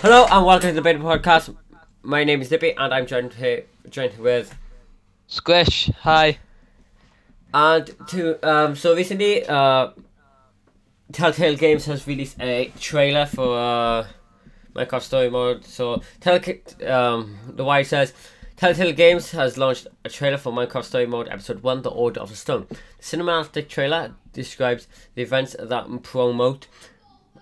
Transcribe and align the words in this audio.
Hello 0.00 0.26
and 0.30 0.46
welcome 0.46 0.70
to 0.70 0.74
the 0.74 0.82
Beta 0.82 0.98
Podcast. 0.98 1.54
My 2.02 2.24
name 2.24 2.40
is 2.40 2.48
Dippy 2.48 2.72
and 2.76 2.92
I'm 2.92 3.06
joined 3.06 3.34
here, 3.34 3.64
joined 3.88 4.18
with 4.18 4.54
Squish, 5.26 5.90
hi. 6.00 6.38
and 7.54 7.90
to 8.08 8.48
um 8.48 8.74
so 8.76 8.94
recently 8.94 9.44
uh 9.46 9.90
Telltale 11.12 11.56
Games 11.56 11.84
has 11.86 12.06
released 12.06 12.40
a 12.40 12.72
trailer 12.78 13.26
for 13.26 13.58
uh 13.58 14.06
Minecraft 14.74 15.02
Story 15.02 15.30
Mode. 15.30 15.64
So 15.64 16.02
Tell 16.20 16.40
um 16.86 17.38
the 17.48 17.64
wire 17.64 17.84
says 17.84 18.12
Telltale 18.56 18.92
Games 18.92 19.30
has 19.32 19.58
launched 19.58 19.86
a 20.04 20.08
trailer 20.08 20.38
for 20.38 20.52
Minecraft 20.52 20.84
Story 20.84 21.06
Mode 21.06 21.28
Episode 21.28 21.62
One: 21.62 21.82
The 21.82 21.90
Order 21.90 22.20
of 22.20 22.30
the 22.30 22.36
Stone. 22.36 22.66
The 22.68 22.76
cinematic 23.00 23.68
trailer 23.68 24.14
describes 24.32 24.86
the 25.14 25.22
events 25.22 25.56
that 25.58 26.02
promote 26.02 26.66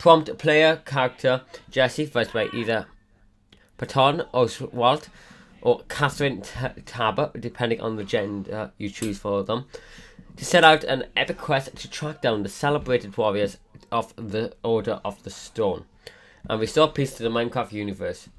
prompt 0.01 0.39
player 0.39 0.77
character 0.87 1.43
Jesse, 1.71 2.07
voiced 2.07 2.33
by 2.33 2.49
either 2.55 2.87
Patton 3.77 4.23
Oswalt 4.33 5.09
or 5.61 5.83
Catherine 5.91 6.41
T- 6.41 6.81
Taber, 6.87 7.31
depending 7.39 7.83
on 7.83 7.97
the 7.97 8.05
gender 8.05 8.73
you 8.79 8.89
choose 8.89 9.19
for 9.19 9.45
them, 9.45 9.67
to 10.37 10.45
set 10.45 10.65
out 10.65 10.85
an 10.85 11.05
epic 11.15 11.37
quest 11.37 11.77
to 11.77 11.91
track 11.91 12.23
down 12.23 12.43
the 12.43 12.49
celebrated 12.49 13.15
warriors 13.19 13.59
of 13.93 14.15
the 14.17 14.55
Order 14.65 15.03
of 15.05 15.23
the 15.23 15.29
Stone 15.29 15.85
and 16.49 16.59
restore 16.59 16.89
peace 16.89 17.15
to 17.19 17.23
the 17.23 17.29
Minecraft 17.29 17.73
universe. 17.73 18.31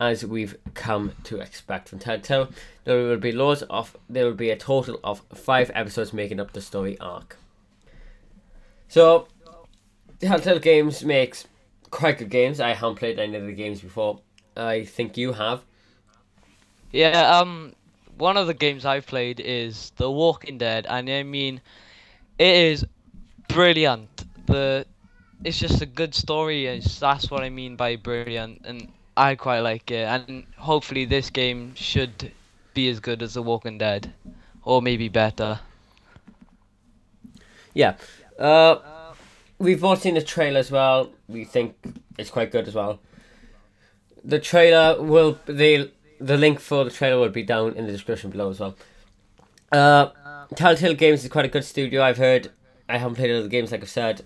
As 0.00 0.26
we've 0.26 0.56
come 0.74 1.12
to 1.24 1.38
expect 1.40 1.88
from 1.88 2.00
Telltale, 2.00 2.50
there 2.82 2.96
will 3.04 3.18
be 3.18 3.30
loads 3.30 3.62
of 3.70 3.96
there 4.08 4.24
will 4.24 4.34
be 4.34 4.50
a 4.50 4.56
total 4.56 4.98
of 5.04 5.22
five 5.32 5.70
episodes 5.74 6.12
making 6.12 6.40
up 6.40 6.52
the 6.52 6.60
story 6.60 6.98
arc. 6.98 7.36
So, 8.88 9.28
Telltale 10.20 10.58
Games 10.58 11.04
makes 11.04 11.46
quite 11.90 12.18
good 12.18 12.30
games. 12.30 12.60
I 12.60 12.74
haven't 12.74 12.96
played 12.96 13.18
any 13.18 13.36
of 13.36 13.46
the 13.46 13.52
games 13.52 13.80
before. 13.80 14.20
I 14.56 14.84
think 14.84 15.16
you 15.16 15.32
have. 15.32 15.62
Yeah, 16.90 17.38
um, 17.38 17.74
one 18.16 18.36
of 18.36 18.46
the 18.46 18.54
games 18.54 18.84
I've 18.84 19.06
played 19.06 19.38
is 19.40 19.92
The 19.96 20.10
Walking 20.10 20.58
Dead, 20.58 20.86
and 20.88 21.08
I 21.08 21.22
mean, 21.22 21.60
it 22.38 22.56
is 22.56 22.84
brilliant. 23.48 24.08
The, 24.46 24.86
it's 25.44 25.58
just 25.58 25.82
a 25.82 25.86
good 25.86 26.14
story. 26.14 26.66
and 26.66 26.82
that's 26.82 27.30
what 27.30 27.42
I 27.42 27.50
mean 27.50 27.76
by 27.76 27.96
brilliant, 27.96 28.62
and 28.64 28.88
I 29.16 29.36
quite 29.36 29.60
like 29.60 29.90
it. 29.90 30.06
And 30.06 30.46
hopefully, 30.56 31.04
this 31.04 31.30
game 31.30 31.74
should 31.76 32.32
be 32.74 32.88
as 32.88 32.98
good 32.98 33.22
as 33.22 33.34
The 33.34 33.42
Walking 33.42 33.78
Dead, 33.78 34.12
or 34.64 34.82
maybe 34.82 35.08
better. 35.08 35.60
Yeah. 37.74 37.94
Uh, 38.36 38.78
we've 39.58 39.82
all 39.84 39.96
seen 39.96 40.14
the 40.14 40.22
trailer 40.22 40.58
as 40.58 40.70
well. 40.70 41.10
We 41.28 41.44
think 41.44 41.76
it's 42.16 42.30
quite 42.30 42.50
good 42.50 42.68
as 42.68 42.74
well. 42.74 43.00
The 44.24 44.38
trailer 44.38 45.00
will 45.00 45.38
the 45.46 45.90
the 46.20 46.36
link 46.36 46.60
for 46.60 46.84
the 46.84 46.90
trailer 46.90 47.20
will 47.20 47.28
be 47.28 47.42
down 47.42 47.74
in 47.74 47.86
the 47.86 47.92
description 47.92 48.30
below 48.30 48.50
as 48.50 48.60
well. 48.60 48.76
Uh, 49.70 50.10
Telltale 50.54 50.94
Games 50.94 51.24
is 51.24 51.30
quite 51.30 51.44
a 51.44 51.48
good 51.48 51.64
studio. 51.64 52.02
I've 52.02 52.16
heard. 52.16 52.50
I 52.88 52.96
haven't 52.96 53.16
played 53.16 53.30
other 53.30 53.48
games 53.48 53.70
like 53.70 53.82
I've 53.82 53.90
said, 53.90 54.22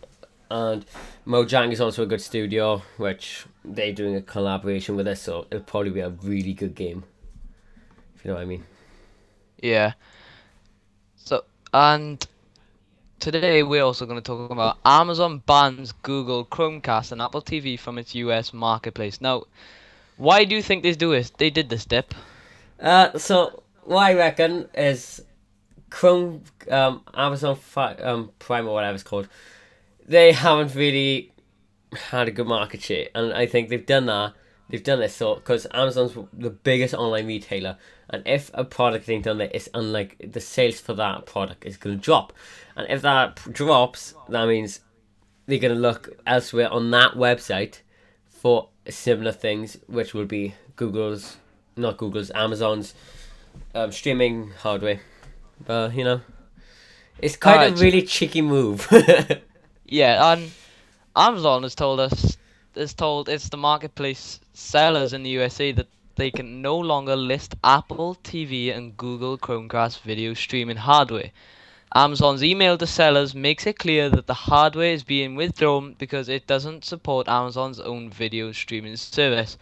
and 0.49 0.85
Mojang 1.27 1.73
is 1.73 1.81
also 1.81 2.05
a 2.05 2.07
good 2.07 2.21
studio, 2.21 2.83
which 2.97 3.45
they're 3.65 3.93
doing 3.93 4.15
a 4.15 4.23
collaboration 4.23 4.95
with 4.95 5.09
us, 5.09 5.21
so 5.21 5.47
it'll 5.51 5.65
probably 5.65 5.91
be 5.91 6.01
a 6.01 6.11
really 6.11 6.53
good 6.53 6.77
game. 6.77 7.03
If 8.15 8.25
you 8.25 8.31
know 8.31 8.37
what 8.37 8.43
I 8.43 8.47
mean. 8.47 8.65
Yeah. 9.61 9.95
So, 11.17 11.45
and 11.75 12.25
today 13.23 13.63
we're 13.63 13.85
also 13.85 14.05
going 14.05 14.19
to 14.19 14.23
talk 14.23 14.51
about 14.51 14.79
Amazon 14.85 15.41
bans 15.47 15.93
Google 16.03 16.45
Chromecast 16.45 17.13
and 17.13 17.23
Apple 17.23 17.41
TV 17.41 17.79
from 17.79 17.97
its 17.97 18.17
US 18.17 18.53
marketplace. 18.53 19.21
Now, 19.21 19.45
why 20.17 20.45
do 20.45 20.57
you 20.57 20.63
think 20.63 20.83
they 20.83 20.91
do 20.91 21.13
this? 21.13 21.31
They 21.31 21.49
did 21.49 21.69
this, 21.69 21.85
Dip. 21.85 22.17
Uh, 22.81 23.17
so 23.17 23.63
what 23.85 24.03
I 24.03 24.15
reckon 24.15 24.69
is 24.75 25.23
Chrome, 25.89 26.43
um, 26.69 27.03
Amazon 27.15 27.57
um, 28.03 28.33
Prime 28.41 28.67
or 28.67 28.75
whatever 28.75 28.97
it's 28.97 29.05
called, 29.05 29.29
they 30.05 30.33
haven't 30.33 30.75
really 30.75 31.33
had 32.11 32.27
a 32.27 32.33
good 32.33 32.49
market 32.49 32.83
share, 32.83 33.07
and 33.15 33.33
I 33.33 33.47
think 33.47 33.69
they've 33.69 33.87
done 33.87 34.07
that. 34.07 34.33
They've 34.69 34.83
done 34.83 34.99
this 34.99 35.15
so 35.15 35.37
because 35.37 35.67
Amazon's 35.73 36.17
the 36.33 36.51
biggest 36.51 36.93
online 36.95 37.29
retailer, 37.29 37.77
and 38.13 38.23
if 38.27 38.51
a 38.55 38.65
product 38.65 39.09
ain't 39.09 39.25
done 39.25 39.39
there, 39.39 39.51
it's 39.53 39.69
unlike 39.75 40.17
the 40.33 40.41
sales 40.41 40.79
for 40.81 40.95
that 40.95 41.27
product 41.27 41.65
is 41.65 41.77
gonna 41.77 41.97
drop, 41.97 42.33
and 42.77 42.87
if 42.91 43.03
that 43.03 43.37
p- 43.37 43.51
drops, 43.51 44.15
that 44.29 44.47
means 44.47 44.81
they're 45.47 45.59
gonna 45.59 45.75
look 45.75 46.11
elsewhere 46.27 46.71
on 46.71 46.91
that 46.93 47.13
website 47.13 47.81
for 48.29 48.69
similar 48.89 49.33
things, 49.33 49.79
which 49.87 50.15
will 50.15 50.27
be 50.27 50.55
Google's, 50.77 51.37
not 51.77 51.97
Google's, 51.97 52.31
Amazon's 52.35 52.95
um, 53.75 53.91
streaming 53.93 54.51
hardware. 54.51 55.01
But 55.65 55.95
you 55.95 56.05
know, 56.05 56.21
it's 57.19 57.37
kind 57.37 57.57
Alright, 57.57 57.73
of 57.73 57.81
really 57.81 58.03
cheeky 58.03 58.43
move. 58.43 58.89
Yeah, 59.93 60.33
and 60.33 60.51
Amazon 61.15 61.65
has 61.65 61.75
told 61.75 62.01
us, 62.01 62.39
has 62.75 62.95
told 62.95 63.29
it's 63.29 63.51
the 63.51 63.59
marketplace 63.59 64.41
sellers 64.55 65.13
in 65.13 65.23
the 65.23 65.29
USA 65.29 65.71
that 65.73 65.87
they 66.17 66.31
can 66.31 66.61
no 66.63 66.77
longer 66.77 67.17
list 67.17 67.55
Apple 67.65 68.17
TV 68.23 68.75
and 68.77 68.97
Google 68.97 69.39
Chromecast 69.39 70.01
video 70.01 70.35
streaming 70.35 70.77
hardware. 70.77 71.31
Amazon's 71.95 72.43
email 72.43 72.79
to 72.79 72.87
sellers 72.87 73.35
makes 73.35 73.67
it 73.67 73.79
clear 73.79 74.09
that 74.09 74.27
the 74.27 74.35
hardware 74.35 74.93
is 74.93 75.05
being 75.05 75.35
withdrawn 75.35 75.95
because 75.99 76.29
it 76.29 76.47
doesn't 76.47 76.85
support 76.85 77.29
Amazon's 77.29 77.79
own 77.81 78.09
video 78.09 78.53
streaming 78.53 78.97
service, 78.97 79.59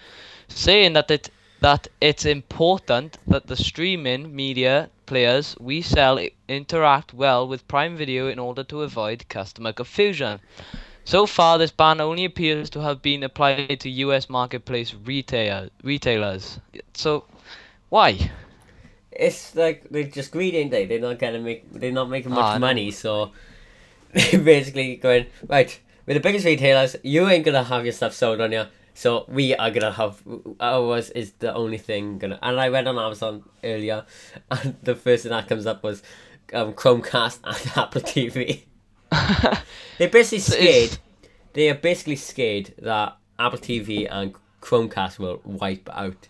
saying 0.47 0.93
that 0.93 1.11
it 1.11 1.31
that 1.61 1.89
it's 2.01 2.25
important 2.25 3.19
that 3.27 3.47
the 3.47 3.57
streaming 3.57 4.35
media 4.35 4.89
players 5.07 5.57
we 5.59 5.83
sell 5.83 6.19
interact 6.49 7.13
well 7.13 7.47
with 7.47 7.69
Prime 7.69 7.97
Video 7.97 8.29
in 8.29 8.39
order 8.39 8.65
to 8.65 8.83
avoid 8.83 9.29
customer 9.29 9.73
confusion. 9.73 10.41
So 11.05 11.27
far, 11.27 11.59
this 11.59 11.71
ban 11.73 12.01
only 12.01 12.25
appears 12.25 12.71
to 12.71 12.81
have 12.81 13.03
been 13.03 13.23
applied 13.23 13.81
to 13.81 13.91
U.S. 13.91 14.29
marketplace 14.31 14.95
retail 14.95 15.69
retailers. 15.83 16.59
So, 16.95 17.25
why? 17.89 18.31
it's 19.13 19.55
like 19.55 19.89
they're 19.91 20.05
just 20.05 20.31
greedy, 20.33 20.59
ain't 20.59 20.71
they? 20.71 20.87
They're 20.87 21.01
not 21.01 21.19
gonna 21.19 21.41
make. 21.41 21.71
They're 21.73 21.93
not 21.93 22.09
making 22.09 22.33
Ah, 22.33 22.37
much 22.37 22.55
I 22.57 22.59
money, 22.59 22.91
so 22.91 23.33
they're 24.13 24.41
basically 24.45 24.97
going 24.97 25.27
right. 25.49 25.79
We're 26.07 26.15
the 26.15 26.21
biggest 26.21 26.45
retailers. 26.47 26.97
You 27.03 27.29
ain't 27.29 27.45
gonna 27.45 27.65
have 27.65 27.85
your 27.85 27.93
stuff 27.93 28.15
sold 28.15 28.41
on 28.41 28.53
you, 28.53 28.67
so 28.95 29.25
we 29.29 29.55
are 29.57 29.71
gonna 29.71 29.93
have 29.93 30.23
ours 30.61 31.11
is 31.11 31.33
the 31.41 31.55
only 31.55 31.79
thing 31.79 32.19
gonna. 32.19 32.39
And 32.43 32.61
I 32.61 32.71
went 32.71 32.89
on 32.89 32.99
Amazon 32.99 33.45
earlier, 33.65 34.05
and 34.51 34.77
the 34.83 34.95
first 34.95 35.25
thing 35.25 35.31
that 35.31 35.49
comes 35.49 35.67
up 35.67 35.83
was 35.83 36.03
um, 36.55 36.73
Chromecast 36.75 37.41
and 37.45 37.73
Apple 37.77 38.03
TV. 38.03 38.63
They're 39.99 40.09
basically 40.09 40.39
scared. 40.41 40.99
They 41.53 41.69
are 41.71 41.75
basically 41.75 42.17
scared 42.17 42.75
that 42.79 43.17
Apple 43.39 43.59
TV 43.59 44.07
and 44.11 44.35
Chromecast 44.61 45.19
will 45.19 45.41
wipe 45.45 45.89
out 45.93 46.29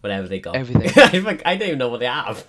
whatever 0.00 0.28
they 0.28 0.40
got. 0.40 0.56
Everything. 0.56 0.90
I, 1.44 1.56
don't 1.56 1.68
even 1.68 1.78
know 1.78 1.88
what 1.88 2.00
they 2.00 2.06
have. 2.06 2.46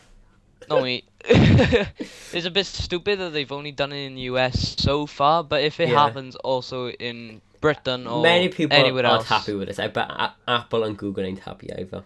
No, 0.70 0.82
wait. 0.82 1.06
it's 1.26 2.46
a 2.46 2.52
bit 2.52 2.66
stupid 2.66 3.20
that 3.20 3.34
they've 3.34 3.52
only 3.52 3.72
done 3.72 3.92
it 3.92 4.06
in 4.06 4.16
the 4.16 4.22
US 4.22 4.76
so 4.82 5.06
far, 5.06 5.44
but 5.44 5.62
if 5.62 5.80
it 5.80 5.90
Yeah. 5.90 6.06
happens 6.06 6.36
also 6.38 6.90
in 6.90 7.42
Britain 7.62 8.08
or 8.08 8.22
Many 8.24 8.50
people 8.50 8.78
anywhere 8.78 9.06
aren't 9.06 9.20
else, 9.20 9.28
happy 9.30 9.54
with 9.54 9.68
this. 9.68 9.80
I 9.80 9.88
bet 9.88 10.10
A- 10.10 10.34
Apple 10.48 10.84
and 10.84 10.98
Google 10.98 11.24
ain't 11.26 11.40
happy 11.40 11.72
either. 11.74 12.04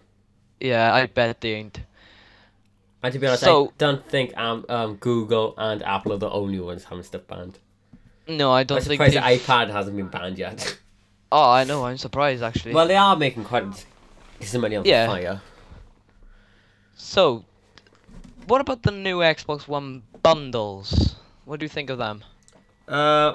yeah, 0.60 0.92
I 0.92 1.06
bet 1.06 1.40
they 1.40 1.54
ain't. 1.54 1.80
And 3.02 3.12
to 3.12 3.18
be 3.20 3.26
honest, 3.28 3.44
I 3.44 3.66
don't 3.78 4.04
think 4.08 4.36
um, 4.36 4.64
um 4.68 4.96
Google 4.96 5.54
and 5.56 5.82
Apple 5.84 6.12
are 6.14 6.18
the 6.18 6.30
only 6.30 6.58
ones 6.58 6.84
having 6.84 7.04
stuff 7.04 7.26
banned. 7.28 7.58
No, 8.28 8.50
I 8.52 8.60
I'm 8.60 8.66
don't 8.66 8.82
think. 8.82 8.92
surprised 9.00 9.16
the 9.16 9.20
they've- 9.20 9.40
iPad 9.40 9.70
hasn't 9.70 9.96
been 9.96 10.08
banned 10.08 10.38
yet. 10.38 10.78
Oh, 11.30 11.50
I 11.50 11.64
know. 11.64 11.84
I'm 11.84 11.98
surprised 11.98 12.42
actually. 12.42 12.72
well, 12.72 12.88
they 12.88 12.96
are 12.96 13.14
making 13.14 13.44
quite 13.44 13.66
some 14.40 14.62
money 14.62 14.76
on 14.76 14.86
Yeah. 14.86 15.06
fire. 15.08 15.42
So, 16.96 17.44
what 18.46 18.62
about 18.62 18.82
the 18.82 18.92
new 18.92 19.18
Xbox 19.18 19.68
One 19.68 20.04
bundles? 20.22 21.16
What 21.44 21.60
do 21.60 21.64
you 21.64 21.68
think 21.68 21.90
of 21.90 21.98
them? 21.98 22.24
Uh, 22.88 23.34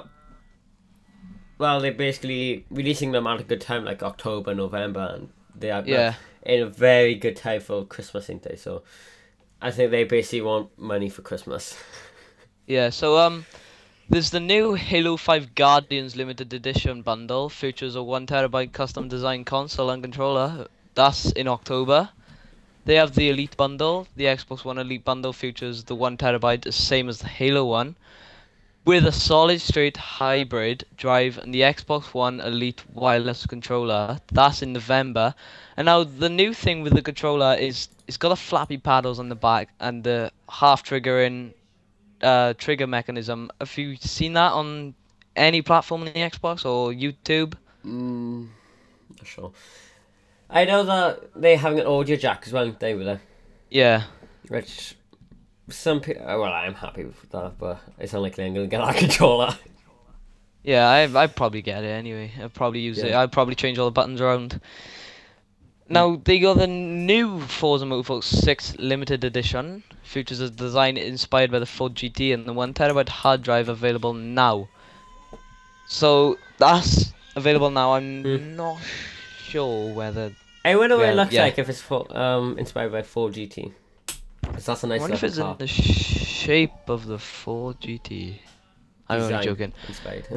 well, 1.58 1.80
they're 1.80 1.92
basically 1.92 2.64
releasing 2.68 3.12
them 3.12 3.28
at 3.28 3.40
a 3.40 3.44
good 3.44 3.60
time, 3.60 3.84
like 3.84 4.02
October, 4.02 4.56
November, 4.56 5.12
and 5.14 5.28
they 5.54 5.70
are 5.70 5.84
Yeah. 5.86 6.14
in 6.42 6.62
a 6.62 6.66
very 6.66 7.14
good 7.14 7.36
time 7.36 7.60
for 7.60 7.84
Christmas, 7.84 8.28
ain't 8.28 8.42
they? 8.42 8.56
So, 8.56 8.82
I 9.62 9.70
think 9.70 9.92
they 9.92 10.02
basically 10.02 10.40
want 10.42 10.76
money 10.76 11.08
for 11.08 11.22
Christmas. 11.22 11.76
Yeah, 12.66 12.88
so 12.90 13.18
um, 13.18 13.44
there's 14.08 14.30
the 14.30 14.40
new 14.40 14.74
Halo 14.74 15.16
5 15.16 15.54
Guardians 15.54 16.14
limited 16.14 16.52
edition 16.52 17.00
bundle. 17.00 17.48
Features 17.48 17.96
a 17.96 18.02
one 18.02 18.26
terabyte 18.26 18.72
custom 18.72 19.08
designed 19.08 19.46
console 19.46 19.88
and 19.88 20.02
controller. 20.02 20.68
That's 20.94 21.32
in 21.32 21.48
October. 21.48 22.10
They 22.84 22.96
have 22.96 23.14
the 23.14 23.30
Elite 23.30 23.56
bundle. 23.56 24.06
The 24.14 24.24
Xbox 24.24 24.62
One 24.62 24.76
Elite 24.76 25.04
bundle 25.04 25.32
features 25.32 25.84
the 25.84 25.94
one 25.94 26.18
terabyte, 26.18 26.62
the 26.62 26.72
same 26.72 27.08
as 27.08 27.20
the 27.20 27.28
Halo 27.28 27.64
one. 27.64 27.96
with 28.84 29.06
a 29.06 29.12
solid 29.12 29.62
state 29.62 29.96
hybrid 29.96 30.84
drive 30.98 31.38
and 31.38 31.54
the 31.54 31.62
Xbox 31.62 32.12
One 32.12 32.40
Elite 32.40 32.84
wireless 32.92 33.46
controller. 33.46 34.20
That's 34.30 34.60
in 34.60 34.74
November. 34.74 35.34
And 35.78 35.86
now 35.86 36.04
the 36.04 36.28
new 36.28 36.52
thing 36.52 36.82
with 36.82 36.92
the 36.92 37.00
controller 37.00 37.54
is 37.54 37.88
it's 38.06 38.18
got 38.18 38.32
a 38.32 38.36
flappy 38.36 38.76
paddles 38.76 39.18
on 39.18 39.30
the 39.30 39.34
back 39.34 39.70
and 39.80 40.04
the 40.04 40.30
half 40.50 40.84
triggering 40.84 41.54
uh, 42.22 42.54
trigger 42.54 42.86
mechanism. 42.86 43.50
Have 43.60 43.76
you 43.76 43.96
seen 43.96 44.34
that 44.34 44.52
on 44.52 44.94
any 45.36 45.62
platform 45.62 46.06
in 46.06 46.12
the 46.12 46.20
Xbox 46.20 46.64
or 46.64 46.92
YouTube? 46.92 47.54
Mm, 47.84 48.48
not 49.18 49.26
sure. 49.26 49.52
I 50.48 50.64
know 50.64 50.84
that 50.84 51.30
they 51.34 51.56
having 51.56 51.80
an 51.80 51.86
audio 51.86 52.16
jack 52.16 52.44
as 52.46 52.52
well, 52.52 52.74
they 52.78 52.94
were 52.94 53.04
there. 53.04 53.20
Yeah. 53.70 54.04
Which 54.48 54.94
some 55.68 56.00
people, 56.00 56.24
well, 56.24 56.44
I'm 56.44 56.74
happy 56.74 57.04
with 57.04 57.30
that, 57.30 57.58
but 57.58 57.80
it's 57.98 58.12
unlikely 58.12 58.44
I'm 58.44 58.54
gonna 58.54 58.66
get 58.66 58.84
that 58.84 58.96
controller. 58.98 59.56
Yeah, 60.62 60.88
I 60.88 61.22
I 61.22 61.26
probably 61.26 61.62
get 61.62 61.84
it 61.84 61.88
anyway. 61.88 62.32
I'd 62.40 62.54
probably 62.54 62.80
use 62.80 62.98
it. 62.98 63.14
I'd 63.14 63.32
probably 63.32 63.54
change 63.54 63.78
all 63.78 63.86
the 63.86 63.92
buttons 63.92 64.20
around. 64.20 64.60
Now 65.88 66.16
they 66.16 66.38
got 66.38 66.56
the 66.56 66.66
new 66.66 67.40
Forza 67.40 67.84
Motorsport 67.84 68.24
6 68.24 68.78
limited 68.78 69.22
edition. 69.24 69.82
Features 70.02 70.40
a 70.40 70.48
design 70.50 70.96
inspired 70.96 71.50
by 71.50 71.58
the 71.58 71.66
Ford 71.66 71.94
GT 71.94 72.32
and 72.32 72.46
the 72.46 72.52
one 72.52 72.72
terabyte 72.72 73.08
hard 73.08 73.42
drive 73.42 73.68
available 73.68 74.14
now. 74.14 74.68
So 75.86 76.38
that's 76.58 77.12
available 77.36 77.70
now. 77.70 77.92
I'm 77.94 78.22
Hmm. 78.22 78.56
not 78.56 78.78
sure 79.46 79.92
whether. 79.92 80.32
I 80.64 80.76
wonder 80.76 80.96
what 80.96 81.04
Yeah, 81.04 81.12
it 81.12 81.16
looks 81.16 81.32
yeah. 81.32 81.42
like 81.42 81.58
if 81.58 81.68
it's 81.68 81.80
for, 81.82 82.06
um 82.16 82.58
inspired 82.58 82.92
by 82.92 83.02
Ford 83.02 83.34
GT. 83.34 83.72
'Cause 84.42 84.64
that's 84.66 84.84
a 84.84 84.86
I 84.86 84.90
nice 84.90 85.00
wonder 85.00 85.16
if 85.16 85.22
looking 85.22 85.28
it's 85.32 85.38
in 85.38 85.56
the 85.58 85.66
shape 85.66 86.88
of 86.88 87.06
the 87.06 87.18
Ford 87.18 87.76
GT. 87.80 88.40
I'm 89.08 89.20
only 89.20 89.44
joking. 89.44 89.72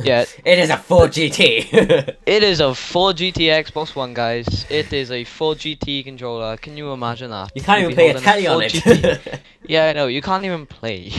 Yeah. 0.04 0.26
it 0.46 0.60
is 0.60 0.70
a 0.70 0.78
Ford 0.78 1.12
GT. 1.12 2.16
It 2.26 2.44
is 2.44 2.60
a 2.60 2.64
4GT 2.74 3.48
Xbox 3.64 3.96
One, 3.96 4.14
guys. 4.14 4.66
It 4.70 4.92
is 4.92 5.10
a 5.10 5.24
4GT 5.24 6.04
controller. 6.04 6.58
Can 6.58 6.76
you 6.76 6.92
imagine 6.92 7.32
that? 7.32 7.52
you 7.56 7.62
can't 7.62 7.82
You'd 7.82 7.92
even 7.92 7.96
play 7.96 8.10
a 8.10 8.20
telly 8.20 8.48
on 8.48 8.60
4GT. 8.62 9.04
it. 9.04 9.42
Yeah, 9.68 9.88
I 9.90 9.94
know. 9.94 10.08
You 10.08 10.22
can't 10.22 10.44
even 10.46 10.66
play. 10.66 11.12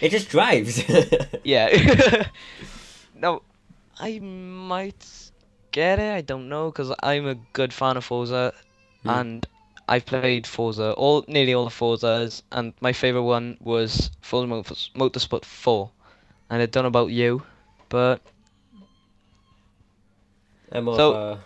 it 0.00 0.10
just 0.10 0.28
drives. 0.30 0.82
yeah. 1.44 2.26
no, 3.14 3.42
I 3.98 4.18
might 4.20 5.30
get 5.72 5.98
it. 5.98 6.12
I 6.14 6.20
don't 6.22 6.48
know 6.48 6.70
because 6.70 6.92
I'm 7.02 7.26
a 7.26 7.34
good 7.52 7.72
fan 7.72 7.96
of 7.96 8.04
Forza, 8.04 8.52
Hmm. 9.02 9.08
and 9.10 9.46
I've 9.88 10.06
played 10.06 10.46
Forza 10.46 10.92
all 10.92 11.24
nearly 11.28 11.54
all 11.54 11.64
the 11.64 11.70
Forzas, 11.70 12.42
and 12.52 12.72
my 12.80 12.92
favorite 12.92 13.22
one 13.22 13.56
was 13.60 14.10
Forza 14.20 14.46
Motors- 14.46 14.90
Motorsport 14.96 15.44
4. 15.44 15.90
And 16.50 16.60
I 16.60 16.66
don't 16.66 16.82
know 16.84 16.88
about 16.88 17.10
you, 17.12 17.42
but 17.88 18.20
I'm 20.72 20.84
more 20.84 20.96
So- 20.96 21.14
of 21.14 21.38
a 21.38 21.42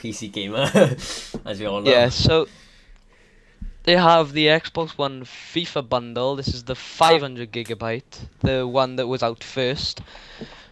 PC 0.00 0.32
gamer, 0.32 0.70
as 1.44 1.58
we 1.60 1.66
all 1.66 1.80
know. 1.80 1.90
Yeah, 1.90 2.08
so 2.08 2.46
they 3.84 3.96
have 3.96 4.32
the 4.32 4.46
Xbox 4.46 4.90
One 4.98 5.24
FIFA 5.24 5.88
bundle. 5.88 6.36
This 6.36 6.48
is 6.48 6.64
the 6.64 6.74
500 6.74 7.50
gigabyte, 7.52 8.28
the 8.40 8.66
one 8.66 8.96
that 8.96 9.06
was 9.06 9.22
out 9.22 9.42
first. 9.42 10.00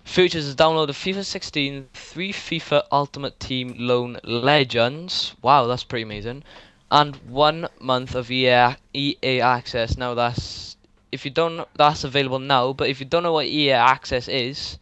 Features 0.04 0.54
download 0.54 0.88
of 0.88 0.96
FIFA 0.96 1.25
16, 1.25 1.88
three 1.92 2.32
FIFA 2.32 2.84
Ultimate 2.92 3.40
Team 3.40 3.75
Loan 3.76 4.19
Legends. 4.22 5.34
Wow, 5.42 5.66
that's 5.66 5.82
pretty 5.82 6.04
amazing. 6.04 6.44
And 6.92 7.16
one 7.28 7.66
month 7.81 8.14
of 8.14 8.31
EA, 8.31 8.76
EA 8.94 9.40
access. 9.40 9.96
Now 9.96 10.14
that's 10.14 10.75
if 11.16 11.24
you 11.24 11.30
don't 11.30 11.66
that's 11.74 12.04
available 12.04 12.38
now. 12.38 12.74
But 12.74 12.88
if 12.90 13.00
you 13.00 13.06
don't 13.06 13.22
know 13.22 13.32
what 13.32 13.46
EA 13.46 13.72
access 13.72 14.28
is, 14.28 14.78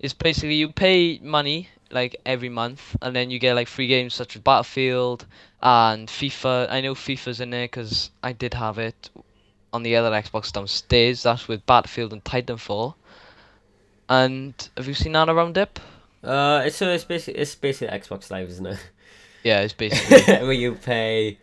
it's 0.00 0.14
basically 0.14 0.56
you 0.56 0.68
pay 0.68 1.20
money 1.22 1.68
like 1.92 2.16
every 2.26 2.48
month, 2.48 2.96
and 3.00 3.14
then 3.14 3.30
you 3.30 3.38
get 3.38 3.54
like 3.54 3.68
free 3.68 3.86
games 3.86 4.14
such 4.14 4.34
as 4.34 4.42
Battlefield 4.42 5.24
and 5.62 6.08
FIFA. 6.08 6.68
I 6.70 6.80
know 6.80 6.94
FIFA's 6.94 7.40
in 7.40 7.50
there 7.50 7.66
because 7.66 8.10
I 8.22 8.32
did 8.32 8.54
have 8.54 8.78
it 8.78 9.10
on 9.72 9.84
the 9.84 9.94
other 9.94 10.10
Xbox 10.10 10.52
downstairs. 10.52 11.22
That's 11.22 11.46
with 11.46 11.64
Battlefield 11.66 12.12
and 12.12 12.24
Titanfall. 12.24 12.94
And 14.08 14.54
have 14.76 14.88
you 14.88 14.94
seen 14.94 15.12
that 15.12 15.28
around 15.28 15.54
Dip? 15.54 15.78
Uh, 16.24 16.62
it's 16.66 16.76
so 16.76 16.90
it's 16.90 17.04
basically 17.04 17.40
it's 17.40 17.54
basically 17.54 17.96
Xbox 17.96 18.28
Live, 18.30 18.48
isn't 18.48 18.66
it? 18.66 18.90
Yeah, 19.44 19.60
it's 19.60 19.72
basically 19.72 20.34
Where 20.44 20.52
you 20.52 20.74
pay 20.74 21.38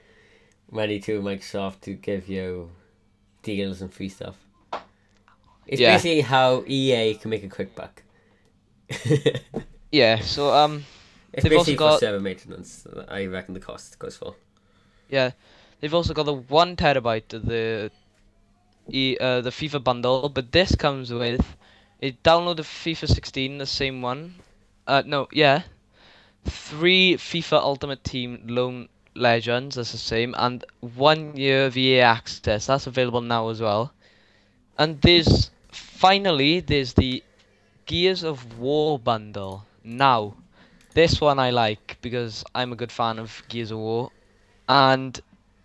money 0.70 1.00
to 1.00 1.22
Microsoft 1.22 1.80
to 1.82 1.94
give 1.94 2.28
you 2.28 2.70
deals 3.44 3.82
and 3.82 3.94
free 3.94 4.10
stuff. 4.10 4.36
It's 5.68 5.80
Yeah. 5.80 5.94
basically 5.94 6.22
how 6.22 6.64
EA 6.68 7.14
can 7.16 7.30
make 7.30 7.44
a 7.44 7.50
quick 7.50 7.76
buck. 7.76 8.04
it's 8.90 9.40
yeah. 9.92 10.20
So 10.20 10.54
um, 10.54 10.84
They've 11.32 11.46
also 11.46 11.58
basically 11.72 11.76
for 11.76 11.80
got- 11.92 12.00
server 12.00 12.20
maintenance. 12.20 12.86
I 13.08 13.26
reckon 13.28 13.54
the 13.54 13.60
cost 13.60 13.98
goes 14.00 14.18
for. 14.18 14.36
yeah, 15.10 15.32
they've 15.80 15.94
also 15.94 16.14
got 16.14 16.26
the 16.26 16.34
one 16.34 16.76
terabyte 16.76 17.34
of 17.34 17.46
the 17.46 17.92
e 18.90 19.18
uh 19.20 19.42
the 19.42 19.50
FIFA 19.52 19.84
bundle, 19.84 20.30
but 20.30 20.52
this 20.52 20.76
comes 20.76 21.12
with 21.14 21.56
a 22.02 22.12
download 22.24 22.60
of 22.60 22.68
FIFA 22.68 23.08
16, 23.08 23.58
the 23.60 23.66
same 23.66 24.02
one. 24.02 24.36
Uh, 24.86 25.02
no, 25.06 25.28
yeah, 25.32 25.62
three 26.46 27.16
FIFA 27.16 27.62
Ultimate 27.62 28.04
Team 28.04 28.44
Loan 28.48 28.90
Legends, 29.16 29.76
that's 29.76 29.92
the 29.92 29.98
same, 29.98 30.34
and 30.38 30.66
one 30.80 31.36
year 31.38 31.72
EA 31.76 32.02
access. 32.02 32.66
That's 32.66 32.88
available 32.88 33.22
now 33.22 33.50
as 33.50 33.62
well. 33.62 33.94
And 34.78 35.02
there's 35.02 35.52
finally 35.72 36.60
there's 36.60 36.94
the 36.94 37.24
Gears 37.86 38.24
of 38.24 38.58
War 38.58 38.98
bundle 38.98 39.66
now. 39.84 40.36
This 40.94 41.20
one 41.22 41.40
I 41.40 41.50
like 41.52 41.98
because 42.02 42.44
I'm 42.56 42.72
a 42.72 42.76
good 42.76 42.92
fan 42.92 43.20
of 43.20 43.44
Gears 43.50 43.72
of 43.72 43.80
War, 43.80 44.12
and 44.68 45.20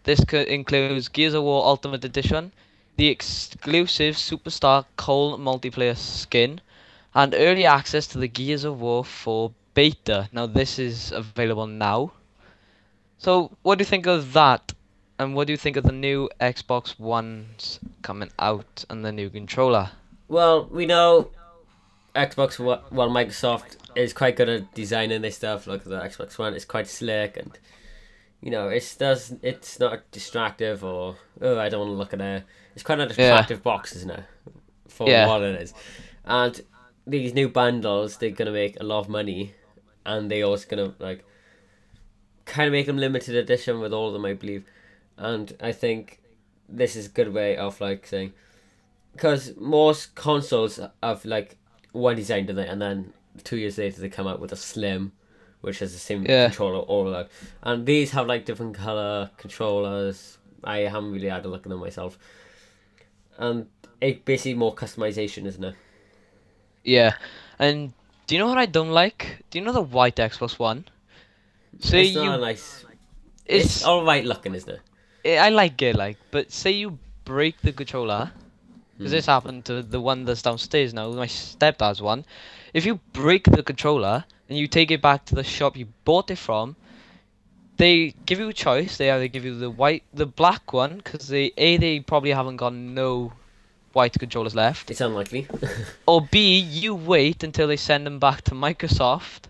this 0.04 0.20
includes 0.32 1.08
Gears 1.08 1.34
of 1.34 1.42
War 1.42 1.64
Ultimate 1.66 2.04
Edition, 2.04 2.52
the 2.96 3.08
exclusive 3.08 4.16
Superstar 4.16 4.84
Cole 4.96 5.38
multiplayer 5.38 5.96
skin, 5.96 6.60
and 7.14 7.34
early 7.34 7.64
access 7.64 8.06
to 8.08 8.18
the 8.18 8.28
Gears 8.28 8.64
of 8.64 8.80
War 8.80 9.04
4 9.04 9.52
beta. 9.74 10.28
Now 10.32 10.46
this 10.46 10.78
is 10.78 11.12
available 11.12 11.66
now. 11.66 12.12
So 13.18 13.56
what 13.62 13.78
do 13.78 13.82
you 13.82 13.86
think 13.86 14.06
of 14.06 14.32
that? 14.32 14.72
And 15.18 15.34
what 15.34 15.48
do 15.48 15.52
you 15.52 15.56
think 15.56 15.76
of 15.76 15.82
the 15.84 15.92
new 15.92 16.28
Xbox 16.40 16.98
Ones 16.98 17.80
coming 18.02 18.30
out 18.38 18.84
and 18.88 19.04
the 19.04 19.10
new 19.10 19.28
controller? 19.28 19.90
Well, 20.28 20.66
we 20.70 20.86
know 20.86 21.30
Xbox 22.14 22.58
One, 22.60 22.80
well, 22.92 23.10
Microsoft 23.10 23.76
is 23.96 24.12
quite 24.12 24.36
good 24.36 24.48
at 24.48 24.74
designing 24.74 25.22
this 25.22 25.36
stuff. 25.36 25.66
Look 25.66 25.82
at 25.82 25.88
the 25.88 25.98
Xbox 26.00 26.38
One; 26.38 26.54
it's 26.54 26.64
quite 26.64 26.86
slick, 26.86 27.36
and 27.36 27.58
you 28.40 28.52
know, 28.52 28.68
it's 28.68 28.94
does 28.96 29.34
it's 29.42 29.80
not 29.80 30.08
distractive 30.12 30.84
or 30.84 31.16
oh, 31.40 31.58
I 31.58 31.68
don't 31.68 31.80
want 31.80 31.90
to 31.90 31.96
look 31.96 32.14
at 32.14 32.20
it. 32.20 32.44
It's 32.74 32.84
quite 32.84 33.00
an 33.00 33.08
Yeah. 33.18 33.24
attractive 33.34 33.62
box, 33.64 33.96
isn't 33.96 34.10
it? 34.10 34.24
For 34.86 35.08
Yeah. 35.08 35.26
what 35.26 35.42
it 35.42 35.60
is, 35.60 35.74
and 36.24 36.60
these 37.06 37.34
new 37.34 37.48
bundles, 37.48 38.18
they're 38.18 38.30
gonna 38.30 38.52
make 38.52 38.78
a 38.78 38.84
lot 38.84 39.00
of 39.00 39.08
money, 39.08 39.54
and 40.06 40.30
they're 40.30 40.44
also 40.44 40.68
gonna 40.68 40.94
like 41.00 41.24
kind 42.48 42.66
of 42.66 42.72
make 42.72 42.86
them 42.86 42.96
limited 42.98 43.36
edition 43.36 43.78
with 43.80 43.92
all 43.92 44.08
of 44.08 44.12
them, 44.14 44.24
I 44.24 44.32
believe, 44.32 44.64
and 45.16 45.54
I 45.60 45.72
think 45.72 46.20
this 46.68 46.96
is 46.96 47.06
a 47.06 47.10
good 47.10 47.32
way 47.32 47.56
of 47.56 47.80
like 47.80 48.06
saying 48.06 48.32
because 49.12 49.54
most 49.56 50.14
consoles 50.14 50.78
have 51.02 51.24
like 51.24 51.56
one 51.92 52.16
design 52.16 52.46
to 52.46 52.58
it, 52.58 52.68
and 52.68 52.80
then 52.80 53.12
two 53.44 53.56
years 53.56 53.78
later 53.78 54.00
they 54.00 54.08
come 54.08 54.26
out 54.26 54.40
with 54.40 54.52
a 54.52 54.56
slim, 54.56 55.12
which 55.60 55.78
has 55.80 55.92
the 55.92 55.98
same 55.98 56.24
Yeah. 56.24 56.46
controller 56.46 56.80
all. 56.80 57.26
And 57.62 57.86
these 57.86 58.10
have 58.12 58.26
like 58.26 58.44
different 58.44 58.74
color 58.74 59.30
controllers. 59.36 60.38
I 60.64 60.78
haven't 60.78 61.12
really 61.12 61.28
had 61.28 61.44
a 61.44 61.48
look 61.48 61.64
at 61.66 61.68
them 61.70 61.80
myself, 61.80 62.18
and 63.38 63.66
it 64.00 64.24
basically 64.24 64.54
more 64.54 64.74
customization, 64.74 65.46
isn't 65.46 65.64
it? 65.64 65.74
Yeah, 66.84 67.14
and 67.58 67.92
do 68.26 68.34
you 68.34 68.38
know 68.40 68.46
what 68.48 68.58
I 68.58 68.66
don't 68.66 68.90
like? 68.90 69.44
Do 69.50 69.58
you 69.58 69.64
know 69.64 69.72
the 69.72 69.80
white 69.82 70.16
Xbox 70.16 70.58
One? 70.58 70.84
Say 71.80 72.06
it's 72.06 72.14
not 72.14 72.24
you, 72.24 72.30
a 72.32 72.38
nice. 72.38 72.84
It's, 73.46 73.76
it's, 73.76 73.84
all 73.84 74.04
right 74.04 74.24
looking, 74.24 74.54
isn't 74.54 74.68
it? 74.68 74.80
I 75.40 75.46
I 75.46 75.48
like 75.50 75.80
it, 75.82 75.96
like, 75.96 76.18
but 76.30 76.52
say 76.52 76.72
you 76.72 76.98
break 77.24 77.60
the 77.62 77.72
controller, 77.72 78.30
because 78.96 79.12
Hmm. 79.12 79.16
this 79.16 79.26
happened 79.26 79.64
to 79.66 79.82
the 79.82 80.00
one 80.00 80.24
that's 80.24 80.42
downstairs 80.42 80.92
now, 80.92 81.10
my 81.10 81.26
stepdad's 81.26 82.02
one. 82.02 82.24
If 82.74 82.84
you 82.84 83.00
break 83.12 83.44
the 83.44 83.62
controller 83.62 84.24
and 84.48 84.58
you 84.58 84.66
take 84.66 84.90
it 84.90 85.00
back 85.00 85.24
to 85.26 85.34
the 85.34 85.44
shop 85.44 85.76
you 85.76 85.86
bought 86.04 86.30
it 86.30 86.38
from, 86.38 86.76
they 87.76 88.14
give 88.26 88.38
you 88.38 88.48
a 88.48 88.52
choice. 88.52 88.96
They 88.96 89.10
either 89.10 89.28
give 89.28 89.44
you 89.44 89.56
the 89.56 89.70
white, 89.70 90.02
the 90.12 90.26
black 90.26 90.72
one, 90.72 90.96
because 90.98 91.28
they 91.28 91.52
a 91.56 91.76
they 91.76 92.00
probably 92.00 92.32
haven't 92.32 92.56
got 92.56 92.74
no 92.74 93.32
white 93.92 94.18
controllers 94.18 94.54
left, 94.54 94.90
It's 94.90 95.00
unlikely. 95.00 95.46
or 96.06 96.20
b 96.20 96.58
you 96.58 96.94
wait 96.94 97.42
until 97.42 97.68
they 97.68 97.76
send 97.76 98.04
them 98.06 98.18
back 98.18 98.42
to 98.42 98.52
Microsoft 98.52 99.42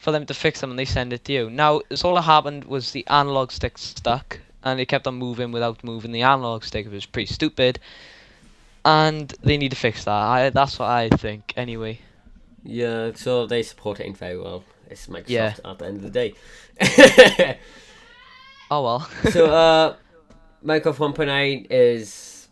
for 0.00 0.10
them 0.12 0.26
to 0.26 0.34
fix 0.34 0.60
them 0.60 0.70
and 0.70 0.78
they 0.78 0.84
send 0.84 1.12
it 1.12 1.24
to 1.26 1.32
you. 1.32 1.50
Now, 1.50 1.80
it's 1.90 2.04
all 2.04 2.14
that 2.16 2.22
happened 2.22 2.64
was 2.64 2.90
the 2.92 3.06
analog 3.06 3.50
stick 3.52 3.78
stuck 3.78 4.40
and 4.64 4.80
it 4.80 4.86
kept 4.86 5.06
on 5.06 5.14
moving 5.14 5.52
without 5.52 5.84
moving 5.84 6.12
the 6.12 6.22
analog 6.22 6.64
stick. 6.64 6.86
It 6.86 6.92
was 6.92 7.06
pretty 7.06 7.32
stupid. 7.32 7.78
and 8.84 9.32
they 9.42 9.56
need 9.58 9.70
to 9.70 9.76
fix 9.76 10.04
that. 10.04 10.10
I 10.36 10.50
that's 10.50 10.78
what 10.78 10.88
I 10.88 11.08
think 11.10 11.52
anyway. 11.56 12.00
Yeah, 12.64 13.12
so 13.14 13.46
they 13.46 13.62
support 13.62 14.00
it 14.00 14.16
very 14.16 14.38
well. 14.38 14.64
It's 14.90 15.06
Microsoft 15.06 15.28
Yeah. 15.28 15.54
at 15.64 15.78
the 15.78 15.86
end 15.86 15.96
of 15.98 16.02
the 16.02 16.10
day. 16.10 16.34
Oh 18.70 18.82
well. 18.84 19.00
so 19.32 19.46
uh 19.46 19.96
Minecraft 20.64 21.14
1.9 21.14 21.66
is 21.70 22.48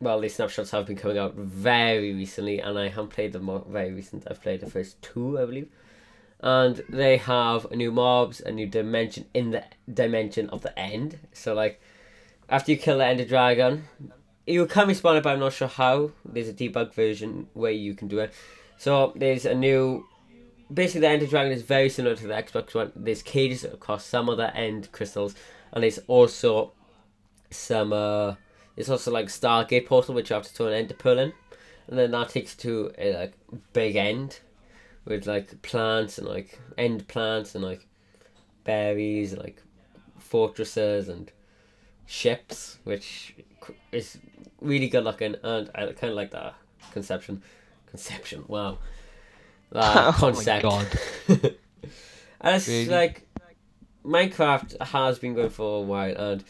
well 0.00 0.20
these 0.20 0.34
snapshots 0.34 0.70
have 0.70 0.86
been 0.86 0.96
coming 0.96 1.18
out 1.18 1.34
very 1.34 2.12
recently 2.12 2.60
and 2.60 2.78
I 2.78 2.88
haven't 2.88 3.08
played 3.10 3.32
them 3.32 3.48
very 3.68 3.92
recent. 3.92 4.24
I've 4.30 4.42
played 4.42 4.60
the 4.60 4.70
first 4.70 5.00
two 5.02 5.38
I 5.38 5.46
believe. 5.46 5.68
And 6.44 6.82
they 6.90 7.16
have 7.16 7.64
a 7.72 7.76
new 7.76 7.90
mobs, 7.90 8.42
a 8.42 8.52
new 8.52 8.66
dimension 8.66 9.24
in 9.32 9.50
the 9.52 9.64
dimension 9.92 10.50
of 10.50 10.60
the 10.60 10.78
end. 10.78 11.18
So 11.32 11.54
like 11.54 11.80
after 12.50 12.70
you 12.70 12.76
kill 12.76 12.98
the 12.98 13.06
Ender 13.06 13.24
Dragon, 13.24 13.84
you 14.46 14.66
can 14.66 14.86
respawn 14.88 15.16
it 15.16 15.22
but 15.22 15.30
I'm 15.30 15.40
not 15.40 15.54
sure 15.54 15.68
how. 15.68 16.10
There's 16.22 16.50
a 16.50 16.52
debug 16.52 16.92
version 16.92 17.48
where 17.54 17.72
you 17.72 17.94
can 17.94 18.08
do 18.08 18.18
it. 18.18 18.34
So 18.76 19.14
there's 19.16 19.46
a 19.46 19.54
new 19.54 20.06
basically 20.72 21.00
the 21.00 21.08
Ender 21.08 21.26
Dragon 21.26 21.50
is 21.50 21.62
very 21.62 21.88
similar 21.88 22.14
to 22.14 22.26
the 22.26 22.34
Xbox 22.34 22.74
One. 22.74 22.92
There's 22.94 23.22
cages 23.22 23.64
across 23.64 24.04
some 24.04 24.28
of 24.28 24.36
the 24.36 24.54
end 24.54 24.92
crystals, 24.92 25.34
and 25.72 25.82
there's 25.82 25.98
also 26.06 26.72
some. 27.50 27.92
Uh, 27.92 28.34
also 28.88 29.10
like 29.10 29.26
Stargate 29.26 29.86
portal 29.86 30.14
which 30.14 30.28
you 30.28 30.34
have 30.34 30.42
to 30.42 30.50
throw 30.50 30.66
an 30.66 30.74
Ender 30.74 30.94
Pearl 30.94 31.18
in, 31.18 31.32
and 31.88 31.98
then 31.98 32.10
that 32.10 32.28
takes 32.28 32.54
to 32.56 32.92
a 32.98 33.14
like 33.14 33.32
big 33.72 33.96
end, 33.96 34.40
with 35.04 35.26
like 35.26 35.60
plants 35.62 36.18
and 36.18 36.26
like 36.26 36.58
end 36.78 37.06
plants 37.08 37.54
and 37.54 37.64
like 37.64 37.86
berries 38.64 39.32
and 39.32 39.42
like 39.42 39.62
fortresses 40.18 41.08
and 41.08 41.30
ships, 42.06 42.78
which 42.84 43.34
is 43.92 44.18
really 44.60 44.88
good 44.88 45.04
looking, 45.04 45.36
and 45.42 45.70
I 45.74 45.86
kind 45.92 46.10
of 46.10 46.14
like 46.16 46.30
that 46.32 46.54
conception. 46.92 47.42
Conception, 47.86 48.44
wow. 48.48 48.78
That 49.72 49.96
Oh 49.96 50.10
my 50.10 50.12
concept. 50.18 50.62
God. 50.62 50.86
and 51.28 52.56
it's 52.56 52.68
Really? 52.68 52.88
like 52.88 53.22
Minecraft 54.04 54.82
has 54.86 55.18
been 55.18 55.34
going 55.34 55.50
for 55.50 55.78
a 55.78 55.82
while, 55.82 56.14
and 56.16 56.44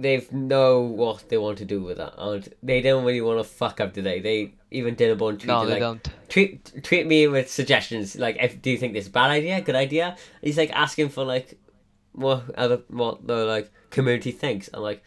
they've 0.00 0.30
know 0.32 0.80
what 0.80 1.28
they 1.28 1.36
want 1.38 1.58
to 1.58 1.64
do 1.64 1.82
with 1.82 1.96
that, 1.98 2.14
and 2.16 2.48
they 2.62 2.80
don't 2.80 3.04
really 3.04 3.20
want 3.20 3.38
to 3.40 3.44
fuck 3.44 3.80
up 3.80 3.92
today. 3.94 4.20
They 4.20 4.54
even 4.70 4.94
did 4.94 5.10
a 5.10 5.16
bunch 5.16 5.44
No, 5.44 5.64
they 5.66 5.72
like, 5.72 5.80
don't. 5.80 6.08
tweet 6.28 6.82
tweet 6.84 7.06
me 7.06 7.26
with 7.26 7.50
suggestions 7.50 8.16
like 8.16 8.36
if 8.40 8.60
do 8.62 8.70
you 8.70 8.76
think 8.78 8.92
this 8.92 9.04
is 9.04 9.08
a 9.08 9.12
bad 9.12 9.30
idea 9.30 9.60
good 9.62 9.74
idea 9.74 10.14
he's 10.42 10.58
like 10.58 10.70
asking 10.72 11.08
for 11.08 11.24
like 11.24 11.58
what 12.12 12.42
other 12.54 12.82
what 12.88 13.26
the 13.26 13.44
like 13.46 13.70
community 13.90 14.30
thinks 14.30 14.68
and 14.68 14.82
like 14.82 15.02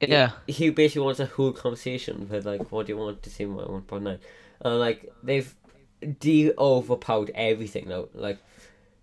Yeah. 0.00 0.30
he, 0.48 0.70
basically 0.70 1.02
wants 1.02 1.20
a 1.20 1.26
whole 1.26 1.52
conversation 1.52 2.28
with 2.28 2.44
like 2.44 2.72
what 2.72 2.86
do 2.86 2.92
you 2.92 2.98
want 2.98 3.22
to 3.22 3.30
see 3.30 3.44
in 3.44 3.54
1.9 3.54 4.18
and 4.62 4.78
like 4.80 5.08
they've 5.22 5.54
de 6.18 6.52
overpowered 6.58 7.30
everything 7.36 7.88
now 7.88 8.06
like 8.14 8.38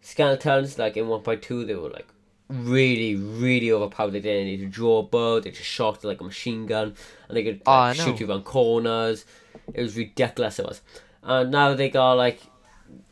skeletons 0.01 0.77
like 0.77 0.97
in 0.97 1.05
1.2 1.05 1.65
they 1.67 1.75
were 1.75 1.89
like 1.89 2.07
really 2.49 3.15
really 3.15 3.71
overpowered 3.71 4.11
they 4.11 4.19
didn't 4.19 4.45
need 4.47 4.57
to 4.57 4.65
draw 4.65 4.99
a 4.99 5.03
bow 5.03 5.39
they 5.39 5.51
just 5.51 5.63
shot 5.69 6.03
like 6.03 6.19
a 6.19 6.23
machine 6.23 6.65
gun 6.65 6.95
and 7.27 7.37
they 7.37 7.43
could 7.43 7.61
Oh, 7.65 7.71
like, 7.71 7.97
know. 7.97 8.05
shoot 8.05 8.19
you 8.19 8.27
around 8.29 8.43
corners 8.43 9.25
it 9.73 9.81
was 9.81 9.95
ridiculous 9.95 10.57
it 10.59 10.65
was 10.65 10.81
and 11.23 11.51
now 11.51 11.73
they 11.75 11.89
got 11.89 12.13
like 12.13 12.41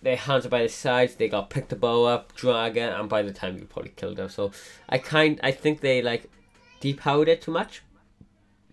their 0.01 0.15
hands 0.15 0.45
are 0.45 0.49
by 0.49 0.63
the 0.63 0.69
sides 0.69 1.15
they 1.15 1.27
got 1.29 1.51
pick 1.51 1.67
the 1.67 1.75
bow 1.75 2.05
up 2.05 2.33
drag 2.35 2.77
it 2.77 2.91
and 2.91 3.07
by 3.09 3.21
the 3.21 3.31
time 3.31 3.57
you 3.57 3.65
probably 3.65 3.91
killed 3.95 4.17
her 4.17 4.27
so 4.27 4.51
i 4.89 4.97
kind 4.97 5.39
i 5.43 5.51
think 5.51 5.81
they 5.81 6.01
like 6.01 6.31
depowered 6.81 7.27
it 7.27 7.41
too 7.41 7.51
much 7.51 7.83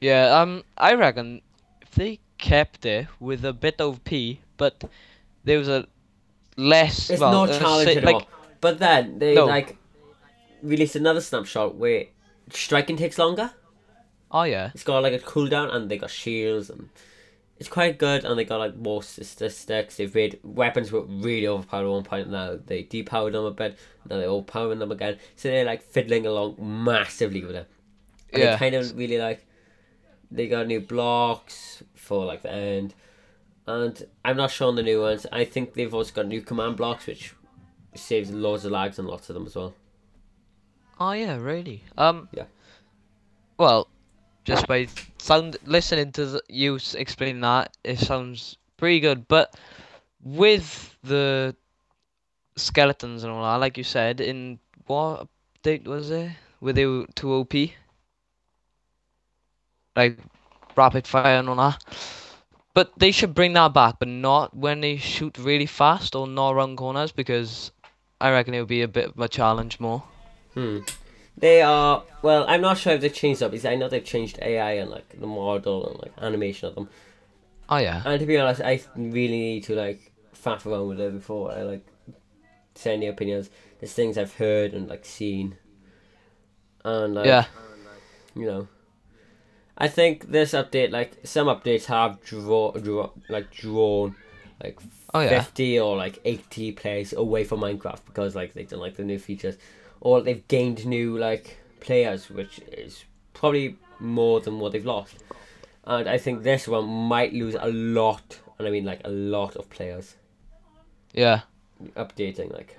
Yeah, 0.00 0.38
um, 0.40 0.64
I 0.76 0.94
reckon 0.94 1.40
if 1.82 1.90
they 1.92 2.20
kept 2.38 2.84
it 2.84 3.06
with 3.20 3.44
a 3.44 3.52
bit 3.54 3.80
of 3.80 4.02
P, 4.04 4.40
but 4.58 4.84
there 5.44 5.56
was 5.58 5.68
a 5.68 5.86
less. 6.58 7.08
It's 7.10 7.20
well, 7.20 7.32
no 7.32 7.44
uh, 7.52 7.58
challenge 7.58 7.88
say- 7.88 7.96
anymore. 7.96 8.20
like, 8.20 8.28
But 8.60 8.78
then 8.80 9.18
they 9.18 9.34
No. 9.34 9.46
like 9.46 9.78
released 10.64 10.96
another 10.96 11.20
snapshot 11.20 11.76
where 11.76 12.06
striking 12.50 12.96
takes 12.96 13.18
longer. 13.18 13.52
oh 14.30 14.42
yeah, 14.44 14.70
It's 14.74 14.82
got 14.84 15.02
like 15.02 15.12
a 15.12 15.18
cooldown 15.18 15.72
and 15.74 15.90
they 15.90 15.98
got 15.98 16.10
shields 16.10 16.70
and 16.70 16.88
it's 17.58 17.68
quite 17.68 17.98
good 17.98 18.24
and 18.24 18.36
they 18.38 18.44
got 18.44 18.58
like 18.58 18.74
more 18.76 19.02
statistics. 19.02 19.96
They've 19.96 20.12
made 20.14 20.40
weapons 20.42 20.90
were 20.90 21.02
really 21.02 21.46
overpowered 21.46 21.84
at 21.84 21.90
one 21.90 22.02
point 22.04 22.30
now. 22.30 22.58
They 22.66 22.82
depowered 22.82 23.32
them 23.32 23.44
a 23.44 23.50
bit, 23.52 23.78
now 24.08 24.16
they're 24.18 24.28
overpowering 24.28 24.80
them 24.80 24.90
again. 24.90 25.18
So 25.36 25.48
they're 25.48 25.64
like 25.64 25.82
fiddling 25.82 26.26
along 26.26 26.56
massively 26.58 27.44
with 27.44 27.54
it. 27.56 27.68
And 28.32 28.42
Yeah. 28.42 28.50
they 28.52 28.58
kind 28.58 28.74
of 28.74 28.96
really 28.96 29.18
like 29.18 29.46
they 30.30 30.48
got 30.48 30.66
new 30.66 30.80
blocks 30.80 31.82
for 31.94 32.24
like 32.24 32.42
the 32.42 32.52
end. 32.52 32.94
And 33.66 34.04
I'm 34.24 34.36
not 34.36 34.50
sure 34.50 34.68
on 34.68 34.74
the 34.76 34.82
new 34.82 35.00
ones. 35.00 35.26
I 35.32 35.44
think 35.44 35.74
they've 35.74 35.94
also 35.94 36.12
got 36.12 36.26
new 36.26 36.40
command 36.42 36.76
blocks 36.76 37.06
which 37.06 37.32
saves 37.94 38.30
loads 38.30 38.64
of 38.64 38.72
lags 38.72 38.98
on 38.98 39.06
lots 39.06 39.30
of 39.30 39.34
them 39.34 39.46
as 39.46 39.54
well. 39.54 39.74
Oh 41.08 41.12
yeah, 41.12 41.36
really. 41.36 41.84
Um, 41.98 42.28
Yeah. 42.32 42.44
Well, 43.58 43.88
just 44.44 44.66
by 44.66 44.88
sound 45.18 45.56
listening 45.64 46.12
to 46.12 46.26
the, 46.26 46.42
you 46.48 46.78
explain 46.94 47.40
that, 47.40 47.76
it 47.84 47.98
sounds 47.98 48.56
pretty 48.76 49.00
good. 49.00 49.28
But 49.28 49.54
with 50.22 50.96
the 51.02 51.56
skeletons 52.56 53.24
and 53.24 53.32
all 53.32 53.42
that, 53.42 53.56
like 53.60 53.78
you 53.78 53.84
said, 53.84 54.20
in 54.20 54.58
what 54.86 55.28
update 55.62 55.84
was 55.86 56.10
it? 56.10 56.32
Were 56.60 56.72
they 56.72 56.84
too 57.14 57.32
OP? 57.32 57.54
Like 59.96 60.18
rapid 60.76 61.06
fire 61.06 61.38
and 61.38 61.48
all 61.48 61.56
that. 61.56 61.82
But 62.74 62.92
they 62.98 63.10
should 63.12 63.34
bring 63.34 63.52
that 63.54 63.72
back, 63.74 63.98
but 63.98 64.08
not 64.08 64.56
when 64.56 64.80
they 64.80 64.96
shoot 64.96 65.38
really 65.38 65.66
fast 65.66 66.14
or 66.16 66.26
not 66.26 66.52
around 66.52 66.76
corners 66.76 67.12
because 67.12 67.72
I 68.20 68.30
reckon 68.30 68.54
it 68.54 68.60
would 68.60 68.68
be 68.68 68.82
a 68.82 68.88
bit 68.88 69.10
of 69.10 69.18
a 69.18 69.28
challenge 69.28 69.80
more. 69.80 70.04
Hmm. 70.54 70.78
They 71.36 71.62
are 71.62 72.04
well. 72.22 72.44
I'm 72.48 72.60
not 72.60 72.78
sure 72.78 72.92
if 72.92 73.00
they've 73.00 73.12
changed 73.12 73.42
up 73.42 73.50
because 73.50 73.64
I 73.64 73.74
know 73.74 73.88
they've 73.88 74.04
changed 74.04 74.38
AI 74.40 74.72
and 74.74 74.90
like 74.90 75.08
the 75.20 75.26
model 75.26 75.88
and 75.90 75.98
like 76.00 76.12
animation 76.20 76.68
of 76.68 76.74
them. 76.76 76.88
Oh 77.68 77.78
yeah. 77.78 78.02
And 78.04 78.20
to 78.20 78.26
be 78.26 78.38
honest, 78.38 78.60
I 78.60 78.80
really 78.96 79.38
need 79.38 79.64
to 79.64 79.74
like 79.74 80.12
faff 80.34 80.64
around 80.64 80.88
with 80.88 81.00
it 81.00 81.12
before 81.12 81.50
I 81.52 81.62
like 81.62 81.84
say 82.76 82.94
any 82.94 83.08
opinions. 83.08 83.50
There's 83.80 83.92
things 83.92 84.16
I've 84.16 84.34
heard 84.36 84.74
and 84.74 84.88
like 84.88 85.04
seen, 85.04 85.56
and 86.84 87.14
like 87.14 87.26
Yeah. 87.26 87.46
you 88.36 88.46
know. 88.46 88.68
I 89.76 89.88
think 89.88 90.30
this 90.30 90.52
update, 90.52 90.92
like 90.92 91.14
some 91.24 91.48
updates, 91.48 91.86
have 91.86 92.22
draw, 92.22 92.70
draw 92.72 93.10
like 93.28 93.50
drawn 93.50 94.14
like 94.62 94.78
Oh 95.12 95.20
yeah. 95.20 95.40
50 95.42 95.80
or 95.80 95.96
like 95.96 96.20
80 96.24 96.72
players 96.72 97.12
away 97.12 97.42
from 97.42 97.60
Minecraft 97.60 98.04
because 98.06 98.36
like 98.36 98.52
they 98.54 98.62
don't 98.64 98.78
like 98.80 98.94
the 98.94 99.02
new 99.04 99.18
features 99.18 99.56
or 100.04 100.20
they've 100.22 100.46
gained 100.46 100.86
new 100.86 101.18
like 101.18 101.58
players 101.80 102.30
which 102.30 102.60
is 102.70 103.04
probably 103.32 103.76
more 103.98 104.40
than 104.40 104.60
what 104.60 104.70
they've 104.70 104.86
lost 104.86 105.16
and 105.84 106.08
I 106.08 106.16
think 106.18 106.44
this 106.44 106.68
one 106.68 106.86
might 106.86 107.32
lose 107.32 107.56
a 107.58 107.68
lot 107.68 108.38
and 108.58 108.68
I 108.68 108.70
mean 108.70 108.84
like 108.84 109.00
a 109.04 109.10
lot 109.10 109.56
of 109.56 109.68
players 109.70 110.14
Yeah. 111.12 111.40
updating 111.96 112.52
like 112.52 112.78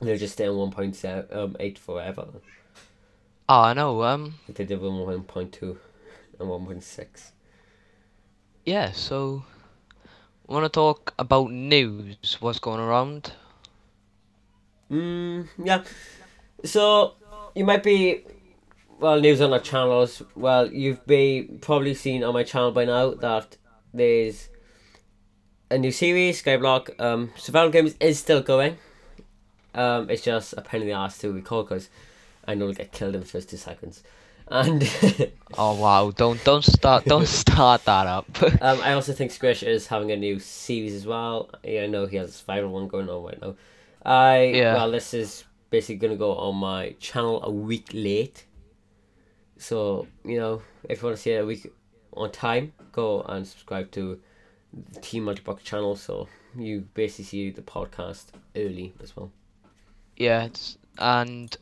they'll 0.00 0.16
just 0.18 0.32
stay 0.34 0.48
on 0.48 0.72
1.7 0.72 1.36
um, 1.36 1.56
8 1.60 1.78
forever 1.78 2.28
Oh, 3.46 3.60
I 3.60 3.74
know. 3.74 4.02
Um. 4.02 4.36
like 4.48 4.56
they 4.56 4.64
did 4.64 4.80
with 4.80 4.90
1.2 4.90 5.76
and 6.40 6.48
1.6 6.48 7.32
Yeah. 8.64 8.90
So, 8.92 9.44
want 10.46 10.64
to 10.64 10.70
talk 10.70 11.12
about 11.18 11.50
news? 11.50 12.38
What's 12.40 12.58
going 12.58 12.80
around? 12.80 13.32
Mm, 14.94 15.48
yeah. 15.62 15.82
So 16.64 17.14
you 17.54 17.64
might 17.64 17.82
be 17.82 18.24
well 19.00 19.20
news 19.20 19.40
on 19.40 19.52
our 19.52 19.58
channels. 19.58 20.22
Well, 20.36 20.72
you've 20.72 21.04
be 21.06 21.48
probably 21.60 21.94
seen 21.94 22.22
on 22.22 22.32
my 22.34 22.44
channel 22.44 22.70
by 22.70 22.84
now 22.84 23.14
that 23.14 23.56
there's 23.92 24.48
a 25.70 25.78
new 25.78 25.90
series, 25.90 26.42
Skyblock. 26.42 27.00
Um, 27.00 27.32
Survival 27.36 27.70
Games 27.70 27.96
is 27.98 28.18
still 28.18 28.40
going. 28.40 28.78
Um, 29.74 30.08
it's 30.08 30.22
just 30.22 30.54
a 30.56 30.62
pain 30.62 30.82
in 30.82 30.86
the 30.86 30.92
ass 30.94 31.18
to 31.18 31.32
record 31.32 31.68
because 31.68 31.88
I 32.46 32.54
know 32.54 32.68
I'll 32.68 32.74
get 32.74 32.92
killed 32.92 33.14
in 33.16 33.20
the 33.22 33.26
first 33.26 33.50
two 33.50 33.56
seconds. 33.56 34.04
And 34.46 34.88
Oh 35.58 35.74
wow! 35.80 36.10
Don't 36.10 36.42
don't 36.44 36.62
start 36.64 37.06
don't 37.06 37.26
start 37.42 37.84
that 37.86 38.06
up. 38.06 38.26
um, 38.60 38.80
I 38.82 38.92
also 38.92 39.12
think 39.12 39.32
Squish 39.32 39.62
is 39.62 39.86
having 39.88 40.12
a 40.12 40.16
new 40.16 40.38
series 40.38 40.94
as 40.94 41.06
well. 41.06 41.50
Yeah, 41.64 41.84
I 41.84 41.86
know 41.86 42.06
he 42.06 42.18
has 42.18 42.28
a 42.28 42.32
survival 42.32 42.70
one 42.70 42.86
going 42.86 43.08
on 43.08 43.24
right 43.24 43.40
now. 43.40 43.56
I 44.04 44.44
Yeah. 44.46 44.74
well, 44.74 44.90
this 44.90 45.14
is 45.14 45.44
basically 45.70 45.96
gonna 45.96 46.16
go 46.16 46.34
on 46.34 46.56
my 46.56 46.94
channel 47.00 47.42
a 47.42 47.50
week 47.50 47.88
late. 47.92 48.46
So 49.56 50.06
you 50.24 50.38
know, 50.38 50.62
if 50.88 51.00
you 51.02 51.06
want 51.06 51.16
to 51.16 51.22
see 51.22 51.30
it 51.32 51.42
a 51.42 51.46
week 51.46 51.72
on 52.12 52.30
time, 52.30 52.72
go 52.92 53.22
and 53.22 53.46
subscribe 53.46 53.90
to 53.92 54.20
the 54.92 55.00
Team 55.00 55.24
Multibox 55.24 55.62
channel. 55.64 55.96
So 55.96 56.28
you 56.56 56.86
basically 56.94 57.24
see 57.24 57.50
the 57.50 57.62
podcast 57.62 58.26
early 58.56 58.94
as 59.02 59.16
well. 59.16 59.30
yeah, 60.16 60.44
it's, 60.44 60.78
and 60.98 61.56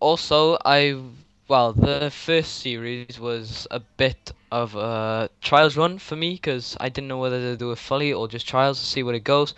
also 0.00 0.58
I 0.64 1.00
well, 1.48 1.72
the 1.74 2.10
first 2.10 2.60
series 2.60 3.20
was 3.20 3.66
a 3.70 3.80
bit 3.80 4.32
of 4.50 4.74
a 4.76 5.28
trials 5.42 5.76
run 5.76 5.98
for 5.98 6.16
me 6.16 6.34
because 6.34 6.76
I 6.80 6.88
didn't 6.88 7.08
know 7.08 7.18
whether 7.18 7.38
to 7.38 7.56
do 7.56 7.70
it 7.72 7.78
fully 7.78 8.12
or 8.12 8.28
just 8.28 8.48
trials 8.48 8.80
to 8.80 8.86
see 8.86 9.02
where 9.02 9.14
it 9.14 9.24
goes. 9.24 9.54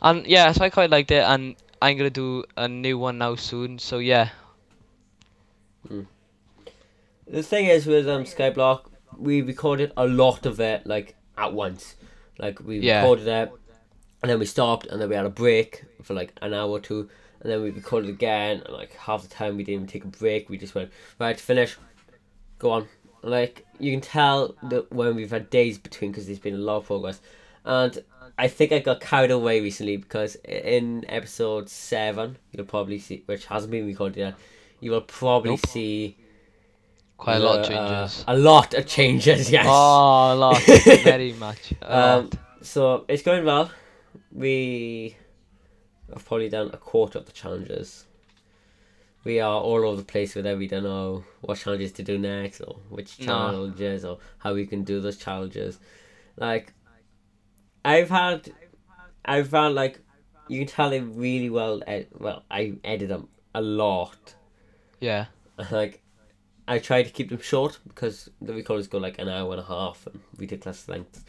And 0.00 0.26
yeah, 0.26 0.52
so 0.52 0.64
I 0.64 0.70
quite 0.70 0.90
liked 0.90 1.10
it, 1.10 1.24
and 1.24 1.56
I'm 1.82 1.96
gonna 1.96 2.10
do 2.10 2.44
a 2.56 2.68
new 2.68 2.98
one 2.98 3.18
now 3.18 3.34
soon. 3.34 3.78
So 3.78 3.98
yeah, 3.98 4.30
The 7.26 7.42
thing 7.42 7.66
is 7.66 7.86
with 7.86 8.08
um 8.08 8.24
Skyblock, 8.24 8.86
we 9.16 9.42
recorded 9.42 9.92
a 9.96 10.06
lot 10.06 10.46
of 10.46 10.60
it 10.60 10.86
like 10.86 11.14
at 11.36 11.52
once. 11.52 11.96
Like 12.38 12.60
we 12.60 12.78
Yeah. 12.78 13.00
recorded 13.02 13.28
it, 13.28 13.52
and 14.22 14.30
then 14.30 14.38
we 14.38 14.46
stopped, 14.46 14.86
and 14.86 15.00
then 15.00 15.08
we 15.08 15.14
had 15.14 15.26
a 15.26 15.30
break 15.30 15.84
for 16.02 16.14
like 16.14 16.32
an 16.40 16.54
hour 16.54 16.70
or 16.70 16.80
two, 16.80 17.10
and 17.40 17.52
then 17.52 17.62
we 17.62 17.70
recorded 17.70 18.08
again. 18.08 18.62
And 18.64 18.72
like 18.74 18.94
half 18.94 19.22
the 19.22 19.28
time 19.28 19.56
we 19.56 19.64
didn't 19.64 19.74
even 19.82 19.86
take 19.88 20.04
a 20.04 20.08
break. 20.18 20.48
We 20.48 20.56
just 20.56 20.74
went 20.74 20.90
right 21.18 21.36
to 21.36 21.42
finish, 21.42 21.76
go 22.58 22.70
on. 22.70 22.88
Like 23.22 23.66
you 23.78 23.92
can 23.92 24.00
tell 24.00 24.54
that 24.62 24.90
when 24.92 25.14
we've 25.16 25.30
had 25.30 25.50
days 25.50 25.76
between 25.76 26.12
because 26.12 26.26
there's 26.26 26.38
been 26.38 26.54
a 26.54 26.58
lot 26.58 26.78
of 26.78 26.86
progress, 26.86 27.20
and 27.64 28.02
I 28.38 28.46
think 28.48 28.70
I 28.72 28.78
got 28.78 29.00
carried 29.00 29.30
away 29.32 29.60
recently 29.60 29.96
because 29.96 30.36
in 30.44 31.04
episode 31.08 31.68
seven 31.68 32.38
you'll 32.52 32.66
probably 32.66 32.98
see, 33.00 33.22
which 33.26 33.46
hasn't 33.46 33.70
been 33.72 33.86
recorded 33.86 34.16
yet, 34.18 34.34
you 34.80 34.92
will 34.92 35.00
probably 35.00 35.50
Nope. 35.52 35.66
see 35.66 36.16
quite 37.16 37.36
a 37.36 37.40
lot 37.40 37.58
of 37.58 37.64
uh, 37.64 37.68
changes. 37.68 38.24
a 38.28 38.36
lot 38.38 38.74
of 38.74 38.86
changes, 38.86 39.50
yes. 39.56 39.66
Oh, 39.68 40.34
a 40.34 40.36
lot, 40.36 40.62
very 41.02 41.32
much. 41.32 41.74
Um, 41.82 42.30
so 42.62 43.04
it's 43.08 43.22
going 43.22 43.44
well. 43.44 43.70
We 44.30 45.16
have 46.12 46.24
probably 46.24 46.48
done 46.48 46.70
a 46.72 46.76
quarter 46.76 47.18
of 47.18 47.26
the 47.26 47.32
challenges. 47.32 48.06
We 49.24 49.40
are 49.40 49.60
all 49.60 49.84
over 49.84 49.96
the 49.96 50.04
place 50.04 50.34
with 50.36 50.46
it. 50.46 50.56
We 50.56 50.68
don't 50.68 50.84
know 50.84 51.24
what 51.40 51.58
challenges 51.58 51.92
to 51.92 52.02
do 52.04 52.18
next, 52.18 52.60
or 52.60 52.76
which 52.88 53.18
challenges, 53.18 54.04
or 54.04 54.18
how 54.38 54.54
we 54.54 54.64
can 54.64 54.84
do 54.84 55.00
those 55.00 55.16
challenges. 55.16 55.80
Like, 56.36 56.72
I've 57.84 58.10
had, 58.10 58.52
I've 59.24 59.48
found 59.48 59.74
like, 59.74 60.00
you 60.48 60.58
can 60.60 60.68
tell 60.68 60.90
they 60.90 61.00
really 61.00 61.50
well. 61.50 61.82
Ed- 61.86 62.08
well, 62.18 62.44
I 62.50 62.74
edit 62.84 63.08
them 63.08 63.28
a 63.54 63.60
lot. 63.60 64.34
Yeah, 65.00 65.26
like 65.70 66.02
I 66.66 66.78
try 66.78 67.02
to 67.02 67.10
keep 67.10 67.30
them 67.30 67.40
short 67.40 67.78
because 67.86 68.30
the 68.40 68.54
recordings 68.54 68.88
go 68.88 68.98
like 68.98 69.18
an 69.18 69.28
hour 69.28 69.52
and 69.52 69.60
a 69.60 69.64
half 69.64 70.06
and 70.06 70.20
ridiculous 70.36 70.88
length, 70.88 71.24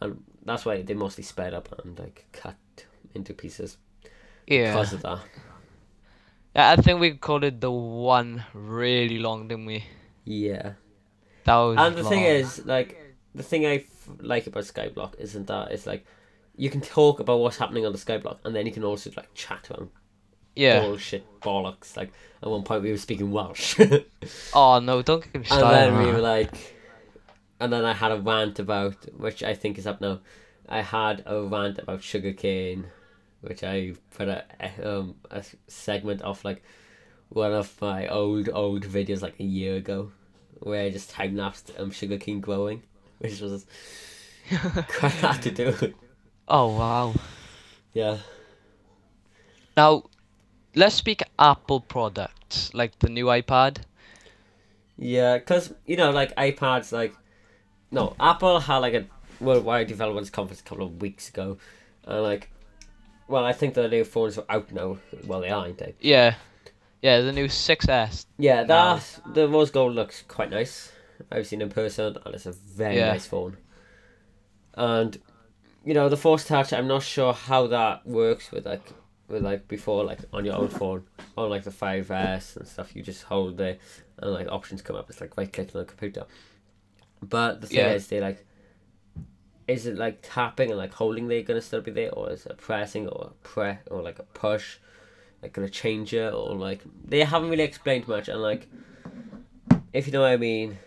and 0.00 0.22
that's 0.44 0.64
why 0.64 0.82
they 0.82 0.94
mostly 0.94 1.24
sped 1.24 1.54
up 1.54 1.80
and 1.84 1.98
like 1.98 2.26
cut 2.32 2.56
into 3.14 3.32
pieces 3.34 3.76
yeah. 4.48 4.72
because 4.72 4.92
of 4.92 5.02
that. 5.02 5.20
Yeah, 6.56 6.70
I 6.70 6.76
think 6.76 7.00
we 7.00 7.12
called 7.12 7.44
it 7.44 7.60
the 7.60 7.70
one 7.70 8.44
really 8.54 9.18
long, 9.18 9.48
didn't 9.48 9.66
we? 9.66 9.84
Yeah, 10.24 10.72
That 11.44 11.56
was. 11.56 11.76
and 11.78 11.94
the 11.96 12.04
thing 12.04 12.24
is, 12.24 12.64
like, 12.64 12.96
the 13.34 13.42
thing 13.42 13.66
I 13.66 13.84
like 14.20 14.46
about 14.46 14.64
Skyblock 14.64 15.18
isn't 15.18 15.46
that 15.46 15.72
it's 15.72 15.86
like 15.86 16.04
you 16.56 16.68
can 16.70 16.80
talk 16.80 17.20
about 17.20 17.38
what's 17.38 17.56
happening 17.56 17.86
on 17.86 17.92
the 17.92 17.98
Skyblock, 17.98 18.38
and 18.44 18.54
then 18.54 18.66
you 18.66 18.72
can 18.72 18.84
also 18.84 19.10
like 19.16 19.32
chat 19.34 19.70
about 19.70 19.88
yeah. 20.56 20.80
bullshit 20.80 21.24
bollocks. 21.40 21.96
Like 21.96 22.12
at 22.42 22.48
one 22.50 22.64
point 22.64 22.82
we 22.82 22.90
were 22.90 22.98
speaking 22.98 23.30
Welsh. 23.30 23.78
Oh 24.54 24.80
no, 24.80 25.00
don't 25.02 25.22
get 25.22 25.40
me 25.40 25.44
started. 25.44 25.66
And 25.66 25.96
then 25.96 26.04
we 26.04 26.12
were 26.12 26.20
like, 26.20 26.74
and 27.60 27.72
then 27.72 27.84
I 27.84 27.94
had 27.94 28.12
a 28.12 28.20
rant 28.20 28.58
about, 28.58 28.96
which 29.16 29.42
I 29.42 29.54
think 29.54 29.78
is 29.78 29.86
up 29.86 30.00
now. 30.00 30.20
I 30.68 30.82
had 30.82 31.22
a 31.24 31.42
rant 31.42 31.78
about 31.78 32.02
sugarcane, 32.02 32.86
which 33.40 33.62
I 33.62 33.94
put 34.10 34.28
a 34.28 34.44
um 34.84 35.14
a 35.30 35.44
segment 35.68 36.22
of 36.22 36.44
like 36.44 36.62
one 37.28 37.52
of 37.52 37.80
my 37.80 38.08
old 38.08 38.50
old 38.52 38.84
videos 38.84 39.22
like 39.22 39.38
a 39.38 39.44
year 39.44 39.76
ago, 39.76 40.10
where 40.58 40.84
I 40.84 40.90
just 40.90 41.10
time 41.10 41.36
lapsed 41.36 41.70
um 41.78 41.90
sugarcane 41.90 42.40
growing, 42.40 42.82
which 43.18 43.40
was 43.40 43.66
quite 44.96 45.12
hard 45.12 45.42
to 45.42 45.50
do. 45.50 45.94
Oh 46.48 46.76
wow. 46.76 47.14
Yeah. 47.92 48.18
Now, 49.76 50.04
let's 50.74 50.94
speak 50.94 51.22
Apple 51.38 51.80
products, 51.80 52.72
like 52.74 52.98
the 52.98 53.08
new 53.08 53.26
iPad. 53.26 53.78
Yeah, 54.96 55.38
because 55.38 55.72
you 55.86 55.96
know, 55.96 56.10
like 56.10 56.34
iPads, 56.36 56.90
like 56.92 57.14
no, 57.90 58.16
Apple 58.18 58.60
had 58.60 58.78
like 58.78 58.94
a 58.94 59.04
worldwide 59.40 59.86
developers 59.86 60.30
conference 60.30 60.60
a 60.60 60.64
couple 60.64 60.86
of 60.86 61.00
weeks 61.00 61.28
ago, 61.28 61.58
and 62.04 62.22
like, 62.22 62.50
well, 63.28 63.44
I 63.44 63.52
think 63.52 63.74
the 63.74 63.88
new 63.88 64.04
phones 64.04 64.38
are 64.38 64.44
out 64.48 64.72
now. 64.72 64.98
Well, 65.24 65.40
they 65.40 65.50
are, 65.50 65.62
aren't 65.62 65.78
they? 65.78 65.94
Yeah, 66.00 66.34
yeah, 67.02 67.20
the 67.20 67.32
new 67.32 67.46
6S. 67.46 68.26
Yeah, 68.38 68.64
that 68.64 69.20
the 69.32 69.48
rose 69.48 69.70
gold 69.70 69.94
looks 69.94 70.22
quite 70.26 70.50
nice. 70.50 70.90
I've 71.30 71.46
seen 71.46 71.62
in 71.62 71.68
person, 71.70 72.16
and 72.24 72.34
it's 72.34 72.46
a 72.46 72.52
very 72.52 72.96
Yeah. 72.96 73.06
nice 73.12 73.26
phone. 73.26 73.56
And 74.74 75.18
you 75.84 75.94
know, 75.94 76.08
the 76.08 76.16
Force 76.16 76.44
Touch, 76.44 76.72
I'm 76.72 76.86
not 76.88 77.02
sure 77.02 77.32
how 77.32 77.66
that 77.68 78.06
works 78.06 78.50
with 78.52 78.66
like 78.66 78.92
with 79.28 79.42
like 79.42 79.68
before, 79.68 80.04
like 80.04 80.20
on 80.32 80.44
your 80.44 80.56
old 80.56 80.72
phone, 80.72 81.04
on 81.36 81.50
like 81.50 81.64
the 81.64 81.70
5S 81.70 82.56
and 82.56 82.66
stuff. 82.66 82.94
You 82.96 83.02
just 83.02 83.24
hold 83.24 83.60
it, 83.60 83.80
and 84.18 84.32
like 84.32 84.48
options 84.48 84.82
come 84.82 84.96
up. 84.96 85.08
It's 85.10 85.20
like 85.20 85.36
right 85.36 85.52
clicking 85.52 85.76
on 85.76 85.82
the 85.86 85.88
computer. 85.88 86.24
But 87.22 87.60
the 87.60 87.66
thing 87.66 87.78
Yeah. 87.78 87.92
is, 87.92 88.08
they 88.08 88.20
like. 88.20 88.44
Is 89.66 89.86
it 89.86 89.98
like 89.98 90.20
tapping 90.22 90.70
and 90.70 90.78
like 90.78 90.94
holding? 90.94 91.28
They're 91.28 91.42
gonna 91.42 91.60
still 91.60 91.82
be 91.82 91.90
there, 91.90 92.10
or 92.14 92.30
is 92.30 92.46
it 92.46 92.56
pressing 92.56 93.06
or 93.06 93.32
a 93.32 93.46
pre 93.46 93.74
or 93.90 94.02
like 94.02 94.18
a 94.18 94.22
push? 94.22 94.78
Like 95.42 95.52
gonna 95.52 95.68
change 95.68 96.14
it 96.14 96.32
or 96.32 96.54
like 96.56 96.80
they 97.04 97.20
haven't 97.20 97.50
really 97.50 97.62
explained 97.62 98.08
much 98.08 98.28
and 98.28 98.42
like 98.42 98.66
if 99.92 100.06
you 100.06 100.12
know 100.12 100.22
what 100.22 100.32
I 100.32 100.36
mean, 100.36 100.78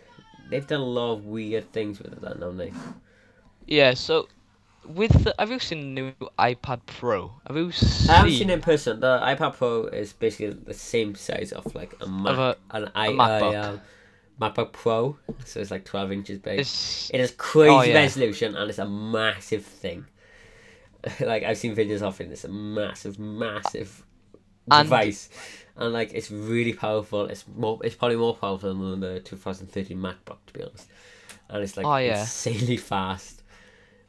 they've 0.52 0.66
done 0.66 0.80
a 0.80 0.84
lot 0.84 1.12
of 1.14 1.24
weird 1.26 1.72
things 1.72 1.98
with 1.98 2.12
it, 2.12 2.20
then, 2.22 2.38
haven't 2.40 2.58
they? 2.58 2.72
Yeah, 3.66 3.94
so 3.94 4.28
with 4.86 5.24
the, 5.24 5.34
have 5.38 5.50
you 5.50 5.58
seen 5.58 5.94
the 5.94 6.00
new 6.02 6.12
iPad 6.38 6.80
Pro? 6.86 7.32
Have 7.46 7.56
you 7.56 7.72
seen? 7.72 8.10
I 8.10 8.14
haven't 8.18 8.32
seen 8.32 8.50
it 8.50 8.54
in 8.54 8.60
person. 8.60 9.00
The 9.00 9.18
iPad 9.20 9.54
Pro 9.56 9.84
is 9.86 10.12
basically 10.12 10.50
the 10.54 10.74
same 10.74 11.14
size 11.14 11.52
of 11.52 11.74
like 11.74 11.94
a 12.00 12.06
Mac, 12.08 12.38
a- 12.38 12.56
an 12.70 12.90
I, 12.94 13.08
MacBook. 13.08 13.54
uh, 13.54 13.78
MacBook 14.40 14.72
Pro. 14.72 15.16
So 15.44 15.60
it's 15.60 15.70
like 15.70 15.84
twelve 15.84 16.10
inches 16.12 16.38
big. 16.38 16.60
It's 16.60 17.10
It 17.10 17.20
has 17.20 17.30
crazy 17.32 17.70
Oh, 17.70 17.82
yeah. 17.82 17.94
resolution 17.94 18.56
and 18.56 18.68
it's 18.70 18.78
a 18.78 18.88
massive 18.88 19.64
thing. 19.64 20.06
like 21.20 21.42
I've 21.44 21.58
seen 21.58 21.74
videos 21.76 22.02
of 22.02 22.20
it. 22.20 22.30
It's 22.32 22.44
a 22.44 22.48
massive, 22.48 23.18
massive 23.18 24.04
And- 24.70 24.86
device, 24.88 25.28
and 25.76 25.92
like 25.92 26.12
it's 26.12 26.30
really 26.30 26.72
powerful. 26.72 27.26
It's 27.26 27.44
more. 27.46 27.78
It's 27.82 27.94
probably 27.94 28.16
more 28.16 28.34
powerful 28.36 28.74
than 28.74 29.00
the 29.00 29.20
2013 29.20 29.96
MacBook, 29.96 30.38
to 30.46 30.52
be 30.52 30.62
honest. 30.62 30.88
And 31.48 31.62
it's 31.62 31.76
like 31.76 31.86
Oh, 31.86 31.96
yeah. 31.96 32.20
insanely 32.20 32.76
fast. 32.76 33.42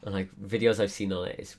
And 0.03 0.13
like 0.13 0.29
videos 0.35 0.79
I've 0.79 0.91
seen 0.91 1.13
on 1.13 1.27
it, 1.27 1.39
it 1.39 1.43
is 1.43 1.55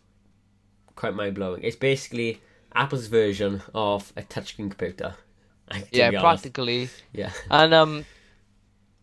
quite 0.97 1.15
mind 1.15 1.35
blowing. 1.35 1.63
It's 1.63 1.77
basically 1.77 2.41
Apple's 2.75 3.07
version 3.07 3.63
of 3.75 4.13
a 4.17 4.23
touchscreen 4.23 4.71
computer. 4.71 5.15
like, 5.71 5.89
yeah, 5.93 6.11
practically. 6.21 6.89
Yeah. 7.13 7.31
And 7.51 7.73
um, 7.73 8.05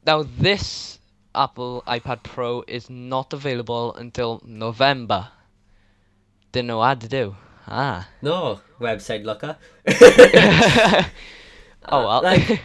now 0.06 0.24
this 0.24 1.00
Apple 1.34 1.84
iPad 1.88 2.24
Pro 2.24 2.64
is 2.68 2.90
not 2.90 3.34
available 3.34 3.96
until 3.96 4.42
November. 4.46 5.30
Didn't 6.52 6.68
know 6.68 6.80
what 6.80 7.00
to 7.02 7.08
do. 7.08 7.36
Ah. 7.68 8.08
No 8.22 8.60
website 8.80 9.24
looker. 9.24 9.58
oh 11.90 12.06
well. 12.08 12.22
Like- 12.24 12.62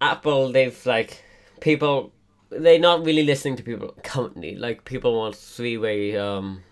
Apple, 0.00 0.52
they've 0.52 0.86
like 0.86 1.22
people. 1.60 2.12
They're 2.50 2.78
not 2.78 3.04
really 3.04 3.24
listening 3.24 3.56
to 3.56 3.62
people 3.62 3.94
currently. 4.04 4.54
Like 4.56 4.84
people 4.84 5.16
want 5.18 5.34
three 5.34 5.76
way 5.76 6.16
um, 6.16 6.62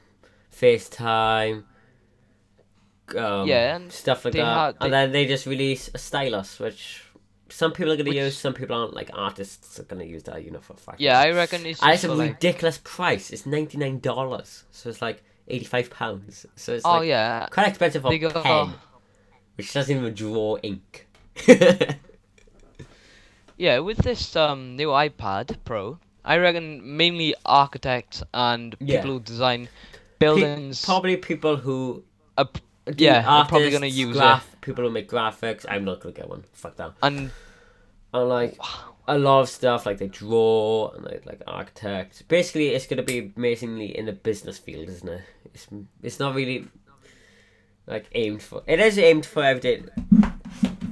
FaceTime. 0.54 1.64
Um, 3.16 3.46
Yeah, 3.48 3.76
and 3.76 3.92
stuff 3.92 4.24
like 4.24 4.34
that, 4.34 4.44
had- 4.44 4.74
and 4.80 4.92
they- 4.92 4.96
then 4.96 5.12
they 5.12 5.26
just 5.26 5.46
release 5.46 5.90
a 5.94 5.98
stylus, 5.98 6.58
which 6.58 7.02
some 7.48 7.72
people 7.72 7.92
are 7.92 7.96
gonna 7.96 8.10
Which- 8.10 8.18
use, 8.18 8.38
some 8.38 8.54
people 8.54 8.76
aren't. 8.76 8.94
Like 8.94 9.10
artists 9.12 9.78
are 9.80 9.84
gonna 9.84 10.04
use 10.04 10.22
that, 10.24 10.44
you 10.44 10.50
know, 10.50 10.60
for 10.60 10.74
a 10.74 10.76
fact. 10.76 11.00
yeah, 11.00 11.18
I 11.20 11.30
reckon 11.32 11.66
it's 11.66 11.82
and 11.82 11.92
it's 11.92 12.04
a 12.04 12.14
like. 12.14 12.30
ridiculous 12.34 12.78
price. 12.82 13.30
It's 13.30 13.44
ninety 13.46 13.76
nine 13.78 13.98
dollars, 14.00 14.64
so 14.70 14.88
it's 14.88 15.02
like 15.02 15.22
eighty 15.48 15.64
five 15.64 15.90
pounds. 15.90 16.46
So 16.56 16.74
it's 16.74 16.84
Oh 16.84 16.98
like 16.98 17.08
yeah. 17.08 17.46
quite 17.50 17.68
expensive 17.68 18.02
for 18.02 18.10
They 18.10 18.16
a 18.16 18.30
go- 18.30 18.42
pen, 18.42 18.72
which 19.56 19.72
doesn't 19.72 19.96
even 19.96 20.14
draw 20.14 20.56
ink. 20.62 21.06
Yeah, 23.58 23.78
with 23.78 23.98
this 23.98 24.36
um 24.36 24.76
new 24.76 24.88
iPad 24.88 25.56
Pro, 25.64 25.98
I 26.24 26.36
reckon 26.36 26.96
mainly 26.96 27.34
architects 27.46 28.22
and 28.34 28.78
people 28.78 28.94
Yeah. 28.94 29.00
who 29.02 29.20
design 29.20 29.66
Pe- 29.66 29.70
buildings. 30.18 30.84
probably 30.84 31.16
people 31.16 31.56
who 31.56 32.04
do 32.36 32.44
Yeah, 33.04 33.24
I'm 33.26 33.46
probably 33.46 33.70
gonna 33.70 33.86
artists, 33.86 33.98
use 33.98 34.16
graph, 34.16 34.54
People 34.60 34.84
who 34.84 34.90
make 34.90 35.08
graphics. 35.08 35.64
I'm 35.68 35.84
not 35.86 36.00
gonna 36.00 36.14
get 36.14 36.28
one. 36.28 36.44
Fuck 36.52 36.76
that. 36.76 36.92
and 37.02 37.30
And 38.12 38.28
like 38.28 38.58
a 39.08 39.18
lot 39.18 39.40
of 39.40 39.48
stuff, 39.48 39.86
like 39.86 39.98
they 39.98 40.08
draw 40.08 40.90
and 40.90 41.04
they 41.04 41.20
like 41.24 41.42
architects. 41.46 42.22
Basically, 42.22 42.68
it's 42.68 42.86
gonna 42.86 43.02
be 43.02 43.32
amazingly 43.36 43.96
in 43.96 44.06
the 44.06 44.12
business 44.12 44.58
field, 44.58 44.88
isn't 44.88 45.08
it? 45.08 45.22
It's 45.54 45.66
it's 46.02 46.18
not 46.18 46.34
really 46.34 46.66
like 47.86 48.06
aimed 48.12 48.42
for. 48.42 48.62
It 48.66 48.80
is 48.80 48.98
aimed 48.98 49.26
for 49.26 49.44
everyday. 49.44 49.84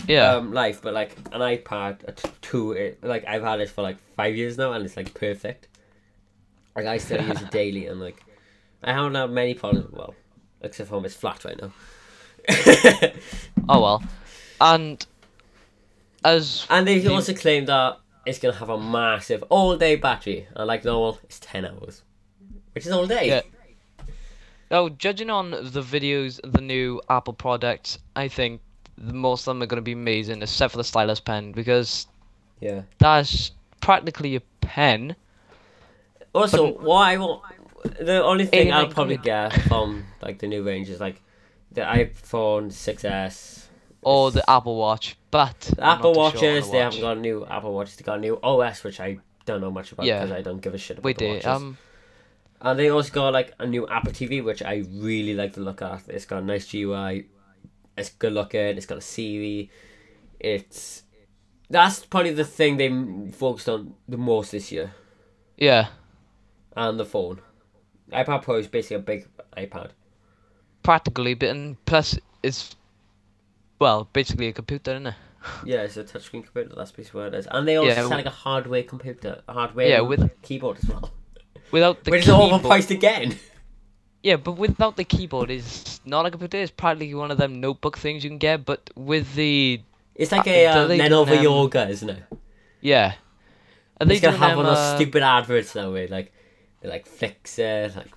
Yeah. 0.07 0.35
um, 0.35 0.53
life, 0.53 0.83
but 0.83 0.93
like 0.93 1.17
an 1.33 1.41
iPad 1.41 2.07
a 2.07 2.13
t- 2.13 2.29
two, 2.43 2.73
it, 2.73 3.03
like 3.03 3.25
I've 3.27 3.43
had 3.43 3.61
it 3.61 3.71
for 3.71 3.83
like 3.83 3.97
five 4.17 4.37
years 4.37 4.59
now, 4.59 4.73
and 4.73 4.85
it's 4.85 4.97
like 4.97 5.15
perfect. 5.15 5.69
Like 6.77 6.87
I 6.87 6.99
still 6.99 7.23
use 7.23 7.41
it 7.41 7.51
daily, 7.51 7.87
and 7.87 8.01
like 8.01 8.23
I 8.83 8.93
haven't 8.93 9.15
had 9.15 9.31
many 9.31 9.55
problems. 9.55 9.93
Well, 9.93 10.15
except 10.61 10.91
for 10.91 11.05
it's 11.05 11.15
flat 11.15 11.45
right 11.45 11.61
now. 11.61 11.73
oh 13.69 13.81
well. 13.81 14.03
And 14.61 15.05
as 16.25 16.67
and 16.71 16.87
they 16.87 17.07
also 17.07 17.35
claim 17.35 17.65
that 17.67 17.99
it's 18.27 18.39
gonna 18.39 18.55
have 18.55 18.71
a 18.71 18.79
massive 18.79 19.43
all-day 19.49 19.97
battery, 19.97 20.47
and 20.55 20.67
like 20.67 20.85
normal, 20.85 21.19
it's 21.25 21.39
ten 21.41 21.65
hours, 21.65 22.03
which 22.73 22.87
is 22.87 22.93
all 22.93 23.07
day. 23.07 23.29
Yeah. 23.29 23.43
oh, 24.71 24.89
judging 24.89 25.31
on 25.31 25.51
the 25.51 25.83
videos, 25.83 26.41
the 26.45 26.61
new 26.61 27.01
Apple 27.09 27.35
products, 27.35 27.99
I 28.17 28.29
think 28.29 28.61
the 28.97 29.13
most 29.13 29.43
of 29.43 29.47
them 29.47 29.63
are 29.63 29.67
going 29.67 29.79
to 29.79 29.83
be 29.83 29.93
amazing, 29.93 30.43
except 30.43 30.73
for 30.73 30.79
the 30.79 30.85
stylus 30.85 31.21
pen 31.21 31.53
because 31.53 32.07
yeah. 32.61 32.83
that's 32.99 33.53
practically 33.81 34.37
a 34.37 34.41
pen. 34.61 35.17
Also, 36.35 36.73
what 36.79 37.03
I 37.03 37.17
want, 37.17 37.43
the 38.01 38.23
only 38.23 38.47
thing 38.47 38.73
I'll 38.73 38.89
probably 38.89 39.19
get 39.19 39.53
from 39.63 40.05
like 40.23 40.39
the 40.39 40.47
new 40.47 40.63
range 40.63 40.89
is 40.89 41.01
like 41.01 41.21
the 41.73 41.83
iPhone 41.83 42.69
6s. 42.69 43.64
Or 44.05 44.31
the 44.31 44.49
Apple 44.51 44.77
Watch, 44.77 45.17
but 45.31 45.59
The 45.61 45.83
I'm 45.85 45.99
Apple 45.99 46.15
not 46.15 46.33
too 46.33 46.39
sure 46.39 46.49
on 46.49 46.55
Watches, 46.55 46.67
the 46.67 46.73
they 46.73 46.79
haven't 46.79 47.01
got 47.01 47.17
a 47.17 47.21
new 47.21 47.47
Apple 47.47 47.75
Watch. 47.75 47.97
They 47.97 48.03
got 48.05 48.19
a 48.19 48.21
new 48.21 48.39
OS, 48.43 48.85
which 48.85 49.01
I 49.01 49.19
don't 49.47 49.61
know 49.61 49.71
much 49.71 49.93
about 49.93 50.07
Yeah. 50.07 50.21
because 50.21 50.33
I 50.33 50.43
don't 50.43 50.61
give 50.61 50.75
a 50.75 50.79
shit 50.79 50.99
about 50.99 51.05
We 51.05 51.13
the 51.15 51.19
did. 51.19 51.29
watches. 51.45 51.47
Um, 51.47 51.79
And 52.61 52.79
they 52.79 52.89
also 52.89 53.13
got 53.13 53.33
like 53.33 53.53
a 53.59 53.67
new 53.67 53.87
Apple 53.89 54.13
TV, 54.13 54.43
which 54.43 54.63
I 54.63 54.85
really 54.91 55.35
like 55.35 55.53
to 55.55 55.61
look 55.61 55.83
at. 55.83 56.03
It's 56.09 56.25
got 56.25 56.43
a 56.43 56.45
nice 56.47 56.71
GUI. 56.71 57.27
It's 57.97 58.09
good 58.11 58.33
looking. 58.33 58.61
It's 58.79 58.87
got 58.87 58.99
a 58.99 59.03
Siri. 59.03 59.71
It's 60.41 61.03
that's 61.71 62.05
probably 62.07 62.33
the 62.33 62.45
thing 62.45 62.77
they 62.77 62.87
m- 62.89 63.31
focused 63.33 63.69
on 63.69 63.95
the 64.09 64.17
most 64.19 64.53
this 64.53 64.71
year, 64.73 64.93
yeah, 65.57 65.89
and 66.77 66.99
the 67.01 67.05
phone. 67.05 67.41
iPad 68.13 68.43
Pro 68.43 68.57
is 68.57 68.67
basically 68.69 68.97
a 68.97 69.01
big 69.01 69.27
iPad. 69.57 69.91
practically, 70.83 71.35
but 71.35 71.49
and 71.49 71.83
plus 71.87 72.19
it's 72.43 72.77
well, 73.85 74.01
basically 74.19 74.49
a 74.49 74.53
computer, 74.61 74.93
isn't 74.97 75.09
it? 75.13 75.15
Yeah, 75.71 75.83
it's 75.87 75.97
a 75.99 76.05
touchscreen 76.05 76.43
computer. 76.49 76.73
That's 76.79 76.93
basically 76.99 77.21
what 77.23 77.35
it 77.35 77.39
is. 77.41 77.47
And 77.51 77.69
they 77.69 77.77
also 77.77 77.89
Yeah, 77.91 77.95
sell 77.97 78.09
w- 78.11 78.19
like 78.25 78.31
a 78.35 78.39
hardware 78.45 78.83
computer, 78.93 79.33
a 79.47 79.53
hardware 79.59 79.89
Yeah, 79.95 80.01
with- 80.01 80.25
keyboard 80.47 80.77
as 80.83 80.87
well, 80.91 81.07
Without 81.77 81.97
the 82.05 82.11
which 82.13 82.21
is 82.27 82.27
keyboard, 82.27 82.63
overpriced 82.63 82.91
again. 83.01 83.29
yeah, 84.29 84.37
but 84.47 84.53
without 84.67 84.97
the 84.97 85.05
keyboard, 85.15 85.51
it's 85.51 86.01
not 86.15 86.25
a 86.27 86.31
computer. 86.31 86.59
It's 86.65 86.71
practically 86.85 87.15
one 87.25 87.31
of 87.35 87.39
them 87.43 87.61
notebook 87.61 87.99
things 88.05 88.25
you 88.25 88.31
can 88.31 88.39
get. 88.39 88.65
But 88.71 88.89
with 89.11 89.27
the 89.35 89.81
It's 90.15 90.33
like 90.33 90.47
Uh, 90.47 90.51
a 90.51 90.67
uh, 90.67 90.75
do 90.83 90.89
they 90.89 90.99
do 90.99 91.05
Lenovo 91.05 91.27
them- 91.35 91.43
Yoga, 91.49 91.83
isn't 91.97 92.09
it? 92.17 92.23
yeah, 92.81 93.09
are 94.01 94.07
they 94.07 94.15
It's 94.15 94.23
gonna 94.25 94.39
doing 94.39 94.49
have 94.49 94.57
one 94.57 94.67
of 94.67 94.73
those 94.73 94.87
uh, 94.93 94.97
stupid 94.97 95.23
adverts 95.23 95.73
that 95.75 95.91
way, 95.97 96.07
like 96.17 96.33
it 96.83 96.89
like 96.95 97.05
flicks 97.19 97.59
it, 97.59 97.95
like 98.01 98.13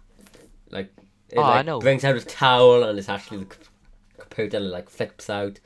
like 0.78 0.90
it 1.30 1.38
Oh, 1.40 1.44
I 1.44 1.58
like, 1.58 1.66
know. 1.66 1.80
brings 1.80 2.04
out 2.06 2.16
a 2.16 2.22
towel 2.40 2.84
and 2.88 2.98
it's 3.00 3.10
actually 3.10 3.40
the 3.44 3.56
c- 3.56 3.67
it 4.40 4.54
like 4.60 4.90
flips 4.90 5.30
out. 5.30 5.60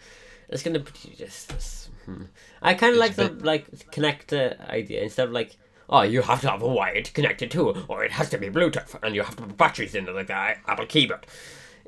It's 0.50 0.64
gonna 0.64 0.84
just. 1.18 1.50
this- 1.50 1.90
hmm. 2.06 2.24
I 2.62 2.74
kind 2.74 2.94
of 2.94 3.00
like 3.00 3.12
a 3.18 3.30
the 3.30 3.46
like 3.46 3.70
connector 3.92 4.60
idea 4.70 5.02
instead 5.02 5.28
of 5.28 5.34
like. 5.34 5.58
Oh, 5.90 6.04
you 6.04 6.22
have 6.22 6.40
to 6.42 6.50
have 6.50 6.62
a 6.62 6.68
wire 6.68 7.02
to 7.02 7.12
connect 7.12 7.42
it 7.42 7.52
to, 7.52 7.72
or 7.90 8.06
it 8.06 8.12
has 8.12 8.30
to 8.30 8.38
be 8.38 8.50
Bluetooth, 8.50 8.96
and 9.04 9.14
you 9.14 9.24
have 9.24 9.36
to 9.36 9.44
put 9.44 9.58
batteries 9.58 9.94
into 9.94 10.14
the 10.14 10.24
guy 10.24 10.58
Apple 10.66 10.86
keyboard. 10.86 11.26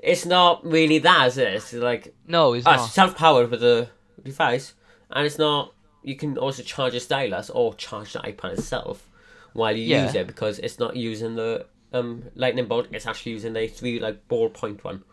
It's 0.02 0.26
not 0.26 0.66
really 0.66 0.98
that, 1.00 1.28
is 1.28 1.38
it? 1.38 1.54
It's 1.54 1.72
like 1.72 2.14
No, 2.28 2.52
it's 2.52 2.68
oh, 2.68 2.72
not. 2.72 2.86
self-powered 2.90 3.50
with 3.50 3.62
the 3.62 3.88
device, 4.22 4.74
and 5.10 5.26
it's 5.26 5.38
not. 5.38 5.74
You 6.02 6.18
can 6.18 6.38
also 6.38 6.64
charge 6.64 6.94
a 6.96 7.00
stylus 7.00 7.50
or 7.50 7.74
charge 7.76 8.12
the 8.12 8.20
iPad 8.20 8.58
itself 8.58 9.10
while 9.54 9.76
you 9.78 9.86
Yeah. 9.86 10.06
use 10.06 10.16
it 10.16 10.28
because 10.28 10.60
it's 10.60 10.80
not 10.80 10.98
using 10.98 11.36
the 11.36 11.66
um 11.94 12.24
lightning 12.36 12.66
bolt. 12.66 12.88
It's 12.92 13.08
actually 13.08 13.32
using 13.34 13.54
the 13.54 13.68
three 13.68 14.00
like 14.02 14.28
ballpoint 14.28 14.84
one, 14.84 15.04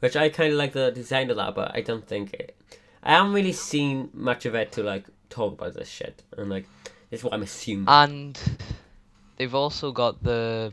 which 0.00 0.16
I 0.16 0.28
kind 0.28 0.52
of 0.52 0.58
like 0.58 0.72
the 0.72 0.90
design 0.90 1.30
of 1.30 1.36
that, 1.36 1.54
but 1.54 1.74
I 1.74 1.80
don't 1.80 2.06
think 2.06 2.34
it. 2.34 2.56
I 3.02 3.12
haven't 3.12 3.32
really 3.32 3.52
seen 3.52 4.10
much 4.12 4.44
of 4.46 4.54
it 4.54 4.72
to 4.72 4.82
like 4.82 5.04
talk 5.30 5.54
about 5.54 5.74
this 5.74 5.88
shit, 5.88 6.22
and 6.36 6.50
like 6.50 6.66
this 7.10 7.20
is 7.20 7.24
what 7.24 7.32
I'm 7.34 7.42
assuming. 7.42 7.86
and 7.88 8.38
they've 9.36 9.54
also 9.54 9.92
got 9.92 10.22
the 10.22 10.72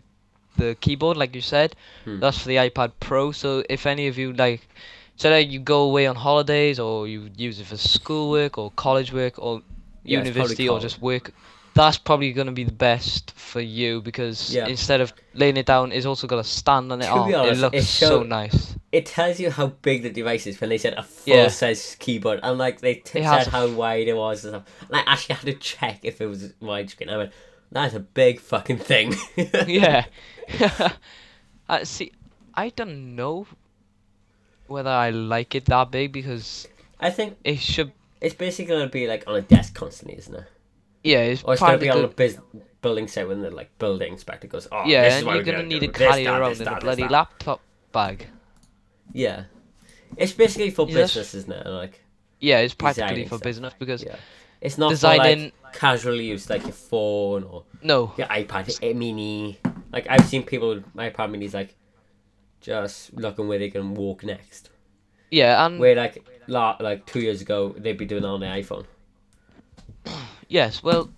the 0.57 0.75
keyboard, 0.81 1.17
like 1.17 1.35
you 1.35 1.41
said. 1.41 1.75
Hmm. 2.03 2.19
That's 2.19 2.39
for 2.39 2.47
the 2.47 2.55
iPad 2.55 2.91
Pro. 2.99 3.31
So 3.31 3.63
if 3.69 3.85
any 3.85 4.07
of 4.07 4.17
you 4.17 4.33
like, 4.33 4.67
say 5.15 5.29
that 5.29 5.47
you 5.47 5.59
go 5.59 5.83
away 5.83 6.07
on 6.07 6.15
holidays, 6.15 6.79
or 6.79 7.07
you 7.07 7.29
use 7.37 7.59
it 7.59 7.67
for 7.67 7.77
schoolwork 7.77 8.57
or 8.57 8.71
college 8.71 9.13
work 9.13 9.37
or 9.37 9.61
Yeah, 10.03 10.19
university 10.19 10.67
or 10.67 10.79
just 10.79 11.01
work, 11.01 11.31
that's 11.77 11.97
probably 11.97 12.33
gonna 12.33 12.51
be 12.51 12.63
the 12.63 12.71
best 12.71 13.31
for 13.31 13.61
you 13.61 14.01
because 14.01 14.53
Yeah. 14.53 14.67
instead 14.67 14.99
of 14.99 15.13
laying 15.33 15.57
it 15.57 15.65
down, 15.65 15.91
it's 15.91 16.05
also 16.05 16.27
got 16.27 16.39
a 16.39 16.43
stand 16.43 16.91
on 16.91 17.01
it. 17.01 17.05
To 17.05 17.11
Oh, 17.11 17.21
honest, 17.21 17.51
it 17.53 17.61
looks 17.61 17.77
it 17.77 17.83
so 17.85 18.23
nice. 18.23 18.75
it 18.91 19.05
tells 19.05 19.39
you 19.39 19.51
how 19.51 19.67
big 19.67 20.03
the 20.03 20.09
device 20.09 20.47
is 20.47 20.59
when 20.59 20.69
they 20.69 20.77
said 20.77 20.93
a 20.97 21.03
full 21.03 21.33
Yeah. 21.35 21.47
size 21.47 21.95
keyboard 21.99 22.39
and 22.43 22.57
like 22.57 22.81
they 22.81 22.95
t- 22.95 23.21
said 23.23 23.47
how 23.47 23.67
wide 23.67 24.07
it 24.07 24.15
was 24.15 24.43
and 24.43 24.51
stuff. 24.55 24.63
And 24.89 24.97
I 24.97 25.03
actually 25.11 25.35
had 25.35 25.45
to 25.45 25.53
check 25.53 25.99
if 26.03 26.19
it 26.19 26.25
was 26.25 26.53
widescreen. 26.61 27.09
I 27.09 27.17
went, 27.17 27.31
that's 27.71 27.93
a 27.93 27.99
big 27.99 28.39
fucking 28.39 28.79
thing. 28.79 29.13
yeah. 29.67 30.05
uh, 31.69 31.83
see, 31.85 32.11
I 32.53 32.69
don't 32.69 33.15
know 33.15 33.47
whether 34.67 34.89
I 34.89 35.09
like 35.11 35.55
it 35.55 35.65
that 35.65 35.91
big 35.91 36.11
because 36.11 36.67
I 36.99 37.09
think 37.11 37.37
it 37.43 37.59
should. 37.59 37.91
it's 38.19 38.35
basically 38.35 38.73
gonna 38.73 38.89
be 38.89 39.07
like 39.07 39.23
on 39.27 39.35
a 39.35 39.41
desk 39.41 39.73
constantly, 39.75 40.17
isn't 40.17 40.33
it? 40.35 40.43
Yeah, 41.03 41.19
it's 41.19 41.43
Or 41.43 41.53
it's 41.53 41.61
gonna 41.61 41.77
be 41.77 41.89
on 41.89 42.03
a 42.03 42.07
practical- 42.07 42.43
bus- 42.53 42.61
building 42.81 43.07
site 43.07 43.27
when 43.27 43.41
the 43.41 43.49
like 43.51 43.75
building 43.79 44.13
inspector 44.13 44.47
goes, 44.47 44.67
oh, 44.71 44.83
Yeah, 44.85 45.03
this 45.03 45.13
is 45.15 45.23
and 45.23 45.27
you're 45.35 45.43
gonna 45.43 45.57
gonna 45.59 45.67
need 45.69 45.79
to 45.79 45.87
carry 45.87 46.23
that, 46.25 46.39
around 46.39 46.51
this, 46.51 46.59
in 46.61 46.67
a 46.67 46.79
bloody 46.79 47.01
that." 47.03 47.11
laptop 47.11 47.61
bag. 47.91 48.27
Yeah, 49.13 49.45
it's 50.17 50.31
basically 50.33 50.69
for 50.71 50.85
that's- 50.85 51.09
business, 51.13 51.33
isn't 51.33 51.51
it? 51.53 51.65
Like, 51.67 52.01
Yeah, 52.39 52.59
it's 52.59 52.73
practically 52.73 53.23
for 53.23 53.35
stuff. 53.35 53.41
business 53.43 53.73
because 53.79 54.03
yeah, 54.03 54.15
it's 54.61 54.77
not 54.77 54.89
for 54.89 54.93
Designing- 54.95 55.51
like 55.63 55.73
casual 55.73 56.15
use, 56.15 56.49
like 56.49 56.63
your 56.63 56.71
phone 56.71 57.43
or 57.43 57.63
no, 57.81 58.13
your 58.17 58.27
iPad 58.27 58.77
a 58.81 58.93
mini. 58.93 59.59
Like 59.91 60.07
I've 60.09 60.25
seen 60.25 60.43
people 60.43 60.69
with 60.69 60.95
iPad 60.95 61.31
minis 61.31 61.53
like 61.53 61.75
just 62.61 63.13
looking 63.13 63.47
where 63.47 63.59
they 63.59 63.69
can 63.69 63.93
walk 63.95 64.23
next. 64.23 64.69
yeah, 65.31 65.65
and 65.65 65.79
Where 65.79 65.95
like 65.95 66.23
la- 66.47 66.77
like 66.79 67.05
two 67.05 67.19
years 67.21 67.41
ago 67.41 67.73
they'd 67.77 67.97
be 67.97 68.05
doing 68.05 68.23
it 68.23 68.27
on 68.27 68.39
their 68.41 68.53
iPhone. 68.55 68.85
Yes, 70.47 70.83
well, 70.83 71.09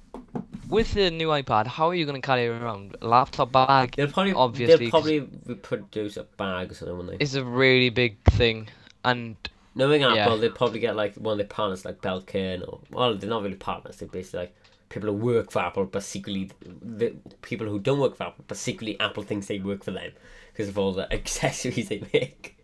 with 0.69 0.93
the 0.93 1.09
new 1.11 1.27
iPad, 1.29 1.67
how 1.67 1.89
are 1.89 1.95
you 1.95 2.05
gonna 2.05 2.21
carry 2.21 2.45
it 2.45 2.49
around? 2.49 2.95
A 3.01 3.07
laptop 3.07 3.51
bag 3.51 3.95
They'll 3.95 4.07
probably 4.11 4.33
Obviously, 4.33 4.89
they'll 4.89 4.89
probably 4.89 5.21
produce 5.55 6.17
a 6.17 6.23
bag 6.23 6.71
or 6.71 6.75
something, 6.75 6.97
won't 6.97 7.09
they? 7.11 7.17
is 7.23 7.35
a 7.35 7.43
really 7.43 7.89
big 7.89 8.17
thing, 8.31 8.69
and 9.03 9.35
Knowing 9.75 10.03
Apple, 10.03 10.35
yeah. 10.35 10.41
they'd 10.41 10.55
probably 10.55 10.79
get 10.79 10.95
like 10.95 11.15
one 11.15 11.33
of 11.33 11.37
their 11.37 11.47
partners 11.47 11.85
like 11.85 12.01
Belkin 12.01 12.67
or 12.67 12.79
well, 12.91 13.15
they're 13.15 13.29
not 13.29 13.43
really 13.43 13.55
partners. 13.55 13.97
They're 13.97 14.09
basically 14.09 14.41
like 14.41 14.55
people 14.89 15.09
who 15.09 15.15
work 15.15 15.51
for 15.51 15.59
Apple, 15.59 15.85
but 15.85 16.03
secretly 16.03 16.51
the 16.81 17.15
people 17.41 17.67
who 17.67 17.79
don't 17.79 17.99
work 17.99 18.15
for 18.15 18.25
Apple, 18.25 18.43
but 18.47 18.57
secretly 18.57 18.99
Apple 18.99 19.23
thinks 19.23 19.47
they 19.47 19.59
work 19.59 19.83
for 19.83 19.91
them 19.91 20.11
because 20.51 20.67
of 20.67 20.77
all 20.77 20.91
the 20.91 21.11
accessories 21.13 21.87
they 21.87 22.03
make. 22.11 22.57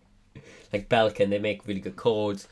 like 0.73 0.89
Belkin, 0.89 1.29
they 1.29 1.39
make 1.39 1.65
really 1.67 1.79
good 1.79 1.95
cords. 1.95 2.47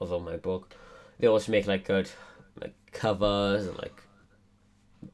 Although 0.00 0.20
my 0.20 0.36
book, 0.36 0.74
they 1.18 1.26
also 1.26 1.52
make 1.52 1.66
like 1.66 1.84
good 1.84 2.08
covers 2.92 3.66
and 3.66 3.76
like 3.78 4.02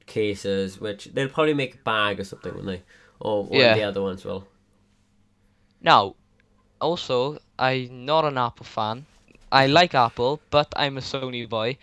cases, 0.06 0.80
which 0.80 1.06
they'll 1.14 1.28
probably 1.28 1.54
make 1.54 1.74
a 1.76 1.78
bag 1.78 2.20
or 2.20 2.24
something, 2.24 2.54
won't 2.54 2.66
they? 2.66 2.82
Or 3.20 3.44
one 3.44 3.60
Yeah. 3.60 3.72
of 3.72 3.76
the 3.78 3.82
other 3.84 4.02
ones 4.02 4.24
will. 4.24 4.46
now, 5.80 6.14
also, 6.80 7.38
I'm 7.58 8.04
not 8.04 8.24
an 8.24 8.37
Apple 8.38 8.66
fan. 8.66 9.06
I 9.52 9.66
like 9.66 9.94
Apple, 9.94 10.40
but 10.50 10.72
I'm 10.76 10.98
a 10.98 11.00
Sony 11.00 11.48
boy. 11.48 11.78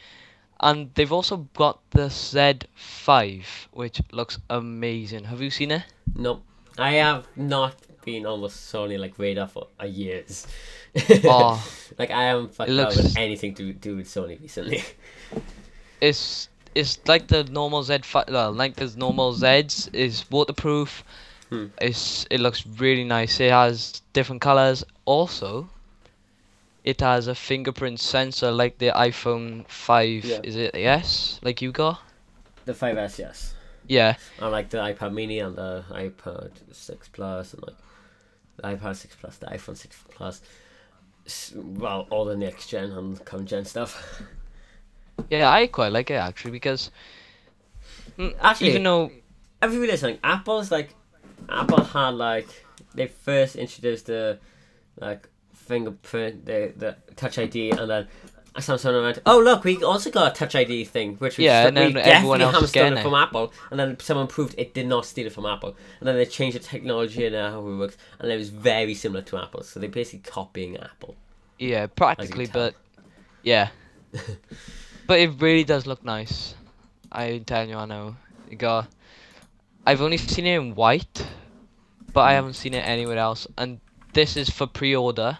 And 0.59 0.93
they've 0.93 1.11
also 1.11 1.47
got 1.55 1.79
the 1.91 2.09
Z5, 2.09 3.45
which 3.71 4.01
looks 4.11 4.37
amazing. 4.49 5.23
Have 5.25 5.41
you 5.41 5.49
seen 5.49 5.71
it? 5.71 5.83
No, 6.15 6.41
I 6.77 6.93
have 6.93 7.25
not 7.35 7.75
been 8.05 8.25
on 8.25 8.41
the 8.41 8.47
Sony 8.47 8.99
like 8.99 9.17
radar 9.17 9.47
for 9.47 9.67
years. 9.85 10.45
Oh. 11.23 11.63
like 11.97 12.11
I 12.11 12.23
haven't 12.25 12.53
fucked 12.53 12.69
It 12.71 12.79
up 12.79 12.95
with 12.95 13.17
anything 13.17 13.55
to 13.55 13.73
do 13.73 13.95
with 13.97 14.07
Sony 14.07 14.39
recently. 14.41 14.83
It's 16.01 16.49
it's 16.73 16.99
like 17.07 17.27
the 17.27 17.43
normal 17.43 17.83
Z5, 17.83 18.31
well, 18.31 18.51
like 18.51 18.75
the 18.75 18.91
normal 18.97 19.33
Zs 19.33 19.93
is 19.93 20.25
waterproof. 20.31 21.03
Hmm. 21.49 21.67
It's 21.81 22.25
it 22.31 22.39
looks 22.39 22.65
really 22.65 23.03
nice. 23.03 23.39
It 23.39 23.51
has 23.51 24.01
different 24.13 24.41
colors. 24.41 24.83
Also, 25.05 25.69
it 26.83 27.01
has 27.01 27.27
a 27.27 27.35
fingerprint 27.35 27.99
sensor 27.99 28.51
like 28.51 28.77
the 28.79 28.87
iPhone 28.95 29.67
5. 29.67 30.25
Yeah. 30.25 30.39
Is 30.43 30.55
it 30.55 30.75
yes? 30.75 31.39
Like 31.43 31.61
you 31.61 31.71
got? 31.71 31.99
the 32.65 32.73
5S, 32.73 33.17
yes, 33.17 33.55
Yeah. 33.87 34.15
and 34.39 34.51
like 34.51 34.69
the 34.69 34.77
iPad 34.77 35.13
Mini 35.13 35.39
and 35.39 35.55
the 35.55 35.83
iPad 35.89 36.51
6 36.71 37.07
Plus 37.09 37.53
and 37.55 37.63
like 37.63 37.75
the 38.57 38.63
iPad 38.63 38.95
6 38.95 39.15
Plus, 39.19 39.37
the 39.37 39.47
iPhone 39.47 39.75
6 39.75 40.03
Plus. 40.11 40.41
well, 41.55 42.07
all 42.11 42.23
the 42.25 42.37
next 42.37 42.67
gen 42.67 42.91
and 42.91 43.23
current 43.25 43.49
gen 43.49 43.65
stuff. 43.65 44.21
Yeah, 45.29 45.49
I 45.49 45.67
quite 45.67 45.91
like 45.91 46.09
it 46.09 46.15
actually 46.15 46.51
because 46.51 46.91
mm, 48.17 48.35
Actually, 48.41 48.69
even 48.69 48.83
though 48.83 49.11
realized 49.63 50.01
something? 50.01 50.19
Apple's 50.23 50.71
like, 50.71 50.95
Apple 51.49 51.83
had 51.83 52.09
like 52.15 52.47
they 52.93 53.07
first 53.07 53.55
introduced 53.55 54.07
the 54.07 54.39
like 54.99 55.27
fingerprint, 55.53 56.45
the 56.45 56.73
the 56.75 56.97
Touch 57.15 57.37
ID, 57.37 57.71
and 57.71 57.89
then 57.89 58.07
Samsung 58.57 59.01
went, 59.01 59.19
oh 59.25 59.39
look, 59.39 59.63
we 59.63 59.81
also 59.83 60.11
got 60.11 60.31
a 60.31 60.35
Touch 60.35 60.55
ID 60.55 60.85
thing, 60.85 61.15
which 61.15 61.37
we, 61.37 61.45
Yeah, 61.45 61.63
st- 61.63 61.75
we 61.75 61.95
everyone 62.01 62.39
definitely 62.39 62.41
else 62.41 62.51
haven't 62.53 62.61
was 62.61 62.69
stolen 62.71 62.97
it 62.97 63.01
from 63.01 63.13
Apple, 63.13 63.53
and 63.69 63.79
then 63.79 63.99
someone 63.99 64.27
proved 64.27 64.55
it 64.57 64.73
did 64.73 64.87
not 64.87 65.05
steal 65.05 65.27
it 65.27 65.33
from 65.33 65.45
Apple, 65.45 65.75
and 65.99 66.07
then 66.07 66.15
they 66.15 66.25
changed 66.25 66.55
the 66.57 66.59
technology 66.63 67.25
and 67.25 67.35
how 67.35 67.59
it 67.65 67.77
works, 67.77 67.97
and 68.19 68.31
it 68.31 68.37
was 68.37 68.49
very 68.49 68.93
similar 68.93 69.21
to 69.23 69.37
Apple, 69.37 69.63
so 69.63 69.79
they're 69.79 69.89
basically 69.89 70.19
copying 70.29 70.77
Apple. 70.77 71.15
yeah, 71.59 71.87
practically, 71.87 72.47
but 72.47 72.75
yeah, 73.43 73.69
but 75.11 75.19
it 75.19 75.41
really 75.41 75.65
does 75.65 75.85
look 75.85 76.05
nice. 76.05 76.55
I'm 77.11 77.43
telling 77.43 77.69
you, 77.69 77.75
I 77.75 77.83
know. 77.85 78.15
You 78.49 78.55
got. 78.55 78.87
I've 79.85 79.99
only 80.01 80.15
seen 80.15 80.45
it 80.45 80.55
in 80.55 80.73
white, 80.73 81.27
but 82.13 82.21
I 82.21 82.31
haven't 82.31 82.53
seen 82.53 82.73
it 82.73 82.87
anywhere 82.87 83.17
else. 83.17 83.45
And 83.57 83.81
this 84.13 84.37
is 84.37 84.49
for 84.49 84.67
pre-order. 84.67 85.37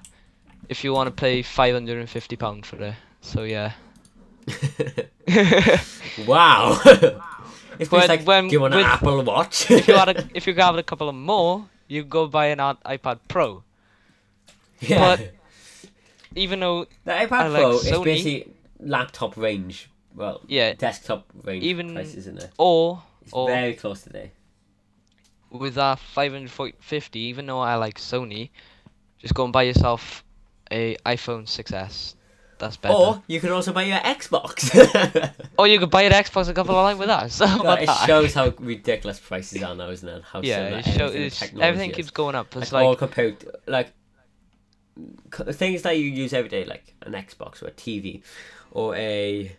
If 0.68 0.84
you 0.84 0.92
want 0.92 1.08
to 1.08 1.12
pay 1.16 1.42
five 1.42 1.74
hundred 1.74 2.00
and 2.00 2.10
fifty 2.10 2.36
pound 2.36 2.66
for 2.66 2.84
it, 2.84 2.96
so 3.22 3.44
yeah. 3.44 3.72
wow. 6.28 6.78
it's 7.80 7.90
But 7.90 8.10
like, 8.10 8.26
when- 8.28 8.50
do 8.50 8.54
you 8.54 8.60
want 8.60 8.74
an 8.74 8.82
Apple 8.84 9.24
Watch? 9.24 9.72
if 9.72 9.88
you 9.88 9.96
had 9.96 10.10
a, 10.10 10.28
if 10.34 10.48
you 10.48 10.54
a 10.54 10.84
couple 10.84 11.08
of 11.08 11.16
more, 11.16 11.66
you 11.88 12.04
go 12.04 12.28
buy 12.28 12.48
an 12.48 12.60
i- 12.60 12.98
iPad 12.98 13.20
Pro. 13.30 13.64
yeah. 14.82 15.16
but- 15.16 15.32
Even 16.36 16.60
though 16.60 16.88
The 17.06 17.12
iPad 17.12 17.32
I 17.32 17.48
like 17.48 17.62
Pro 17.62 17.72
is 17.78 17.86
Sony. 17.86 18.04
basically 18.04 18.54
laptop 18.82 19.38
range. 19.38 19.90
Well, 20.14 20.42
Yeah. 20.48 20.74
desktop 20.74 21.26
range 21.44 21.64
Even- 21.64 21.94
price, 21.94 22.16
isn't 22.16 22.38
it? 22.38 22.52
or 22.58 23.04
It's 23.22 23.32
or 23.34 23.48
very 23.48 23.74
close 23.76 24.02
today. 24.02 24.32
with 25.50 25.76
that 25.76 26.00
550, 26.00 27.20
even 27.20 27.46
though 27.46 27.60
I 27.60 27.76
like 27.76 27.98
Sony, 27.98 28.50
just 29.20 29.34
go 29.34 29.44
and 29.44 29.54
buy 29.54 29.64
yourself 29.64 30.24
a 30.72 30.96
iPhone 31.06 31.48
6s. 31.48 32.16
That's 32.58 32.78
better. 32.78 32.94
Or 32.94 33.24
you 33.28 33.40
can 33.40 33.50
also 33.52 33.74
buy 33.74 33.84
your 33.84 33.98
Xbox. 34.00 34.70
Or 35.58 35.68
you 35.68 35.80
could 35.80 35.90
buy 35.92 36.04
an 36.04 36.12
Xbox 36.12 36.48
and 36.48 36.56
couple 36.56 36.74
along 36.76 36.98
with 36.98 37.10
us. 37.10 37.40
God, 37.40 37.82
it 37.82 37.86
that? 37.88 38.08
shows 38.08 38.34
how 38.34 38.54
ridiculous 38.60 39.20
prices 39.20 39.62
are 39.64 39.76
now, 39.76 39.90
isn't 39.90 40.08
it? 40.08 40.24
How 40.24 40.42
yeah, 40.42 40.78
it 40.78 40.86
show, 40.86 41.08
everything, 41.08 41.62
everything 41.62 41.92
keeps 41.92 42.10
going 42.12 42.36
up. 42.36 42.56
It's 42.56 42.72
like, 42.72 42.84
all 42.84 42.90
like 42.92 43.00
compared 43.00 43.46
like 43.68 43.92
things 45.52 45.82
that 45.84 45.98
you 45.98 46.06
use 46.06 46.34
every 46.34 46.50
day, 46.50 46.66
like 46.66 46.94
an 47.04 47.14
Xbox 47.14 47.62
or 47.62 47.68
a 47.68 47.72
TV 47.72 48.22
or 48.72 48.94
er 48.94 48.98
a 48.98 49.58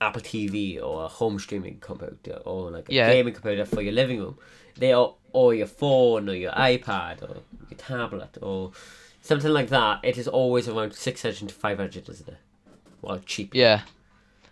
Apple 0.00 0.22
TV 0.22 0.80
or 0.80 1.02
er 1.02 1.04
a 1.06 1.08
home 1.08 1.38
streaming 1.38 1.78
computer 1.80 2.40
or 2.44 2.70
like 2.70 2.88
a 2.88 2.92
Yeah. 2.92 3.12
gaming 3.12 3.34
computer 3.34 3.64
for 3.64 3.80
your 3.82 3.92
living 3.92 4.20
room. 4.20 4.38
They 4.76 4.92
are 4.92 5.14
or 5.32 5.54
your 5.54 5.66
phone 5.66 6.28
or 6.28 6.34
your 6.34 6.52
iPad 6.52 7.22
or 7.22 7.42
your 7.68 7.78
tablet 7.78 8.38
or 8.40 8.72
something 9.22 9.52
like 9.52 9.68
that. 9.70 10.00
It 10.04 10.16
is 10.16 10.28
always 10.28 10.68
around 10.68 10.94
six 10.94 11.22
hundred 11.22 11.48
to 11.48 11.54
five 11.54 11.78
hundred, 11.78 12.08
isn't 12.08 12.28
it? 12.28 12.36
Well, 13.02 13.20
cheap. 13.26 13.54
yeah, 13.54 13.82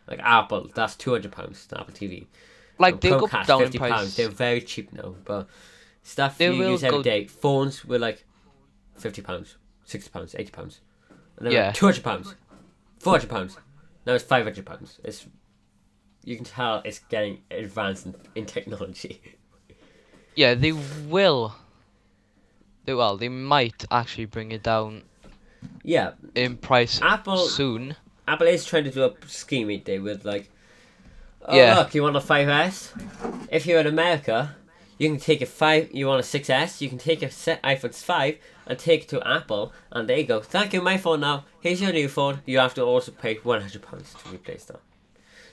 Like 0.09 0.21
Apple, 0.21 0.71
that's 0.75 0.95
two 0.97 1.13
hundred 1.13 1.33
pounds. 1.33 1.67
Apple 1.73 1.95
TV. 1.95 2.27
like 2.79 2.95
And 2.95 3.01
they 3.03 3.11
Chromecast, 3.11 3.47
go 3.47 3.59
down 3.59 3.61
fifty 3.63 3.79
price. 3.79 3.93
pounds. 3.93 4.17
They're 4.17 4.29
very 4.29 4.61
cheap 4.61 4.93
now, 4.93 5.15
but 5.25 5.49
stuff 6.03 6.39
They 6.39 6.47
you 6.53 6.69
use 6.71 6.85
every 6.85 6.99
go- 6.99 7.03
day. 7.03 7.27
Phones 7.27 7.85
were 7.85 7.99
like 7.99 8.25
fifty 8.97 9.23
pounds, 9.23 9.57
sixty 9.85 10.11
pounds, 10.11 10.35
eighty 10.39 10.51
pounds, 10.51 10.81
and 11.39 11.47
then 11.47 11.53
Yeah. 11.53 11.67
like 11.67 11.75
two 11.77 11.87
hundred 11.87 12.03
pounds, 12.05 12.35
four 13.07 13.15
hundred 13.15 13.31
pounds. 13.31 13.57
Now 14.05 14.15
it's 14.15 14.25
five 14.25 14.45
hundred 14.45 14.67
pounds. 14.67 14.99
It's 15.05 15.27
you 16.25 16.37
can 16.37 16.45
tell 16.45 16.83
it's 16.85 16.99
getting 17.09 17.43
advanced 17.51 18.07
in, 18.07 18.15
in 18.35 18.47
technology. 18.47 19.21
Yeah, 20.39 20.53
they 20.53 20.73
will. 20.73 21.55
They 22.85 22.93
well, 22.93 23.17
they 23.17 23.31
might 23.31 23.87
actually 23.91 24.27
bring 24.27 24.53
it 24.53 24.63
down 24.63 25.05
yeah, 25.83 26.13
in 26.35 26.59
price 26.59 27.01
Apple 27.01 27.39
soon. 27.39 27.97
Apple 28.29 28.47
is 28.47 28.67
trying 28.67 28.85
to 28.85 28.91
do 28.91 29.05
a 29.05 29.15
scheme 29.27 29.71
each 29.71 29.85
day 29.85 29.99
with 29.99 30.27
like, 30.27 30.51
oh 31.47 31.57
Yeah. 31.57 31.79
look, 31.79 31.95
you 31.95 32.03
want 32.03 32.17
a 32.17 32.21
5S? 32.21 33.49
If 33.51 33.67
you're 33.67 33.81
in 33.81 33.87
America, 33.87 34.57
you 34.99 35.09
can 35.09 35.19
take 35.19 35.41
a 35.41 35.47
five. 35.47 35.91
You 35.93 36.07
want 36.07 36.21
a 36.21 36.39
6S? 36.39 36.83
You 36.83 36.91
can 36.91 36.99
take 36.99 37.23
a 37.23 37.31
se- 37.31 37.61
iPhone 37.65 37.95
5 37.95 38.37
and 38.67 38.79
take 38.79 39.03
it 39.05 39.09
to 39.11 39.27
Apple, 39.27 39.73
and 39.93 40.09
they 40.09 40.25
go. 40.25 40.41
Thank 40.41 40.73
you, 40.73 40.83
my 40.83 40.97
phone 40.99 41.21
now. 41.21 41.45
Here's 41.61 41.81
your 41.81 41.93
new 41.93 42.09
phone. 42.09 42.41
You 42.47 42.59
have 42.59 42.75
to 42.75 42.83
also 42.83 43.13
pay 43.13 43.35
100 43.37 43.83
pounds 43.83 44.15
to 44.15 44.31
replace 44.31 44.65
that. 44.65 44.81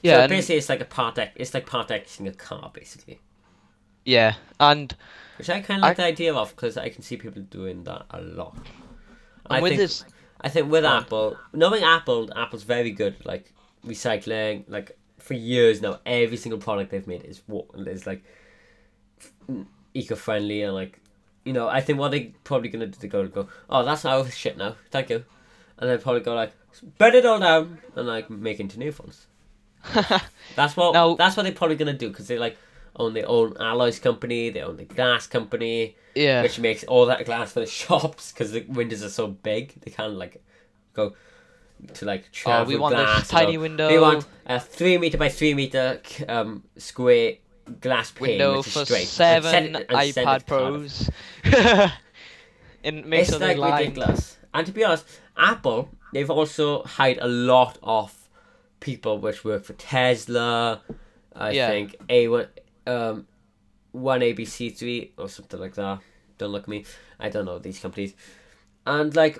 Yeah, 0.02 0.23
so 0.23 0.28
basically, 0.30 0.56
it's 0.58 0.69
like 0.69 0.82
a 0.82 0.86
part. 0.86 1.17
It's 1.36 1.54
like 1.54 1.65
part 1.65 1.88
Xing 1.89 2.28
a 2.28 2.32
car, 2.34 2.71
basically. 2.73 3.19
yeah, 4.06 4.34
and 4.60 4.93
Which 5.38 5.49
I 5.49 5.62
kind 5.62 5.80
of 5.80 5.84
like 5.84 5.99
I- 5.99 6.04
the 6.04 6.08
idea 6.08 6.34
of 6.34 6.49
because 6.56 6.76
I 6.78 6.89
can 6.89 7.02
see 7.04 7.15
people 7.17 7.41
doing 7.43 7.84
that 7.86 8.06
a 8.10 8.21
lot. 8.21 8.58
I 9.49 9.62
with 9.62 9.71
think 9.71 9.80
this, 9.82 10.06
I 10.41 10.49
think 10.49 10.69
with 10.71 10.84
on. 10.86 11.04
Apple, 11.04 11.38
knowing 11.54 11.84
Apple, 11.84 12.30
Apple's 12.36 12.63
very 12.63 12.91
good 12.91 13.15
like 13.26 13.54
recycling. 13.86 14.65
Like 14.67 14.97
for 15.19 15.36
years 15.36 15.82
now, 15.82 15.99
every 16.06 16.38
single 16.38 16.60
product 16.60 16.91
they've 16.91 17.08
made 17.08 17.23
is 17.23 17.41
what 17.47 17.65
is 17.88 18.06
like 18.08 18.23
eco 19.93 20.15
friendly 20.15 20.63
and 20.63 20.73
like 20.73 20.99
you 21.43 21.53
know. 21.53 21.67
I 21.67 21.82
think 21.82 21.99
what 21.99 22.12
they're 22.12 22.27
probably 22.43 22.69
gonna 22.69 22.88
do, 22.88 22.97
they 22.99 23.08
go 23.08 23.27
go, 23.27 23.47
oh 23.69 23.84
that's 23.84 24.06
our 24.06 24.29
shit 24.29 24.58
now, 24.58 24.75
thank 24.91 25.10
you, 25.10 25.23
and 25.77 25.89
they 25.89 25.97
probably 25.97 26.21
go 26.21 26.36
like 26.36 26.53
burn 26.97 27.13
it 27.15 27.25
all 27.25 27.39
down 27.39 27.79
and 27.95 28.08
like 28.08 28.29
make 28.29 28.60
into 28.60 28.79
new 28.79 28.91
phones. 28.91 29.27
That's 30.56 30.77
what 30.77 30.93
Now- 30.93 31.15
that's 31.15 31.36
what 31.36 31.43
they're 31.43 31.51
probably 31.51 31.75
gonna 31.75 31.93
do 31.93 32.08
because 32.10 32.27
they 32.27 32.38
like 32.39 32.58
own 32.95 33.13
their 33.13 33.27
own 33.27 33.58
alloys 33.60 33.99
company, 33.99 34.49
they 34.49 34.62
own 34.62 34.77
the 34.77 34.86
glass 34.86 35.27
company 35.27 35.95
yeah, 36.15 36.41
which 36.43 36.60
makes 36.60 36.84
all 36.86 37.08
that 37.08 37.25
glass 37.25 37.51
for 37.51 37.60
the 37.60 37.65
shops 37.65 38.32
because 38.32 38.51
the 38.51 38.62
windows 38.69 39.03
are 39.03 39.10
so 39.10 39.27
big 39.27 39.73
they 39.82 39.91
can't 39.91 40.13
like 40.13 40.41
go 40.93 41.13
to 41.95 42.06
like 42.06 42.32
travel 42.32 42.65
oh, 42.65 42.69
we 42.69 42.77
want 42.77 42.95
glass 42.95 43.21
this 43.21 43.29
tiny 43.29 43.58
window. 43.58 43.89
They 43.89 43.99
want 43.99 44.25
a 44.45 44.60
three 44.60 44.97
meter 44.97 45.17
by 45.17 45.29
three 45.29 45.53
meter 45.53 46.01
um 46.29 46.63
square 46.77 47.34
glass 47.82 48.12
pane 48.12 48.28
window 48.30 48.58
which 48.58 48.67
is 48.67 48.73
for 48.73 48.86
straight. 48.86 49.08
seven 49.08 49.76
it- 49.76 49.82
it 49.82 49.88
iPad. 49.89 50.45
Pros. 50.45 51.10
and 52.84 53.06
make 53.06 53.21
It's 53.28 53.39
like 53.39 53.58
line. 53.58 53.80
ridiculous. 53.80 54.38
And 54.54 54.65
to 54.67 54.71
be 54.73 54.84
honest, 54.84 55.06
Apple 55.38 55.89
they've 56.13 56.30
also 56.30 56.84
hired 56.84 57.17
a 57.21 57.28
lot 57.28 57.78
of 57.82 58.13
people 58.80 59.17
which 59.17 59.43
work 59.43 59.63
for 59.63 59.73
Tesla. 59.73 60.82
I 61.36 61.52
Yeah. 61.52 61.67
think 61.69 61.95
a 62.10 62.28
one 62.28 62.47
um 62.86 63.28
one 63.91 64.21
ABC 64.21 64.76
three 64.78 65.13
or 65.17 65.30
something 65.30 65.60
like 65.60 65.76
that. 65.76 65.99
Don't 66.38 66.52
look 66.52 66.63
at 66.63 66.67
me. 66.69 66.86
I 67.19 67.30
don't 67.30 67.45
know 67.45 67.60
these 67.60 67.80
companies. 67.80 68.13
And 68.86 69.15
like 69.15 69.39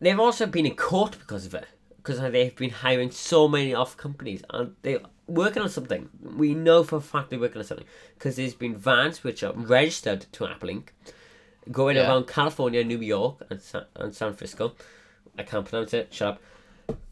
they've 0.00 0.20
also 0.20 0.46
been 0.46 0.66
in 0.66 0.74
court 0.76 1.16
because 1.18 1.46
of 1.46 1.54
it. 1.54 1.66
Because 2.04 2.20
they've 2.20 2.54
been 2.54 2.70
hiring 2.70 3.10
so 3.10 3.48
many 3.48 3.72
off 3.74 3.96
companies 3.96 4.42
and 4.50 4.74
they're 4.82 5.00
working 5.26 5.62
on 5.62 5.70
something. 5.70 6.10
We 6.22 6.54
know 6.54 6.84
for 6.84 6.96
a 6.96 7.00
fact 7.00 7.30
they're 7.30 7.38
working 7.40 7.58
on 7.58 7.64
something. 7.64 7.86
Because 8.14 8.36
there's 8.36 8.54
been 8.54 8.76
vans 8.76 9.24
which 9.24 9.42
are 9.42 9.54
registered 9.54 10.26
to 10.32 10.46
Apple 10.46 10.68
Inc. 10.68 10.88
going 11.72 11.96
Yeah. 11.96 12.06
around 12.08 12.26
California, 12.26 12.84
New 12.84 12.98
York, 13.00 13.42
and 13.48 13.60
San, 13.60 13.84
and 13.96 14.14
San 14.14 14.34
Francisco. 14.34 14.74
I 15.38 15.42
can't 15.44 15.64
pronounce 15.66 15.94
it. 15.94 16.12
Shut 16.12 16.28
up. 16.34 16.40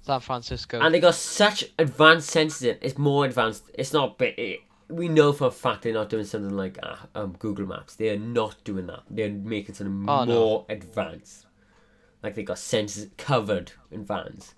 San 0.03 0.21
Francisco. 0.21 0.79
And 0.79 0.95
they 0.95 1.01
got 1.01 1.15
such 1.15 1.65
advanced 1.79 2.29
sensors. 2.35 2.63
in. 2.69 2.77
It's 2.83 2.99
more 2.99 3.25
advanced. 3.25 3.71
It's 3.75 3.95
not. 3.95 4.21
It, 4.21 4.61
we 4.91 5.09
know 5.09 5.33
for 5.33 5.47
a 5.47 5.51
fact 5.51 5.83
they're 5.83 5.95
not 5.95 6.11
doing 6.11 6.27
something 6.27 6.55
like 6.55 6.79
uh, 6.83 6.97
um, 7.15 7.35
Google 7.39 7.65
Maps. 7.67 7.95
They 7.97 8.11
are 8.11 8.19
not 8.19 8.63
doing 8.65 8.87
that. 8.89 9.05
They're 9.09 9.31
making 9.31 9.75
something 9.77 10.05
Oh, 10.07 10.25
no. 10.25 10.35
more 10.35 10.67
advanced. 10.69 11.47
Like 12.23 12.35
they 12.35 12.43
got 12.43 12.59
sensors 12.59 13.09
covered 13.17 13.73
in 13.91 14.05
vans, 14.05 14.55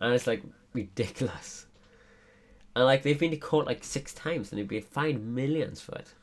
and 0.00 0.12
it's 0.14 0.26
like 0.26 0.42
ridiculous. 0.72 1.66
And 2.74 2.84
like 2.84 3.02
they've 3.02 3.18
been 3.18 3.30
to 3.32 3.36
court 3.36 3.66
like 3.66 3.84
six 3.84 4.12
times, 4.14 4.50
and 4.50 4.58
they've 4.58 4.68
been 4.68 4.82
fined 4.82 5.34
millions 5.34 5.80
for 5.80 5.94
it. 5.96 6.14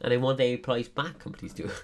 And 0.00 0.12
they 0.12 0.16
want 0.18 0.38
their 0.38 0.52
employees 0.54 0.88
back. 0.88 1.18
Companies 1.18 1.54
do. 1.54 1.70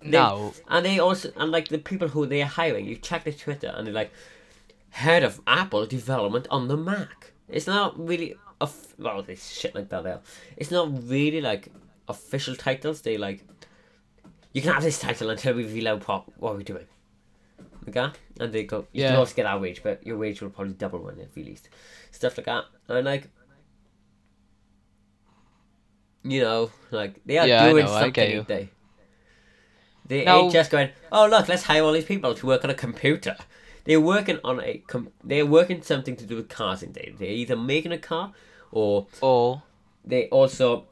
They- 0.00 0.10
now, 0.10 0.52
And 0.66 0.84
they 0.84 0.98
also 0.98 1.30
and 1.36 1.52
like 1.52 1.68
the 1.68 1.78
people 1.78 2.08
who 2.08 2.26
they're 2.26 2.44
hiring, 2.44 2.86
you 2.86 2.96
check 2.96 3.22
their 3.22 3.32
Twitter 3.32 3.72
and 3.76 3.86
they're 3.86 3.94
like 3.94 4.10
head 4.90 5.22
of 5.22 5.40
Apple 5.46 5.86
development 5.86 6.48
on 6.50 6.66
the 6.66 6.76
Mac. 6.76 7.32
It's 7.48 7.68
not 7.68 7.96
really 7.98 8.34
of 8.60 8.94
well, 8.98 9.22
this 9.22 9.48
shit 9.48 9.76
like 9.76 9.90
that 9.90 10.02
there. 10.02 10.18
It's 10.56 10.72
not 10.72 11.08
really 11.08 11.40
like 11.40 11.68
official 12.08 12.56
titles. 12.56 13.02
They 13.02 13.16
like 13.16 13.44
you 14.52 14.60
can 14.60 14.72
have 14.72 14.82
this 14.82 14.98
title 14.98 15.30
until 15.30 15.54
we 15.54 15.62
reveal 15.64 15.98
what 15.98 16.56
we're 16.56 16.62
doing. 16.62 16.86
Okay? 17.88 18.08
And 18.40 18.52
they 18.52 18.64
go 18.64 18.86
you 18.92 19.02
can 19.02 19.12
Yeah. 19.14 19.18
also 19.18 19.34
get 19.34 19.46
our 19.46 19.58
wage, 19.58 19.82
but 19.82 20.06
your 20.06 20.16
wage 20.18 20.40
will 20.40 20.50
probably 20.50 20.74
double 20.74 21.00
when 21.00 21.18
it's 21.18 21.36
released. 21.36 21.68
Stuff 22.10 22.36
like 22.38 22.46
that. 22.46 22.64
And 22.88 23.04
like 23.04 23.28
you 26.24 26.40
know, 26.40 26.70
like 26.90 27.20
they 27.26 27.38
are 27.38 27.46
Yeah, 27.46 27.68
doing 27.68 27.84
know, 27.84 27.90
something 28.00 28.40
each. 28.40 28.68
They 30.06 30.24
Now- 30.24 30.40
ain't 30.42 30.52
just 30.52 30.70
going, 30.70 30.90
oh 31.10 31.26
look, 31.26 31.48
let's 31.48 31.64
hire 31.64 31.82
all 31.82 31.92
these 31.92 32.04
people 32.04 32.34
to 32.34 32.46
work 32.46 32.64
on 32.64 32.70
a 32.70 32.74
computer. 32.74 33.36
They're 33.84 34.00
working 34.00 34.38
on 34.44 34.60
a 34.60 34.78
com- 34.86 35.12
they're 35.24 35.46
working 35.46 35.82
something 35.82 36.14
to 36.16 36.24
do 36.26 36.36
with 36.36 36.48
cars 36.48 36.82
in 36.82 36.92
day. 36.92 37.14
They're 37.18 37.28
either 37.28 37.56
making 37.56 37.92
a 37.92 37.98
car 37.98 38.32
or 38.70 39.06
Or 39.20 39.62
they 40.04 40.28
also 40.28 40.86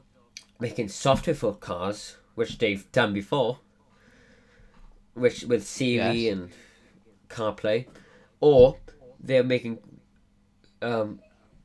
making 0.58 0.88
software 0.88 1.34
for 1.34 1.54
cars, 1.54 2.16
which 2.34 2.58
they've 2.58 2.90
done 2.92 3.12
before. 3.14 3.60
Which 5.14 5.44
with 5.44 5.66
Siri 5.66 6.22
Yes. 6.26 6.32
and 6.32 6.50
CarPlay, 7.30 7.86
or 8.40 8.76
they're 9.18 9.44
making 9.44 9.78
um, 10.82 11.20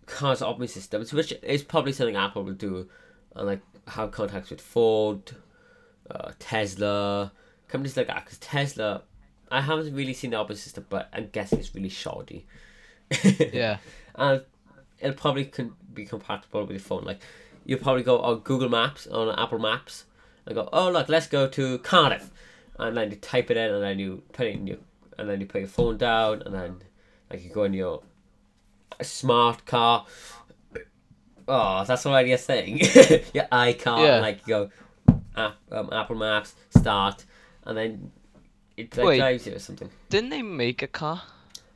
cars 0.05 0.41
operating 0.41 0.73
systems, 0.73 1.13
which 1.13 1.33
is 1.43 1.63
probably 1.63 1.91
something 1.91 2.15
Apple 2.15 2.43
will 2.43 2.53
do, 2.53 2.89
and 3.35 3.47
like 3.47 3.61
have 3.87 4.11
contacts 4.11 4.49
with 4.49 4.61
Ford, 4.61 5.31
uh, 6.09 6.31
Tesla, 6.39 7.31
companies 7.67 7.97
like 7.97 8.07
that. 8.07 8.25
Because 8.25 8.39
Tesla, 8.39 9.03
I 9.51 9.61
haven't 9.61 9.93
really 9.93 10.13
seen 10.13 10.31
the 10.31 10.37
operating 10.37 10.61
system, 10.61 10.85
but 10.89 11.09
I'm 11.13 11.29
guessing 11.31 11.59
it's 11.59 11.73
really 11.73 11.89
shoddy. 11.89 12.45
yeah, 13.23 13.77
and 14.15 14.41
it'll 14.99 15.15
probably 15.15 15.45
con- 15.45 15.75
be 15.93 16.05
compatible 16.05 16.61
with 16.61 16.71
your 16.71 16.79
phone. 16.79 17.03
Like 17.03 17.21
you'll 17.65 17.79
probably 17.79 18.03
go 18.03 18.19
on 18.19 18.39
Google 18.39 18.69
Maps 18.69 19.07
on 19.07 19.29
Apple 19.37 19.59
Maps 19.59 20.05
and 20.45 20.55
go, 20.55 20.69
oh 20.71 20.91
look, 20.91 21.09
let's 21.09 21.27
go 21.27 21.47
to 21.49 21.79
Cardiff, 21.79 22.29
and 22.79 22.95
then 22.95 23.11
you 23.11 23.17
type 23.17 23.51
it 23.51 23.57
in, 23.57 23.73
and 23.73 23.83
then 23.83 23.99
you 23.99 24.23
put 24.33 24.47
it 24.47 24.55
in 24.55 24.67
your, 24.67 24.77
and 25.17 25.29
then 25.29 25.39
you 25.41 25.45
put 25.47 25.61
your 25.61 25.67
phone 25.67 25.97
down, 25.97 26.41
and 26.43 26.53
then 26.53 26.75
like 27.29 27.43
you 27.43 27.49
go 27.49 27.63
in 27.63 27.73
your 27.73 28.01
smart 29.01 29.65
car. 29.65 30.05
Oh, 31.47 31.83
that's 31.85 32.05
already 32.05 32.31
a 32.31 32.37
thing. 32.37 32.77
your 33.33 33.45
iCar, 33.51 34.03
Yeah. 34.05 34.19
like 34.19 34.39
you 34.47 34.47
go, 34.47 34.69
app, 35.37 35.55
um, 35.71 35.89
Apple 35.91 36.15
Maps, 36.15 36.55
start, 36.75 37.23
and 37.65 37.77
then 37.77 38.11
it 38.77 38.95
like 38.97 39.05
Wait. 39.07 39.17
drives 39.17 39.45
you 39.47 39.53
or 39.53 39.59
something. 39.59 39.89
didn't 40.09 40.29
they 40.31 40.41
make 40.41 40.81
a 40.81 40.87
car? 40.87 41.21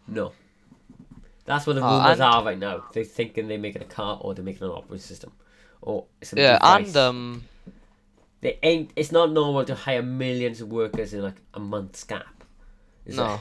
No. 0.07 0.31
That's 1.45 1.65
what 1.67 1.75
the 1.75 1.81
Oh, 1.83 1.97
rumors 1.99 2.13
and- 2.19 2.21
are 2.23 2.43
right 2.43 2.57
now. 2.57 2.83
They're 2.93 3.03
thinking 3.03 3.47
they're 3.47 3.57
making 3.59 3.81
a 3.81 3.85
car 3.85 4.17
or 4.21 4.33
they're 4.33 4.43
making 4.45 4.63
an 4.63 4.69
operating 4.71 4.99
system. 5.05 5.31
Or 5.81 6.05
Yeah, 6.35 6.53
device. 6.57 6.87
and 6.87 6.97
um, 6.97 7.43
they 8.41 8.59
ain't 8.63 8.91
it's 8.95 9.11
not 9.11 9.31
normal 9.31 9.63
to 9.65 9.75
hire 9.75 10.01
millions 10.03 10.61
of 10.61 10.69
workers 10.71 11.13
in 11.13 11.21
like 11.21 11.41
a 11.53 11.59
month's 11.59 12.03
gap. 12.03 12.38
No, 13.15 13.35
it? 13.35 13.39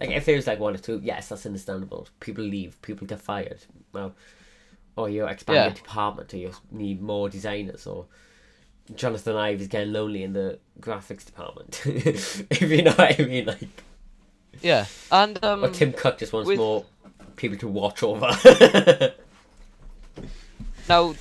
Like 0.00 0.10
if 0.16 0.26
was 0.26 0.46
like 0.46 0.58
one 0.58 0.74
or 0.74 0.78
two, 0.78 1.00
yes, 1.02 1.28
that's 1.28 1.46
understandable. 1.46 2.08
People 2.20 2.44
leave, 2.44 2.80
people 2.82 3.06
get 3.06 3.20
fired. 3.20 3.60
Well 3.92 4.14
or 4.96 5.08
you 5.08 5.26
expand 5.26 5.56
Yeah. 5.56 5.64
your 5.66 5.74
department 5.74 6.34
or 6.34 6.36
you 6.36 6.52
need 6.70 7.00
more 7.00 7.28
designers 7.28 7.86
or 7.86 8.06
Jonathan 8.94 9.36
Ive 9.36 9.60
is 9.60 9.68
getting 9.68 9.92
lonely 9.92 10.22
in 10.24 10.32
the 10.32 10.58
graphics 10.80 11.24
department. 11.24 11.80
if 11.86 12.60
you 12.60 12.82
know 12.82 12.92
what 12.92 13.20
I 13.20 13.24
mean, 13.24 13.46
like 13.46 13.68
yeah, 14.62 14.86
and 15.12 15.42
um, 15.44 15.64
or 15.64 15.68
Tim 15.70 15.92
Cook 15.92 16.18
just 16.18 16.32
wants 16.32 16.48
with- 16.48 16.58
more 16.58 16.84
people 17.36 17.56
to 17.58 17.68
watch 17.68 18.02
over. 18.02 18.30
now 20.88 21.14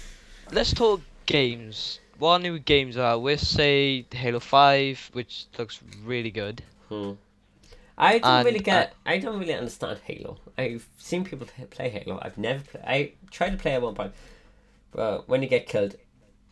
let's 0.51 0.73
talk 0.73 1.01
games. 1.25 1.99
What 2.17 2.39
new 2.39 2.59
games 2.59 2.97
are? 2.97 3.17
We 3.17 3.37
say 3.37 4.05
Halo 4.11 4.39
Five, 4.39 5.09
which 5.13 5.45
looks 5.57 5.79
really 6.03 6.31
good. 6.31 6.63
Hmm. 6.89 7.11
I 7.99 8.19
don't 8.19 8.31
And, 8.31 8.45
really 8.45 8.59
uh, 8.59 8.63
get. 8.63 8.93
I 9.05 9.17
don't 9.17 9.39
really 9.39 9.53
understand 9.53 9.99
Halo. 10.05 10.37
I've 10.57 10.87
seen 10.97 11.25
people 11.25 11.47
play 11.69 11.89
Halo. 11.89 12.19
I've 12.21 12.37
never. 12.37 12.63
Play, 12.63 12.81
I 12.87 13.11
tried 13.29 13.51
to 13.51 13.57
play 13.57 13.73
at 13.73 13.81
one 13.81 13.93
point, 13.93 14.13
but 14.91 15.27
when 15.27 15.43
you 15.43 15.49
get 15.49 15.67
killed 15.67 15.95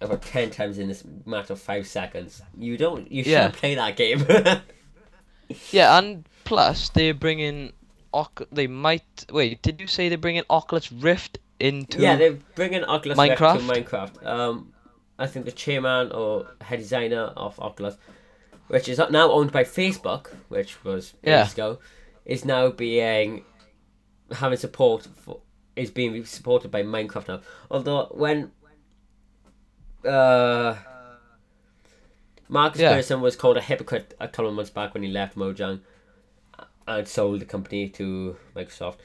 about 0.02 0.22
ten 0.22 0.52
times 0.52 0.78
in 0.78 0.90
this 0.90 1.04
matter 1.26 1.54
of 1.54 1.62
five 1.62 1.88
seconds, 1.88 2.42
you 2.58 2.78
don't. 2.78 3.10
You 3.12 3.24
shouldn't 3.24 3.56
play 3.56 3.76
that 3.76 3.96
game. 3.96 4.26
Yeah, 5.72 5.98
and 5.98 6.28
plus 6.44 6.90
they're 6.90 7.14
bringing. 7.14 7.72
They 8.52 8.68
might 8.68 9.26
wait. 9.32 9.62
Did 9.62 9.80
you 9.80 9.88
say 9.88 10.10
they're 10.10 10.18
bringing 10.18 10.44
Oculus 10.50 10.92
Rift 10.92 11.38
into? 11.60 12.02
yeah, 12.02 12.16
they're 12.16 12.38
bringing 12.56 12.84
Oculus 12.84 13.18
Rift 13.18 13.38
to 13.38 13.44
Minecraft? 13.44 13.86
Minecraft. 13.86 14.26
Um, 14.26 14.74
I 15.20 15.28
think 15.28 15.46
the 15.46 15.52
chairman 15.52 16.12
or 16.12 16.48
head 16.62 16.80
designer 16.80 17.32
of 17.38 17.60
Oculus, 17.60 17.98
which 18.68 18.88
is 18.90 18.98
now 18.98 19.32
owned 19.32 19.52
by 19.52 19.64
Facebook, 19.64 20.28
which 20.50 20.84
was 20.84 21.14
Yeah. 21.24 21.40
years 21.40 21.54
ago, 21.54 21.80
is 22.26 22.44
now 22.46 22.70
being 22.70 23.44
having 24.32 24.58
support 24.58 25.08
for 25.16 25.42
is 25.76 25.92
being 25.92 26.26
supported 26.26 26.70
by 26.72 26.82
Minecraft 26.84 27.28
now. 27.28 27.42
Although 27.72 28.08
when 28.12 28.52
uh 30.06 30.76
Markus 32.50 32.82
Yeah. 32.82 32.94
Persson 32.94 33.22
was 33.22 33.36
called 33.36 33.58
a 33.58 33.62
hypocrite 33.62 34.14
a 34.20 34.28
couple 34.28 34.50
of 34.50 34.56
months 34.56 34.72
back 34.72 34.94
when 34.94 35.04
he 35.04 35.10
left 35.10 35.36
Mojang 35.38 35.82
and 36.88 37.08
sold 37.08 37.42
the 37.42 37.46
company 37.46 37.90
to 37.90 38.38
Microsoft, 38.56 38.98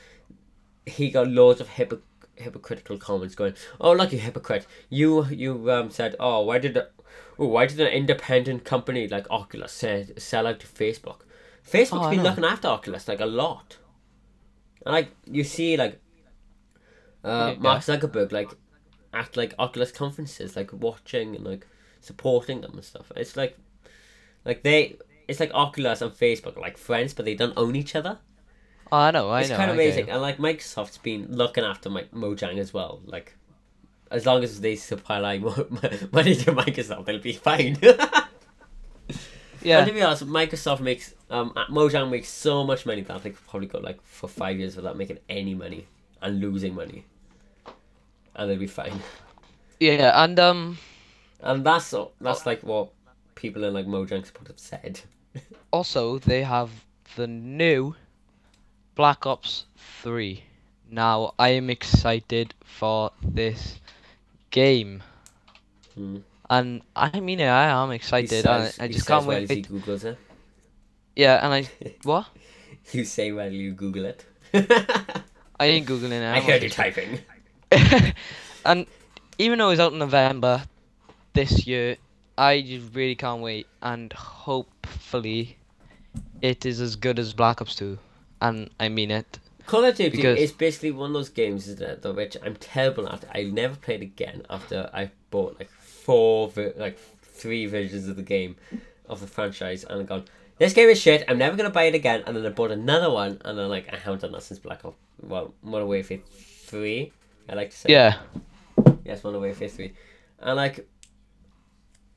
he 0.87 1.11
got 1.11 1.27
loads 1.29 1.61
of 1.61 1.69
hypo- 1.71 2.03
hypocritical 2.37 2.99
comments 2.99 3.35
going, 3.35 3.55
"Oh, 3.81 3.95
you 4.05 4.19
hypocrite! 4.19 4.67
You 4.89 5.27
you 5.27 5.71
um 5.71 5.91
said, 5.91 6.15
oh, 6.21 6.43
why 6.43 6.59
did 6.59 6.81
oh, 7.39 7.47
why 7.49 7.67
did 7.67 7.81
an 7.81 7.89
independent 7.89 8.65
company 8.65 9.09
like 9.09 9.27
Oculus 9.31 9.73
say, 9.73 10.07
sell 10.19 10.47
out 10.47 10.61
to 10.61 10.67
Facebook? 10.67 11.21
Facebook's 11.69 12.07
Oh, 12.07 12.11
been 12.11 12.23
looking 12.23 12.45
after 12.45 12.69
Oculus 12.69 13.09
like 13.09 13.21
a 13.21 13.27
lot, 13.27 13.79
and 14.85 14.93
like 14.95 15.11
you 15.27 15.45
see 15.45 15.77
like 15.77 16.01
uh, 17.25 17.55
Yeah. 17.55 17.61
Mark 17.61 17.81
Zuckerberg 17.83 18.33
like 18.33 18.51
at 19.13 19.37
like 19.37 19.55
Oculus 19.59 19.93
conferences, 19.93 20.57
like 20.57 20.73
watching 20.73 21.37
and 21.37 21.45
like 21.45 21.67
supporting 22.01 22.61
them 22.63 22.73
and 22.75 22.85
stuff. 22.85 23.13
It's 23.17 23.37
like 23.37 23.57
like 24.45 24.63
they." 24.63 24.97
It's 25.29 25.41
like 25.41 25.53
Oculus 25.55 26.03
and 26.03 26.11
Facebook 26.13 26.57
are 26.57 26.61
like 26.61 26.77
friends, 26.77 27.15
but 27.15 27.25
they 27.25 27.35
don't 27.35 27.57
own 27.57 27.77
each 27.77 27.95
other 27.95 28.19
Oh, 28.91 28.97
I 28.99 29.11
know. 29.11 29.31
I 29.31 29.41
it's 29.41 29.49
know. 29.51 29.57
kind 29.57 29.71
of 29.71 29.77
amazing, 29.77 30.11
and 30.11 30.21
like 30.21 30.39
Microsoft's 30.39 30.99
been 30.99 31.27
looking 31.35 31.65
after 31.65 31.89
my 31.89 32.03
Mojang 32.15 32.59
as 32.59 32.75
well. 32.75 33.01
Like, 33.07 33.37
as 34.13 34.27
long 34.27 34.45
as 34.45 34.61
they 34.61 34.77
supply 34.77 35.39
mo- 35.47 35.67
money 36.13 36.35
to 36.37 36.53
Microsoft, 36.53 37.07
they'll 37.07 37.19
be 37.21 37.33
fine. 37.33 37.79
And 37.83 37.99
Yeah, 39.63 39.85
to 39.85 39.93
be 39.93 40.03
honest, 40.03 40.27
Microsoft 40.27 40.81
makes 40.81 41.15
um 41.31 41.53
uh, 41.57 41.67
Mojang 41.67 42.11
makes 42.11 42.29
so 42.29 42.65
much 42.65 42.85
money 42.87 43.03
that 43.03 43.23
they 43.23 43.31
could 43.31 43.47
probably 43.47 43.69
go 43.69 43.79
like 43.79 44.01
for 44.03 44.29
five 44.29 44.59
years 44.59 44.77
without 44.77 44.97
making 44.97 45.19
any 45.29 45.55
money 45.55 45.87
and 46.21 46.41
losing 46.41 46.75
money, 46.75 47.05
and 48.35 48.51
they'll 48.51 48.59
be 48.59 48.67
fine. 48.67 49.01
yeah, 49.81 50.23
and 50.25 50.39
um, 50.41 50.79
And 51.41 51.65
that's 51.65 51.95
that's 52.21 52.45
like 52.47 52.63
what 52.63 52.91
people 53.35 53.65
in 53.65 53.73
like 53.75 53.87
Mojang 53.87 54.27
support 54.27 54.49
have 54.49 54.59
said. 54.59 55.01
also 55.73 56.19
they 56.19 56.43
have 56.43 56.71
the 57.17 57.27
new 57.29 57.95
Black 58.95 59.27
Ops 59.27 59.67
Three. 60.03 60.45
Now 60.91 61.35
I 61.39 61.51
am 61.51 61.71
excited 61.71 62.55
for 62.65 63.11
this 63.23 63.81
game, 64.53 65.03
Hmm. 65.97 66.19
and 66.49 66.83
I 66.95 67.19
mean 67.19 67.41
it. 67.41 67.49
I 67.49 67.67
am 67.83 67.91
excited. 67.91 68.31
says- 68.45 68.79
I, 68.79 68.85
I 68.85 68.89
just 68.89 69.07
can't 69.09 69.27
wait. 69.27 69.51
He 69.51 69.63
googles 69.63 70.05
it. 70.05 70.17
Yeah, 71.17 71.45
and 71.45 71.53
I 71.53 71.69
what? 72.05 72.27
You 72.93 73.05
say 73.05 73.33
while 73.33 73.51
you 73.53 73.73
Google 73.73 74.05
it. 74.07 74.25
I 74.55 75.67
ain't 75.67 75.87
googling 75.87 76.13
it. 76.13 76.23
I 76.23 76.37
I'm 76.37 76.43
heard 76.45 76.63
you 76.63 76.71
typing. 76.71 77.19
and 78.65 78.87
even 79.39 79.59
though 79.59 79.71
it's 79.71 79.81
out 79.81 79.93
in 79.93 79.99
November 79.99 80.63
this 81.33 81.67
year, 81.67 81.97
I 82.37 82.61
just 82.63 82.95
really 82.95 83.15
can't 83.15 83.41
wait. 83.43 83.67
And 83.83 84.13
hopefully, 84.13 85.57
it 86.43 86.67
is 86.67 86.81
as 86.81 86.97
good 86.97 87.19
as 87.19 87.33
Black 87.33 87.61
Ops 87.63 87.75
2. 87.77 87.99
And 88.41 88.69
I 88.81 88.89
mean 88.89 89.11
it. 89.11 89.39
Call 89.67 89.85
of 89.85 89.95
Duty 89.97 90.17
Because- 90.17 90.39
is 90.39 90.53
basically 90.53 90.91
one 90.91 91.11
of 91.11 91.15
those 91.15 91.29
games, 91.29 91.69
isn't 91.69 91.83
it? 91.83 92.03
Though 92.03 92.13
which 92.13 92.37
I'm 92.43 92.57
terrible 92.57 93.09
at. 93.09 93.25
I 93.35 93.45
never 93.45 93.77
played 93.77 94.03
again 94.03 94.45
after 94.51 94.91
I 94.93 95.11
bought 95.31 95.59
like 95.59 95.71
four, 95.71 96.49
ver- 96.49 96.75
like 96.77 96.99
three 97.23 97.67
versions 97.67 98.09
of 98.09 98.17
the 98.17 98.23
game, 98.23 98.57
of 99.09 99.21
the 99.21 99.27
franchise, 99.27 99.85
and 99.85 100.01
I've 100.01 100.07
gone. 100.07 100.25
This 100.59 100.73
game 100.75 100.89
is 100.89 101.01
shit. 101.01 101.25
I'm 101.29 101.39
never 101.39 101.57
gonna 101.57 101.71
buy 101.71 101.85
it 101.85 101.95
again. 101.95 102.23
And 102.27 102.37
then 102.37 102.45
I 102.47 102.51
bought 102.51 102.71
another 102.71 103.11
one, 103.11 103.41
and 103.45 103.59
then 103.59 103.69
like 103.69 103.93
I 103.93 103.97
haven't 103.97 104.23
done 104.23 104.33
that 104.33 104.43
since 104.43 104.61
Black 104.61 104.85
Ops. 104.85 104.97
Well, 105.21 105.55
Modern 105.63 105.89
Warfare 105.89 106.19
three. 106.67 107.13
I 107.49 107.55
like 107.55 107.71
to 107.71 107.77
say. 107.77 107.91
Yeah. 107.91 108.19
Yes, 109.05 109.23
Modern 109.25 109.41
Warfare 109.41 109.69
three, 109.69 109.95
and 110.41 110.57
like, 110.57 110.87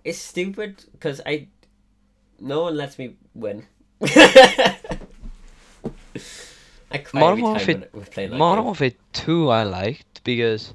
it's 0.03 0.17
stupid 0.19 0.83
because 0.91 1.21
I, 1.25 1.47
no 2.39 2.63
one 2.63 2.75
lets 2.77 2.97
me 2.99 3.15
win. 3.33 3.65
I 6.95 6.97
cry 6.99 7.19
Modern 7.19 7.41
Warfare- 7.41 7.89
playing 8.11 8.37
Modern. 8.37 8.65
Warfare 8.65 8.91
2 9.13 9.49
I 9.49 9.63
liked 9.63 10.23
because. 10.23 10.73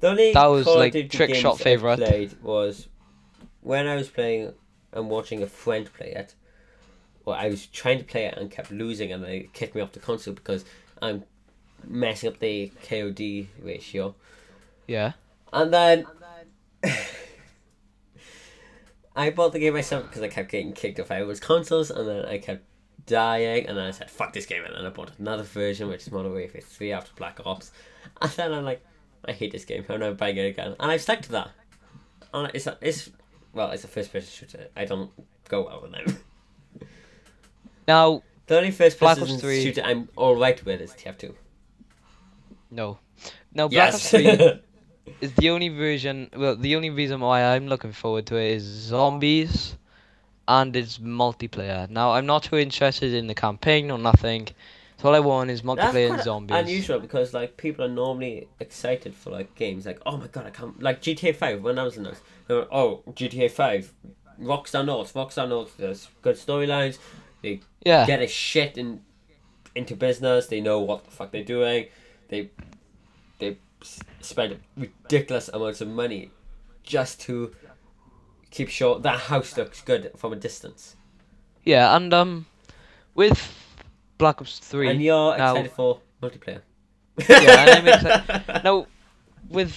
The 0.00 0.08
only 0.08 0.32
That 0.32 0.46
was, 0.46 0.64
Call 0.64 0.76
like, 0.78 1.10
trick 1.10 1.34
shot 1.34 1.60
I 1.60 1.64
favourite. 1.64 1.98
played 1.98 2.40
was 2.42 2.88
when 3.62 3.86
I 3.86 3.96
was 3.96 4.08
playing 4.08 4.52
and 4.92 5.10
watching 5.10 5.42
a 5.42 5.46
friend 5.46 5.92
play 5.92 6.12
it. 6.12 6.34
Or 7.24 7.34
I 7.34 7.48
was 7.48 7.66
trying 7.66 7.98
to 7.98 8.04
play 8.04 8.24
it 8.26 8.36
and 8.38 8.50
kept 8.50 8.70
losing, 8.70 9.12
and 9.12 9.22
they 9.24 9.48
kicked 9.52 9.74
me 9.74 9.80
off 9.82 9.92
the 9.92 10.00
console 10.00 10.34
because 10.34 10.64
I'm 11.02 11.24
messing 11.86 12.28
up 12.30 12.38
the 12.38 12.72
KOD 12.84 13.48
ratio. 13.62 14.14
Yeah. 14.86 15.12
And 15.52 15.72
then, 15.74 16.06
I 19.16 19.30
bought 19.30 19.52
the 19.52 19.58
game 19.58 19.74
myself 19.74 20.04
because 20.04 20.22
I 20.22 20.28
kept 20.28 20.50
getting 20.50 20.72
kicked 20.72 21.00
off 21.00 21.10
Edwards 21.10 21.40
consoles, 21.40 21.90
and 21.90 22.08
then 22.08 22.24
I 22.24 22.38
kept 22.38 22.62
dying, 23.08 23.66
and 23.66 23.76
then 23.76 23.86
I 23.86 23.90
said, 23.90 24.10
"Fuck 24.10 24.32
this 24.32 24.46
game," 24.46 24.62
and 24.64 24.74
then 24.76 24.86
I 24.86 24.90
bought 24.90 25.10
another 25.18 25.42
version, 25.42 25.88
which 25.88 26.02
is 26.06 26.12
Modern 26.12 26.32
Warfare 26.32 26.60
Three 26.60 26.92
after 26.92 27.10
Black 27.16 27.40
Ops, 27.44 27.72
and 28.22 28.30
then 28.32 28.52
I'm 28.52 28.64
like, 28.64 28.84
I 29.24 29.32
hate 29.32 29.50
this 29.52 29.64
game. 29.64 29.84
I'm 29.88 29.98
never 30.00 30.14
buying 30.14 30.36
it 30.36 30.46
again, 30.46 30.76
and 30.78 30.90
I 30.90 30.96
stuck 30.96 31.22
to 31.22 31.32
that. 31.32 31.50
And 32.32 32.50
it's 32.54 32.66
a, 32.66 32.78
it's 32.80 33.10
well, 33.52 33.70
it's 33.70 33.82
a 33.84 33.88
first-person 33.88 34.28
shooter. 34.30 34.68
I 34.76 34.84
don't 34.84 35.10
go 35.48 35.64
well 35.66 35.80
with 35.82 35.92
them. 35.92 36.18
Now, 37.88 38.22
The 38.46 38.58
only 38.58 38.70
first-person 38.70 39.38
3. 39.38 39.62
shooter 39.62 39.82
I'm 39.82 40.08
all 40.14 40.36
right 40.36 40.62
with 40.64 40.80
is 40.80 40.92
TF2. 40.92 41.34
no. 42.70 42.98
Now, 43.54 43.66
Black 43.68 43.92
Yes. 43.92 43.94
Ops 43.94 44.10
3 44.10 44.60
is 45.22 45.32
the 45.34 45.50
only 45.50 45.70
version. 45.70 46.28
Well, 46.36 46.54
the 46.54 46.76
only 46.76 46.90
reason 46.90 47.20
why 47.20 47.42
I'm 47.42 47.66
looking 47.66 47.92
forward 47.92 48.26
to 48.26 48.36
it 48.36 48.52
is 48.56 48.62
zombies, 48.62 49.76
and 50.48 50.74
it's 50.74 50.98
multiplayer. 50.98 51.88
Now, 51.90 52.12
I'm 52.12 52.26
not 52.26 52.42
too 52.44 52.56
interested 52.56 53.12
in 53.14 53.26
the 53.28 53.34
campaign 53.34 53.90
or 53.90 53.98
nothing. 53.98 54.48
So 55.00 55.08
all 55.08 55.14
I 55.14 55.20
want 55.20 55.50
is 55.50 55.62
multiplayer 55.62 56.10
and 56.14 56.22
zombies. 56.22 56.56
unusual 56.56 56.98
because 56.98 57.32
like 57.32 57.56
people 57.56 57.84
are 57.84 57.88
normally 57.88 58.48
excited 58.58 59.14
for 59.14 59.30
like 59.30 59.54
games 59.54 59.86
like 59.86 60.00
oh 60.04 60.16
my 60.16 60.26
god 60.26 60.46
I 60.46 60.50
can't 60.50 60.82
like 60.82 61.00
GTA 61.00 61.36
Five 61.36 61.62
when 61.62 61.78
I 61.78 61.84
was 61.84 61.96
announced 61.96 62.22
they 62.48 62.54
were 62.54 62.66
oh 62.72 63.04
GTA 63.10 63.48
Five 63.48 63.92
Rockstar 64.42 64.84
North 64.84 65.14
Rockstar 65.14 65.48
North 65.48 65.76
there's 65.76 66.08
good 66.22 66.34
storylines 66.34 66.98
they 67.42 67.60
Yeah. 67.84 68.06
get 68.06 68.20
a 68.20 68.26
shit 68.26 68.76
in 68.76 69.02
into 69.76 69.94
business 69.94 70.48
they 70.48 70.60
know 70.60 70.80
what 70.80 71.04
the 71.04 71.12
fuck 71.12 71.30
they're 71.30 71.44
doing 71.44 71.86
they 72.28 72.50
they 73.38 73.56
spend 74.20 74.58
ridiculous 74.76 75.48
amounts 75.52 75.80
of 75.80 75.86
money 75.86 76.32
just 76.82 77.20
to 77.20 77.54
keep 78.50 78.68
sure 78.68 78.98
that 79.00 79.18
house 79.18 79.56
looks 79.56 79.80
good 79.82 80.10
from 80.16 80.32
a 80.32 80.36
distance 80.36 80.96
Yeah, 81.64 81.94
and 81.96 82.12
um, 82.14 82.46
with 83.14 83.38
Black 84.18 84.40
Ops 84.40 84.58
Three. 84.58 84.88
and 84.88 85.02
you're 85.02 85.36
now- 85.36 85.52
excited 85.52 85.72
for 85.72 86.00
multiplayer 86.22 86.62
Yeah, 87.28 87.60
and 87.62 87.70
I'm 87.70 87.88
excited. 87.88 88.64
Now, 88.64 88.86
with 89.48 89.74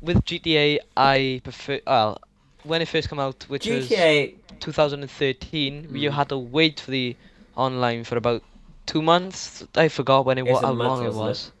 with 0.00 0.24
GTA, 0.24 0.78
I 0.96 1.40
prefer. 1.42 1.80
Well, 1.86 2.18
when 2.62 2.82
it 2.82 2.88
first 2.88 3.08
came 3.10 3.18
out, 3.18 3.44
which 3.48 3.66
was 3.66 3.88
GTA 3.88 4.34
2013, 4.60 5.88
you 5.94 6.10
Mm. 6.10 6.12
had 6.14 6.28
to 6.28 6.38
wait 6.38 6.80
for 6.80 6.90
the 6.92 7.16
online 7.56 8.04
for 8.04 8.16
about 8.16 8.42
two 8.86 9.02
months. 9.02 9.64
I 9.74 9.88
forgot 9.88 10.24
when 10.24 10.38
it 10.38 10.42
It 10.46 10.52
was 10.52 10.62
was 10.62 10.64
how 10.64 10.72
month, 10.74 10.88
long 10.88 11.02
it 11.02 11.06
wasn't 11.08 11.24
it? 11.24 11.28
was. 11.28 11.52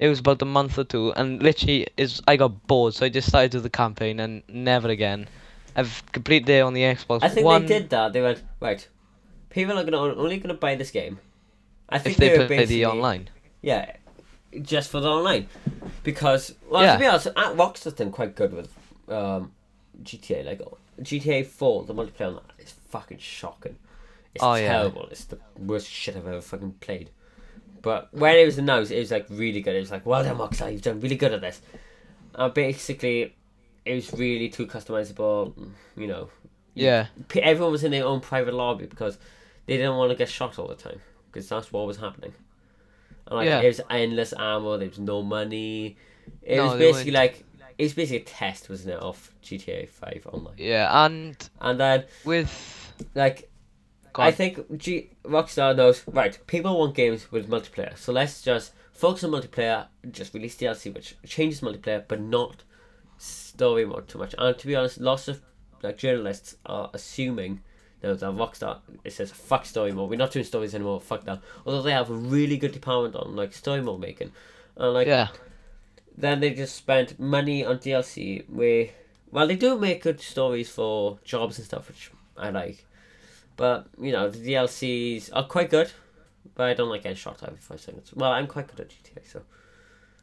It 0.00 0.08
was 0.08 0.18
about 0.18 0.42
a 0.42 0.46
month 0.46 0.78
or 0.78 0.84
two, 0.84 1.12
and 1.14 1.42
literally, 1.42 1.86
is 1.96 2.20
I 2.26 2.36
got 2.36 2.66
bored, 2.66 2.94
so 2.94 3.06
I 3.06 3.08
just 3.08 3.28
started 3.28 3.60
the 3.60 3.70
campaign 3.70 4.18
and 4.20 4.42
never 4.48 4.88
again. 4.88 5.28
I've 5.76 6.02
completed 6.12 6.48
it 6.48 6.60
on 6.60 6.74
the 6.74 6.82
Xbox 6.82 7.20
I 7.22 7.28
think 7.28 7.46
One. 7.46 7.62
they 7.66 7.78
did 7.80 7.90
that. 7.90 8.12
They 8.12 8.22
went 8.22 8.42
right. 8.60 8.86
People 9.50 9.78
are 9.78 9.84
gonna 9.84 9.98
only 9.98 10.38
gonna 10.38 10.54
buy 10.54 10.74
this 10.74 10.90
game. 10.90 11.18
I 11.88 11.98
think 11.98 12.14
if 12.14 12.20
they 12.20 12.38
were 12.38 12.46
play 12.46 12.64
the 12.66 12.86
online. 12.86 13.28
Yeah, 13.62 13.96
just 14.62 14.90
for 14.90 15.00
the 15.00 15.08
online, 15.08 15.48
because 16.02 16.54
well, 16.68 16.82
Yeah. 16.82 16.94
to 16.94 16.98
be 16.98 17.06
honest, 17.06 17.26
uh, 17.28 17.52
Rockstar's 17.54 17.94
done 17.94 18.10
quite 18.12 18.34
good 18.36 18.52
with 18.52 18.72
um, 19.08 19.52
GTA. 20.02 20.44
Like 20.46 20.60
GTA 21.02 21.44
Four, 21.46 21.84
the 21.84 21.94
multiplayer 21.94 22.28
on 22.28 22.34
that 22.36 22.64
is 22.64 22.72
fucking 22.90 23.18
shocking. 23.18 23.76
It's 24.34 24.44
Oh, 24.44 24.54
yeah. 24.54 24.68
terrible. 24.72 25.08
It's 25.10 25.24
the 25.24 25.38
worst 25.58 25.88
shit 25.88 26.16
I've 26.16 26.26
ever 26.26 26.40
fucking 26.40 26.74
played. 26.80 27.10
But 27.82 28.12
when 28.12 28.36
it 28.36 28.44
was 28.44 28.58
announced, 28.58 28.92
it 28.92 28.98
was 28.98 29.10
like 29.10 29.26
really 29.30 29.60
good. 29.62 29.74
It 29.74 29.80
was 29.80 29.90
like, 29.90 30.06
well 30.06 30.22
done, 30.22 30.36
Rockstar, 30.36 30.70
you've 30.72 30.82
done 30.82 31.00
really 31.00 31.16
good 31.16 31.32
at 31.32 31.40
this. 31.40 31.60
Uh, 32.34 32.48
basically, 32.48 33.34
it 33.84 33.94
was 33.94 34.12
really 34.12 34.48
too 34.48 34.66
customizable. 34.66 35.54
You 35.96 36.06
know, 36.06 36.30
Yeah. 36.74 37.06
Everyone 37.34 37.72
was 37.72 37.84
in 37.84 37.90
their 37.90 38.04
own 38.06 38.20
private 38.20 38.54
lobby 38.54 38.86
because 38.86 39.18
they 39.66 39.76
didn't 39.76 39.96
want 39.96 40.10
to 40.10 40.16
get 40.16 40.28
shot 40.28 40.58
all 40.58 40.68
the 40.68 40.74
time 40.74 41.00
because 41.26 41.48
that's 41.48 41.72
what 41.72 41.86
was 41.86 41.96
happening. 41.98 42.34
And 43.26 43.36
like 43.36 43.46
Yeah. 43.46 43.60
it 43.60 43.66
was 43.68 43.80
endless 43.90 44.32
ammo. 44.36 44.76
There 44.78 44.88
was 44.88 44.98
no 44.98 45.22
money. 45.22 45.96
It 46.42 46.56
No, 46.56 46.66
was 46.68 46.78
basically 46.78 47.12
like 47.12 47.44
it 47.78 47.84
was 47.84 47.94
basically 47.94 48.18
a 48.22 48.24
test, 48.24 48.68
wasn't 48.68 48.94
it, 48.94 49.00
of 49.00 49.30
GTA 49.42 49.88
Five 49.88 50.26
online? 50.32 50.54
Yeah, 50.58 51.04
and 51.04 51.36
And 51.60 51.80
then 51.80 52.04
with 52.24 52.50
like 53.14 53.48
I 54.14 54.32
think 54.32 54.76
G- 54.76 55.10
Rockstar 55.24 55.76
knows 55.76 56.02
right. 56.08 56.38
People 56.46 56.78
want 56.78 56.94
games 56.94 57.30
with 57.30 57.48
multiplayer, 57.48 57.96
so 57.96 58.12
let's 58.12 58.42
just 58.42 58.72
focus 58.92 59.24
on 59.24 59.30
multiplayer. 59.30 59.86
Just 60.10 60.34
release 60.34 60.56
DLC, 60.56 60.92
which 60.92 61.16
changes 61.26 61.60
multiplayer, 61.60 62.04
but 62.06 62.20
not 62.20 62.64
story 63.50 63.84
mode 63.84 64.08
too 64.08 64.18
much. 64.18 64.34
And 64.38 64.56
to 64.56 64.66
be 64.66 64.76
honest, 64.76 65.00
lots 65.00 65.28
of 65.28 65.40
like 65.82 65.98
journalists 65.98 66.56
are 66.66 66.90
assuming 66.92 67.62
know, 68.02 68.14
that 68.14 68.32
Rockstar 68.32 68.78
it 69.04 69.12
says 69.12 69.30
fuck 69.30 69.66
story 69.66 69.92
mode. 69.92 70.10
We're 70.10 70.16
not 70.16 70.32
doing 70.32 70.44
stories 70.44 70.74
anymore. 70.74 71.00
Fuck 71.00 71.24
that. 71.24 71.40
Although 71.66 71.82
they 71.82 71.92
have 71.92 72.10
a 72.10 72.14
really 72.14 72.56
good 72.56 72.72
department 72.72 73.16
on 73.16 73.36
like 73.36 73.52
story 73.52 73.82
mode 73.82 74.00
making, 74.00 74.32
and 74.76 74.94
like 74.94 75.06
yeah, 75.06 75.28
then 76.16 76.40
they 76.40 76.54
just 76.54 76.76
spent 76.76 77.18
money 77.20 77.64
on 77.64 77.78
DLC 77.78 78.48
where 78.48 78.88
well 79.30 79.46
they 79.46 79.56
do 79.56 79.78
make 79.78 80.02
good 80.02 80.20
stories 80.20 80.70
for 80.70 81.18
jobs 81.24 81.58
and 81.58 81.66
stuff 81.66 81.88
which 81.88 82.10
I 82.36 82.50
like. 82.50 82.86
But, 83.56 83.88
you 84.00 84.10
know, 84.10 84.30
the 84.30 84.38
DLCs 84.38 85.28
are 85.34 85.44
quite 85.44 85.68
good. 85.68 85.92
But 86.54 86.68
I 86.68 86.74
don't 86.74 86.88
like 86.88 87.02
getting 87.02 87.16
shot 87.16 87.42
every 87.42 87.58
five 87.58 87.78
seconds. 87.78 88.10
Well, 88.14 88.32
I'm 88.32 88.46
quite 88.46 88.68
good 88.68 88.80
at 88.80 88.88
GTA, 88.88 89.30
so 89.30 89.42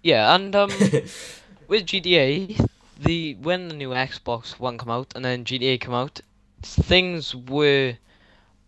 yeah, 0.01 0.33
and 0.33 0.55
um, 0.55 0.69
with 1.67 1.85
GTA, 1.85 2.67
the 2.99 3.35
when 3.35 3.67
the 3.67 3.75
new 3.75 3.89
Xbox 3.89 4.59
One 4.59 4.77
come 4.77 4.89
out 4.89 5.13
and 5.15 5.23
then 5.23 5.45
GTA 5.45 5.79
come 5.79 5.93
out, 5.93 6.21
things 6.61 7.35
were 7.35 7.93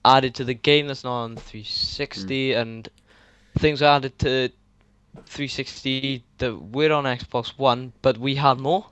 added 0.06 0.36
to 0.36 0.44
the 0.44 0.54
game 0.54 0.88
that's 0.88 1.04
not 1.04 1.24
on 1.24 1.36
360, 1.36 2.54
and 2.54 2.90
things 3.58 3.82
were 3.82 3.88
added 3.88 4.18
to 4.20 4.50
360 5.26 6.24
that 6.38 6.56
were 6.56 6.92
on 6.92 7.04
Xbox 7.06 7.50
One, 7.58 7.94
but 8.02 8.18
we 8.18 8.36
had 8.36 8.60
more. 8.60 8.86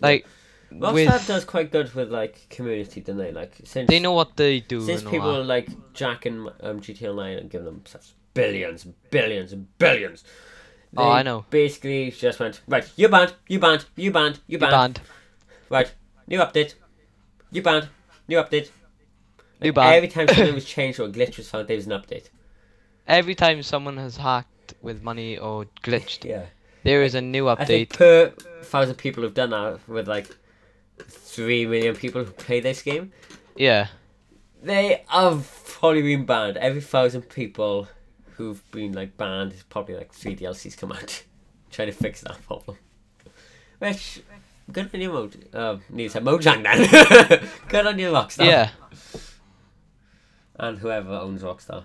Like, 0.00 0.26
Rockstar 0.72 0.92
with 0.92 1.26
does 1.26 1.44
quite 1.44 1.72
good 1.72 1.92
with 1.94 2.10
like 2.10 2.46
community, 2.50 3.00
don't 3.00 3.16
they? 3.16 3.32
Like 3.32 3.54
since 3.64 3.88
they 3.88 3.98
know 3.98 4.12
what 4.12 4.36
they 4.36 4.60
do. 4.60 4.84
since 4.84 5.00
and 5.00 5.10
people 5.10 5.32
that. 5.32 5.40
are 5.40 5.44
like 5.44 5.68
jacking 5.94 6.46
um, 6.60 6.80
GTA 6.80 7.08
Online 7.08 7.38
and 7.38 7.50
giving 7.50 7.64
them 7.64 7.82
such 7.86 8.12
billions 8.34 8.84
and 8.84 8.94
billions 9.78 10.24
and 10.90 10.96
billions. 10.96 11.12
Oh, 11.14 11.18
I 11.18 11.22
know. 11.22 11.44
Basically, 11.50 12.10
just 12.10 12.40
went 12.40 12.60
right. 12.68 12.90
You 12.96 13.08
banned. 13.08 13.34
You 13.48 13.58
banned. 13.58 13.84
You 13.96 14.10
banned. 14.10 14.38
You 14.46 14.58
banned. 14.58 14.72
You 14.72 14.78
banned. 14.78 15.00
Right. 15.70 15.92
New 16.26 16.38
update. 16.40 16.74
You 17.50 17.62
banned. 17.62 17.88
New 18.28 18.36
update. 18.38 18.70
New 19.60 19.68
Like, 19.68 19.74
ban. 19.74 19.94
Every 19.94 20.08
time 20.08 20.28
something 20.28 20.54
was 20.54 20.64
changed 20.64 21.00
or 21.00 21.04
a 21.04 21.08
glitch 21.08 21.36
was 21.36 21.48
found, 21.50 21.68
there 21.68 21.76
was 21.76 21.86
an 21.86 21.92
update. 21.92 22.28
Every 23.06 23.34
time 23.34 23.62
someone 23.62 23.96
has 23.96 24.16
hacked 24.18 24.74
with 24.82 25.02
money 25.02 25.38
or 25.38 25.66
glitched, 25.82 26.24
Yeah. 26.24 26.46
there 26.84 27.02
is 27.02 27.14
a 27.14 27.20
new 27.20 27.44
update. 27.44 27.60
I 27.60 27.64
think 27.64 27.92
per 27.94 28.32
thousand 28.62 28.96
people 28.96 29.22
who've 29.22 29.34
done 29.34 29.50
that 29.50 29.80
with 29.88 30.06
like 30.08 30.28
three 31.00 31.64
million 31.66 31.96
people 31.96 32.22
who 32.24 32.30
play 32.32 32.60
this 32.60 32.82
game, 32.82 33.12
Yeah. 33.56 33.88
they 34.62 35.04
have 35.08 35.48
probably 35.66 36.02
been 36.02 36.24
banned. 36.26 36.56
Every 36.58 36.80
thousand 36.82 37.22
people 37.30 37.88
who've 38.38 38.70
been 38.70 38.92
like 38.92 39.16
banned, 39.16 39.52
is 39.52 39.64
probably 39.64 39.96
like 39.96 40.12
three 40.12 40.36
DLCs 40.36 40.78
come 40.78 40.92
out 40.92 41.24
trying 41.70 41.88
to 41.88 41.92
fix 41.92 42.20
that 42.22 42.40
problem. 42.46 42.78
Which 43.80 44.22
good 44.72 44.88
on 44.94 45.00
you, 45.00 45.12
Mo. 45.12 45.30
Uh, 45.52 45.78
needs 45.90 46.14
a 46.14 46.20
Mojang 46.20 46.62
then. 46.62 47.48
good 47.68 47.86
on 47.86 47.98
you, 47.98 48.10
Rockstar. 48.12 48.46
Yeah. 48.46 48.70
And 50.56 50.78
whoever 50.78 51.14
owns 51.14 51.42
Rockstar. 51.42 51.84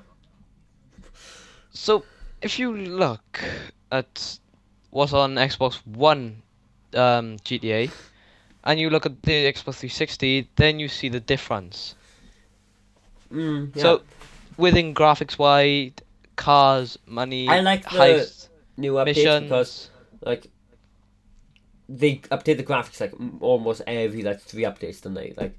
So 1.71 2.05
if 2.41 2.59
you 2.59 2.75
look 2.77 3.43
at 3.91 4.39
what's 4.91 5.13
on 5.13 5.35
Xbox 5.35 5.75
One 5.87 6.43
um, 6.93 7.37
GTA, 7.39 7.91
and 8.63 8.79
you 8.79 8.91
look 8.91 9.07
at 9.07 9.21
the 9.23 9.51
Xbox 9.51 9.75
360, 9.75 10.49
then 10.55 10.79
you 10.79 10.87
see 10.87 11.09
the 11.09 11.19
difference. 11.19 11.95
Mm, 13.31 13.75
yeah. 13.75 13.81
So 13.81 14.01
within 14.57 14.93
graphics 14.93 15.37
wise, 15.37 15.91
cars, 16.35 16.97
money, 17.05 17.47
I 17.47 17.59
like 17.61 17.83
the 17.83 17.89
heists, 17.89 18.47
new 18.77 18.93
updates 18.93 19.05
missions. 19.05 19.43
because 19.43 19.89
like 20.21 20.47
they 21.89 22.15
update 22.31 22.57
the 22.57 22.63
graphics 22.63 22.99
like 23.01 23.13
almost 23.41 23.81
every 23.87 24.21
like 24.23 24.39
three 24.41 24.63
updates, 24.63 25.01
don't 25.01 25.13
they? 25.13 25.33
Like, 25.37 25.57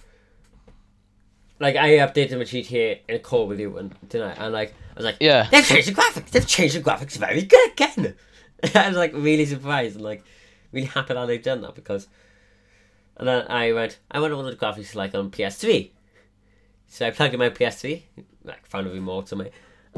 like 1.61 1.77
I 1.77 1.91
updated 1.99 2.39
my 2.39 2.45
GTA 2.45 3.01
in 3.09 3.17
a 3.17 3.19
call 3.19 3.47
with 3.47 3.61
you 3.61 3.77
and 3.79 3.95
tonight, 4.11 4.37
and 4.39 4.53
like 4.53 4.71
I 4.93 4.97
was 4.97 5.05
like, 5.05 5.17
Yeah. 5.21 5.49
they've 5.51 5.65
changed 5.65 5.89
the 5.89 5.93
graphics. 5.93 6.31
They've 6.31 6.47
changed 6.47 6.77
the 6.77 6.81
graphics 6.81 7.17
very 7.17 7.43
good 7.43 7.73
again. 7.73 8.15
I 8.75 8.89
was 8.89 8.97
like 8.97 9.13
really 9.15 9.45
surprised 9.47 9.97
and 9.97 10.05
like 10.05 10.25
really 10.73 10.87
happy 10.87 11.15
that 11.15 11.27
they've 11.27 11.43
done 11.43 11.61
that 11.63 11.75
because. 11.75 12.09
And 13.17 13.29
then 13.29 13.47
I 13.49 13.73
went, 13.73 14.01
I 14.11 14.19
wonder 14.19 14.37
what 14.37 14.43
the 14.45 14.57
graphics 14.57 14.95
are 14.95 14.99
like 14.99 15.15
on 15.15 15.31
PS3. 15.31 15.91
So 16.89 17.07
I 17.07 17.11
plugged 17.13 17.33
in 17.35 17.39
my 17.39 17.49
PS3, 17.51 18.03
like 18.43 18.67
found 18.67 18.89
a 18.89 18.91
remote 18.91 19.27
to 19.29 19.37
me, 19.37 19.51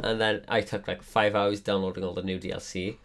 and 0.03 0.21
then 0.21 0.45
I 0.49 0.61
took 0.61 0.87
like 0.89 1.03
five 1.03 1.35
hours 1.35 1.61
downloading 1.61 2.05
all 2.05 2.15
the 2.15 2.23
new 2.23 2.39
DLC, 2.39 2.97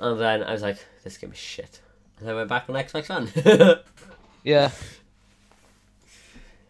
and 0.00 0.20
then 0.20 0.42
I 0.42 0.52
was 0.52 0.62
like, 0.62 0.78
this 1.04 1.16
game 1.16 1.32
is 1.32 1.38
shit. 1.38 1.80
And 2.18 2.28
I 2.28 2.34
went 2.34 2.48
back 2.48 2.68
on 2.68 2.74
Xbox 2.76 3.08
One. 3.08 3.78
Yeah. 4.44 4.70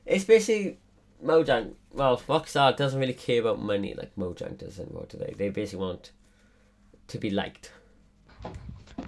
It's 0.04 0.24
basically 0.24 0.78
Mojang. 1.24 1.74
Well, 1.92 2.18
Rockstar 2.28 2.76
doesn't 2.76 2.98
really 2.98 3.14
care 3.14 3.40
about 3.40 3.60
money 3.60 3.94
like 3.94 4.14
Mojang 4.16 4.58
does 4.58 4.78
anymore 4.78 5.06
today. 5.06 5.34
They 5.36 5.48
basically 5.48 5.84
want 5.84 6.10
to 7.08 7.18
be 7.18 7.30
liked. 7.30 7.72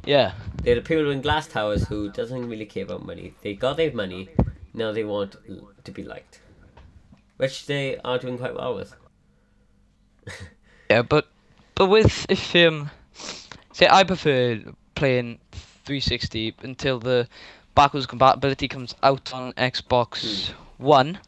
Yeah. 0.04 0.32
They're 0.62 0.76
the 0.76 0.80
people 0.80 1.10
in 1.10 1.20
Glass 1.20 1.46
Towers 1.46 1.88
who 1.88 2.10
doesn't 2.10 2.48
really 2.48 2.66
care 2.66 2.84
about 2.84 3.04
money. 3.04 3.34
They 3.42 3.54
got 3.54 3.76
their 3.76 3.92
money, 3.92 4.28
now 4.72 4.92
they 4.92 5.04
want 5.04 5.36
to 5.84 5.92
be 5.92 6.02
liked, 6.02 6.40
which 7.36 7.66
they 7.66 7.98
are 7.98 8.18
doing 8.18 8.38
quite 8.38 8.54
well 8.54 8.74
with. 8.74 8.94
Yeah, 10.90 11.02
but 11.02 11.26
but 11.74 11.86
with 11.86 12.26
if 12.28 12.54
um, 12.56 12.90
say 13.72 13.88
I 13.90 14.04
prefer 14.04 14.60
playing 14.94 15.38
360 15.52 16.54
until 16.62 16.98
the 16.98 17.28
backwards 17.74 18.06
compatibility 18.06 18.68
comes 18.68 18.94
out 19.02 19.32
on 19.32 19.52
Xbox 19.54 20.52
One, 20.78 21.18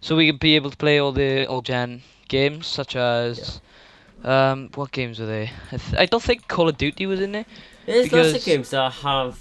so 0.00 0.16
we 0.16 0.26
could 0.26 0.40
be 0.40 0.56
able 0.56 0.70
to 0.70 0.76
play 0.76 0.98
all 0.98 1.12
the 1.12 1.46
old 1.46 1.64
gen 1.64 2.02
games 2.28 2.66
such 2.66 2.96
as 2.96 3.60
um 4.24 4.70
what 4.74 4.92
games 4.92 5.18
were 5.20 5.26
they? 5.26 5.50
I, 5.72 5.76
th- 5.76 5.94
I 5.98 6.06
don't 6.06 6.22
think 6.22 6.48
Call 6.48 6.68
of 6.68 6.76
Duty 6.76 7.06
was 7.06 7.20
in 7.20 7.32
there. 7.32 7.46
There's 7.86 8.12
lots 8.12 8.34
of 8.34 8.44
games 8.44 8.70
that 8.70 8.92
have. 8.92 9.40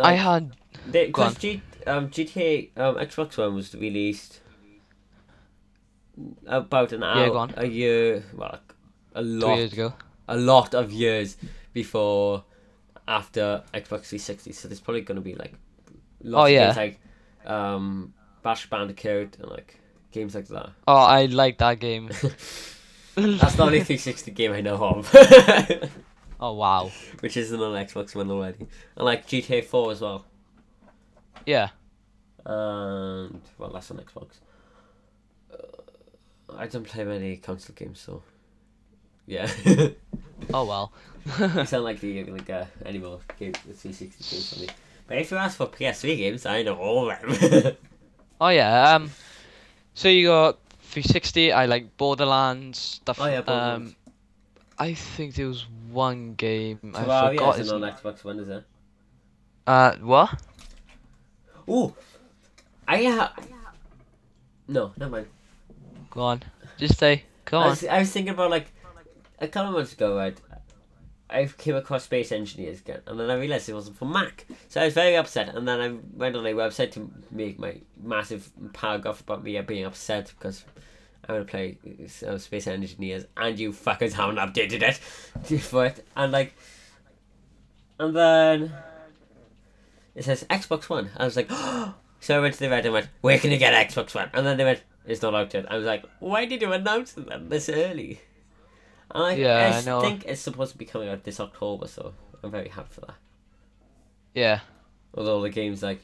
I 0.00 0.12
had 0.12 0.52
because 0.90 1.36
G, 1.36 1.60
um, 1.86 2.08
GTA 2.08 2.70
um, 2.76 2.94
Xbox 2.96 3.36
One 3.36 3.54
was 3.54 3.74
released 3.74 4.40
about 6.46 6.92
an 6.92 7.02
hour, 7.02 7.26
go 7.30 7.38
on. 7.38 7.54
a 7.56 7.66
year, 7.66 8.24
well, 8.34 8.58
a 9.14 9.22
lot, 9.22 9.54
two 9.54 9.60
years 9.60 9.72
ago. 9.72 9.94
a 10.28 10.36
lot 10.36 10.74
of 10.74 10.92
years 10.92 11.36
before, 11.72 12.44
after 13.06 13.62
Xbox 13.74 14.06
360. 14.06 14.52
So 14.52 14.68
there's 14.68 14.80
probably 14.80 15.02
going 15.02 15.16
to 15.16 15.22
be 15.22 15.34
like, 15.34 15.54
lots 16.22 16.42
Oh, 16.42 16.46
of 16.46 16.52
yeah. 16.52 16.66
games 16.66 16.76
like, 16.76 17.00
um, 17.52 18.14
Crash 18.42 18.68
Bandicoot 18.70 19.36
and 19.40 19.50
like 19.50 19.78
games 20.12 20.34
like 20.34 20.48
that. 20.48 20.70
Oh, 20.86 20.94
I 20.96 21.26
like 21.26 21.58
that 21.58 21.78
game. 21.80 22.08
That's 23.14 23.54
the 23.56 23.62
only 23.64 23.80
360 23.82 24.30
game 24.32 24.52
I 24.52 24.60
know 24.60 24.76
of, 24.76 25.10
oh 26.40 26.52
wow. 26.52 26.90
which 27.20 27.36
isn't 27.36 27.60
on 27.60 27.72
Xbox 27.84 28.14
One 28.14 28.30
already. 28.30 28.60
And 28.96 29.04
like 29.04 29.26
GTA 29.26 29.64
4 29.64 29.90
as 29.92 30.00
well. 30.00 30.24
Yeah. 31.44 31.70
and 32.46 33.40
well, 33.58 33.70
that's 33.72 33.90
on 33.90 33.96
Xbox. 33.98 34.38
I 36.56 36.66
don't 36.66 36.84
play 36.84 37.04
many 37.04 37.36
console 37.36 37.74
games, 37.74 38.00
so 38.00 38.22
yeah. 39.26 39.50
Oh 40.54 40.64
well. 40.64 40.92
you 41.38 41.66
sound 41.66 41.84
like 41.84 42.00
the 42.00 42.24
like 42.24 42.48
uh, 42.48 42.64
any 42.86 42.98
more 42.98 43.18
game 43.38 43.52
the 43.52 43.74
360 43.74 44.06
games 44.36 44.52
for 44.54 44.60
me. 44.60 44.68
But 45.06 45.18
if 45.18 45.30
you 45.30 45.36
ask 45.36 45.56
for 45.56 45.66
PS3 45.66 46.16
games, 46.16 46.46
I 46.46 46.62
know 46.62 46.76
all 46.76 47.10
of 47.10 47.20
them. 47.40 47.76
Oh 48.40 48.48
yeah. 48.50 48.94
Um. 48.94 49.10
So 49.94 50.08
you 50.08 50.28
got 50.28 50.58
360. 50.80 51.52
I 51.52 51.66
like 51.66 51.96
Borderlands 51.96 52.78
stuff. 52.78 53.18
Oh, 53.20 53.26
yeah, 53.26 53.40
Borderlands. 53.40 53.90
Um. 53.90 54.12
I 54.78 54.94
think 54.94 55.34
there 55.34 55.48
was 55.48 55.66
one 55.90 56.34
game 56.34 56.78
I 56.94 57.02
Terraria 57.02 57.30
forgot. 57.30 57.58
isn't 57.58 57.82
on 57.82 57.90
Xbox 57.92 58.22
One, 58.22 58.38
is 58.38 58.48
it? 58.48 58.64
Uh, 59.66 59.96
what? 59.96 60.40
Oh, 61.66 61.94
I 62.86 63.04
ha- 63.04 63.34
No, 64.68 64.92
never 64.96 65.10
mind. 65.10 65.26
Go 66.10 66.22
on. 66.22 66.42
Just 66.76 66.98
say. 66.98 67.24
Go 67.44 67.58
I 67.58 67.62
on. 67.62 67.70
was, 67.70 67.84
I 67.84 67.98
was 67.98 68.10
thinking 68.10 68.34
about 68.34 68.50
like 68.50 68.72
a 69.38 69.48
couple 69.48 69.70
of 69.70 69.74
months 69.74 69.92
ago, 69.92 70.16
right? 70.16 70.38
I 71.30 71.44
came 71.46 71.74
across 71.76 72.04
Space 72.04 72.32
Engineers 72.32 72.80
again, 72.80 73.00
and 73.06 73.20
then 73.20 73.30
I 73.30 73.34
realised 73.34 73.68
it 73.68 73.74
wasn't 73.74 73.98
for 73.98 74.06
Mac. 74.06 74.46
So 74.68 74.80
I 74.80 74.86
was 74.86 74.94
very 74.94 75.16
upset, 75.16 75.54
and 75.54 75.68
then 75.68 75.80
I 75.80 75.94
went 76.16 76.36
on 76.36 76.46
a 76.46 76.52
website 76.52 76.92
to 76.92 77.10
make 77.30 77.58
my 77.58 77.76
massive 78.02 78.50
paragraph 78.72 79.20
about 79.20 79.44
me 79.44 79.60
being 79.60 79.84
upset 79.84 80.32
because 80.38 80.64
I 81.28 81.32
want 81.32 81.46
to 81.46 81.50
play 81.50 81.78
uh, 82.26 82.38
Space 82.38 82.66
Engineers, 82.66 83.26
and 83.36 83.58
you 83.58 83.72
fuckers 83.72 84.12
haven't 84.12 84.36
updated 84.36 84.82
it 84.82 85.60
for 85.60 85.84
it. 85.86 86.06
And 86.16 86.32
like, 86.32 86.54
and 87.98 88.16
then 88.16 88.72
it 90.14 90.24
says 90.24 90.44
Xbox 90.48 90.88
One. 90.88 91.10
I 91.16 91.24
was 91.24 91.36
like, 91.36 91.50
so 92.20 92.36
I 92.36 92.40
went 92.40 92.54
to 92.54 92.60
the 92.60 92.66
Reddit 92.66 92.84
and 92.84 92.94
went, 92.94 93.08
where 93.20 93.38
can 93.38 93.50
you 93.50 93.58
get 93.58 93.88
Xbox 93.88 94.14
One? 94.14 94.30
And 94.32 94.46
then 94.46 94.56
they 94.56 94.64
went, 94.64 94.82
it's 95.08 95.22
not 95.22 95.34
out 95.34 95.52
yet. 95.52 95.70
I 95.70 95.76
was 95.76 95.86
like, 95.86 96.04
why 96.20 96.44
did 96.44 96.62
you 96.62 96.72
announce 96.72 97.12
that 97.14 97.50
this 97.50 97.68
early? 97.68 98.20
And 99.10 99.24
I, 99.24 99.32
Yeah, 99.34 99.72
I 99.74 99.78
I 99.78 99.84
know. 99.84 100.00
think 100.00 100.24
it's 100.26 100.40
supposed 100.40 100.72
to 100.72 100.78
be 100.78 100.84
coming 100.84 101.08
out 101.08 101.24
this 101.24 101.40
October, 101.40 101.88
so 101.88 102.14
I'm 102.42 102.50
very 102.52 102.68
happy 102.68 102.88
for 102.90 103.00
that. 103.02 103.16
Yeah. 104.34 104.60
Although 105.14 105.40
the 105.42 105.50
game's 105.50 105.82
like 105.82 106.00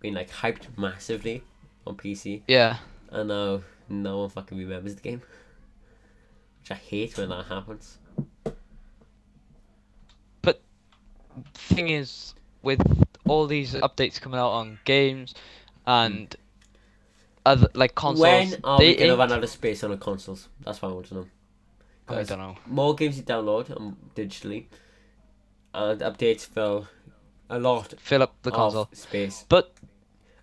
been 0.00 0.14
like 0.14 0.28
hyped 0.30 0.76
massively 0.76 1.42
on 1.86 1.96
PC, 1.96 2.42
Yeah. 2.48 2.78
and 3.10 3.28
now 3.28 3.62
no 3.88 4.18
one 4.18 4.28
fucking 4.30 4.58
remembers 4.58 4.96
the 4.96 5.00
game, 5.00 5.22
which 6.60 6.70
I 6.72 6.74
hate 6.74 7.16
when 7.16 7.28
that 7.30 7.46
happens. 7.46 7.98
But 10.42 10.60
thing 11.54 11.88
is, 11.88 12.34
with 12.62 12.80
all 13.26 13.46
these 13.46 13.74
updates 13.74 14.20
coming 14.20 14.40
out 14.40 14.50
on 14.50 14.78
games 14.84 15.34
and 15.86 16.34
other 17.44 17.68
like 17.74 17.94
consoles, 17.94 18.20
when 18.20 18.54
are 18.64 18.78
they 18.78 18.88
we 18.88 18.94
gonna 18.96 19.10
ain't- 19.10 19.18
run 19.18 19.32
out 19.32 19.42
of 19.44 19.50
space 19.50 19.82
on 19.84 19.90
the 19.90 19.96
consoles? 19.96 20.48
That's 20.60 20.80
what 20.82 20.90
I 20.90 20.92
want 20.92 21.06
to 21.06 21.14
know. 21.14 21.26
I 22.08 22.22
don't 22.24 22.38
know. 22.38 22.56
More 22.66 22.94
games 22.94 23.16
you 23.16 23.22
download 23.22 23.74
um, 23.76 23.96
digitally, 24.14 24.66
and 25.72 26.00
updates 26.00 26.46
fill 26.46 26.88
a 27.48 27.58
lot 27.58 27.94
Fill 27.98 28.22
up 28.22 28.34
the 28.42 28.50
console. 28.50 28.88
of 28.92 28.98
space. 28.98 29.44
But 29.48 29.72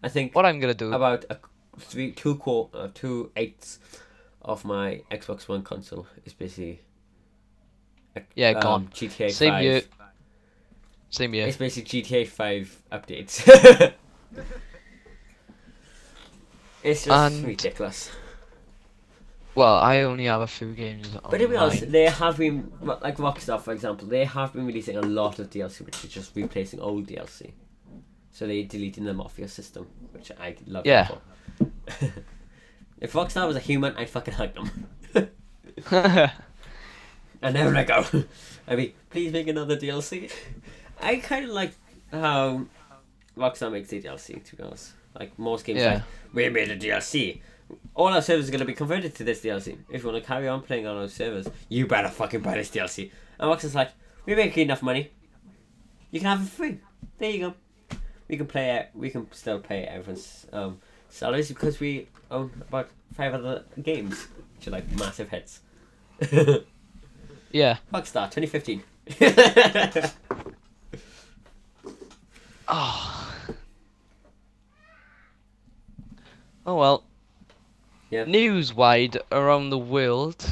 I 0.04 0.10
think 0.10 0.34
what 0.36 0.46
I'm 0.46 0.60
gonna 0.60 0.74
do? 0.74 0.92
about 0.94 1.26
a 1.30 1.38
three, 1.78 2.12
two 2.12 2.36
quar 2.36 2.70
uh, 2.74 2.88
two 2.94 3.32
eighths 3.36 3.80
of 4.42 4.66
my 4.66 5.02
Xbox 5.12 5.48
One 5.48 5.62
console 5.64 6.08
is 6.26 6.34
basically 6.34 6.82
Yeah, 8.36 8.50
um, 8.52 8.62
gone. 8.62 8.88
GTA 8.94 9.32
Same 9.32 9.52
Five. 9.54 9.64
year. 9.64 9.82
Same 11.12 11.34
year. 11.34 11.48
It's 11.48 11.58
basically 11.58 12.02
GTA 12.04 12.28
Five 12.28 12.82
updates. 12.92 13.94
it's 16.84 17.06
just 17.06 17.36
And- 17.36 17.46
ridiculous. 17.46 18.10
Well, 19.56 19.76
I 19.76 20.02
only 20.04 20.26
have 20.26 20.42
a 20.42 20.48
few 20.48 20.74
games. 20.74 21.10
But 21.30 21.40
to 21.40 21.48
be 21.48 21.56
honest, 21.58 21.78
online. 21.82 21.92
they 21.92 22.06
have 22.06 22.38
been 22.38 22.72
like 22.82 23.18
Rockstar, 23.18 23.60
for 23.60 23.74
example. 23.74 24.08
They 24.08 24.24
have 24.24 24.54
been 24.54 24.66
releasing 24.66 24.96
a 24.96 25.02
lot 25.02 25.40
of 25.40 25.50
DLC, 25.50 25.82
which 25.86 26.04
is 26.06 26.10
just 26.12 26.36
replacing 26.36 26.80
old 26.80 27.08
DLC. 27.08 27.52
So 28.32 28.48
they're 28.48 28.64
deleting 28.64 29.04
them 29.06 29.20
off 29.20 29.38
your 29.40 29.48
system, 29.50 29.88
which 30.12 30.32
I 30.40 30.56
love. 30.68 30.84
them 30.86 30.92
Yeah. 30.92 31.08
for. 31.08 31.22
if 33.02 33.12
Rockstar 33.14 33.48
was 33.48 33.56
a 33.58 33.60
human, 33.60 33.96
I'd 33.98 34.10
fucking 34.10 34.36
hug 34.36 34.54
them. 34.54 34.88
And 37.42 37.56
there 37.56 37.74
I 37.76 37.84
go. 37.86 38.06
I 38.68 38.76
mean, 38.76 38.94
please 39.10 39.32
make 39.32 39.48
another 39.48 39.78
DLC. 39.78 40.30
I 41.02 41.16
kind 41.18 41.46
of 41.46 41.52
like 41.52 41.74
how 42.12 42.66
Rockstar 43.38 43.72
makes 43.72 43.90
the 43.90 44.02
DLC, 44.02 44.44
to 44.44 44.56
be 44.58 44.64
honest. 44.64 44.92
Like, 45.18 45.38
most 45.40 45.66
games, 45.66 45.80
Yeah. 45.80 45.94
like, 45.96 46.04
we 46.34 46.50
made 46.50 46.70
a 46.72 46.78
DLC. 46.78 47.42
All 47.96 48.08
our 48.08 48.22
servers 48.22 48.48
are 48.48 48.52
going 48.52 48.60
to 48.60 48.66
be 48.66 48.74
converted 48.74 49.16
to 49.16 49.24
this 49.24 49.42
DLC. 49.42 49.78
If 49.90 50.04
you 50.04 50.10
want 50.10 50.22
to 50.24 50.28
carry 50.28 50.48
on 50.48 50.62
playing 50.62 50.88
on 50.88 50.98
our 50.98 51.08
servers, 51.08 51.48
you 51.68 51.86
better 51.88 52.10
fucking 52.10 52.42
buy 52.42 52.56
this 52.56 52.70
DLC. 52.70 53.12
And 53.40 53.50
Rockstar's 53.52 53.76
like, 53.76 53.92
we 54.26 54.36
make 54.36 54.58
enough 54.58 54.82
money. 54.82 55.12
You 56.12 56.20
can 56.20 56.30
have 56.30 56.42
it 56.46 56.50
free. 56.50 56.80
There 57.18 57.30
you 57.30 57.40
go. 57.40 57.98
We 58.28 58.38
can 58.38 58.48
play 58.48 58.76
it. 58.78 58.90
We 58.94 59.10
can 59.10 59.32
still 59.32 59.60
pay 59.60 59.84
everyone's 59.84 60.46
um, 60.54 60.80
salaries 61.10 61.50
because 61.50 61.80
we 61.80 62.08
own 62.32 62.52
about 62.68 62.90
five 63.14 63.34
other 63.34 63.66
games, 63.82 64.28
which 64.58 64.68
are 64.68 64.72
like 64.72 64.90
massive 64.98 65.30
hits. 65.30 65.62
yeah. 67.52 67.78
Rockstar 67.94 68.30
2015. 68.32 68.84
Oh. 72.68 73.26
Oh 76.70 76.76
well. 76.76 77.04
Yeah. 78.12 78.26
News 78.26 78.76
wide 78.76 79.18
around 79.32 79.72
the 79.72 79.78
world. 79.80 80.46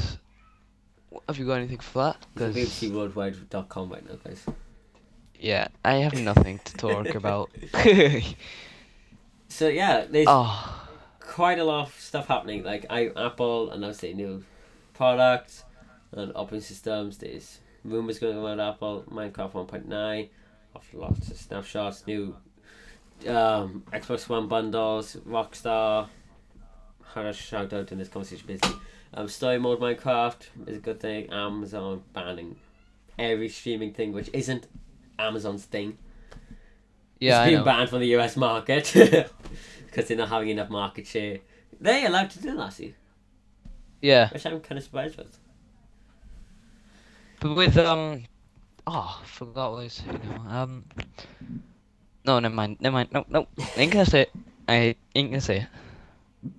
Have 1.28 1.38
you 1.38 1.46
got 1.46 1.58
anything 1.58 1.78
for 1.78 2.02
that? 2.02 2.26
BBCWorldwide.com 2.34 3.88
right 3.88 4.04
now, 4.08 4.16
guys. 4.24 4.44
yeah, 5.38 5.68
I 5.84 5.94
have 5.94 6.14
nothing 6.14 6.58
to 6.64 6.74
talk 6.74 7.14
about. 7.14 7.50
So 9.50 9.68
yeah, 9.68 10.04
there's 10.10 10.26
oh. 10.28 10.88
quite 11.20 11.58
a 11.58 11.64
lot 11.64 11.86
of 11.86 11.98
stuff 11.98 12.26
happening. 12.26 12.64
Like 12.64 12.84
I, 12.90 13.10
Apple 13.16 13.70
announced 13.70 14.02
their 14.02 14.12
new 14.12 14.44
products 14.94 15.64
and 16.12 16.32
operating 16.34 16.66
systems. 16.66 17.16
There's 17.16 17.60
rumors 17.82 18.18
going 18.18 18.36
around 18.36 18.60
Apple 18.60 19.04
Minecraft 19.10 19.68
1.9, 19.68 20.28
of 20.74 20.94
lots 20.94 21.30
of 21.30 21.36
snapshots, 21.38 22.06
new 22.06 22.36
um, 23.26 23.82
Xbox 23.92 24.28
One 24.28 24.48
bundles, 24.48 25.16
Rockstar. 25.26 26.08
Had 27.14 27.26
a 27.26 27.32
shout 27.32 27.72
out 27.72 27.90
in 27.90 27.98
this 27.98 28.08
conversation 28.08 28.46
basically. 28.46 28.76
Um, 29.14 29.28
story 29.28 29.58
mode 29.58 29.80
Minecraft 29.80 30.36
is 30.66 30.76
a 30.76 30.80
good 30.80 31.00
thing. 31.00 31.30
Amazon 31.30 32.02
banning 32.12 32.56
every 33.18 33.48
streaming 33.48 33.92
thing 33.92 34.12
which 34.12 34.30
isn't 34.32 34.66
Amazon's 35.18 35.64
thing. 35.64 35.98
Yeah, 37.18 37.40
it's 37.40 37.46
I 37.46 37.50
been 37.50 37.58
know. 37.60 37.64
banned 37.64 37.90
from 37.90 38.00
the 38.00 38.14
US 38.16 38.36
market. 38.36 38.92
because 39.86 40.06
they're 40.06 40.16
not 40.16 40.28
having 40.28 40.50
enough 40.50 40.68
market 40.70 41.06
share. 41.06 41.38
They're 41.80 42.06
allowed 42.06 42.30
to 42.30 42.42
do 42.42 42.56
that, 42.56 42.72
see, 42.72 42.94
Yeah, 44.02 44.28
which 44.30 44.44
I'm 44.46 44.60
kind 44.60 44.78
of 44.78 44.84
surprised 44.84 45.16
with. 45.16 45.38
but 47.40 47.54
with 47.54 47.76
um, 47.78 48.24
oh, 48.86 49.20
I 49.22 49.26
forgot 49.26 49.72
what 49.72 49.78
I 49.80 49.82
was 49.84 49.92
saying. 49.94 50.20
Um, 50.48 50.84
no, 52.28 52.38
never 52.38 52.54
mind, 52.54 52.76
never 52.80 52.94
mind. 52.94 53.08
No, 53.12 53.24
no, 53.28 53.48
ain't 53.76 53.90
gonna 53.92 54.06
say 54.06 54.20
it. 54.22 54.32
I 54.68 54.94
ain't 55.16 55.30
gonna 55.30 55.40
say 55.40 55.66
it. 56.44 56.50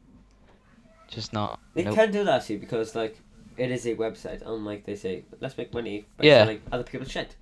Just 1.07 1.31
not. 1.33 1.59
They 1.73 1.83
nope. 1.83 1.95
can 1.95 2.11
do 2.11 2.23
that, 2.25 2.43
see, 2.43 2.57
because 2.57 2.95
like 2.95 3.19
it 3.57 3.71
is 3.71 3.85
a 3.85 3.95
website, 3.95 4.41
unlike 4.45 4.85
they 4.85 4.95
say, 4.95 5.23
let's 5.39 5.57
make 5.57 5.73
money 5.73 6.05
by 6.17 6.25
Yeah. 6.25 6.39
selling 6.43 6.61
other 6.71 6.83
people's 6.83 7.11
shit. 7.11 7.35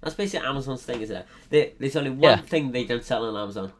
That's 0.00 0.14
basically 0.14 0.46
Amazon's 0.46 0.82
thing, 0.82 1.00
is 1.02 1.10
it? 1.10 1.26
They, 1.50 1.72
there's 1.78 1.96
only 1.96 2.10
one 2.10 2.20
Yeah. 2.22 2.36
thing 2.42 2.70
they 2.72 2.84
don't 2.84 3.02
sell 3.04 3.24
on 3.24 3.36
Amazon. 3.36 3.72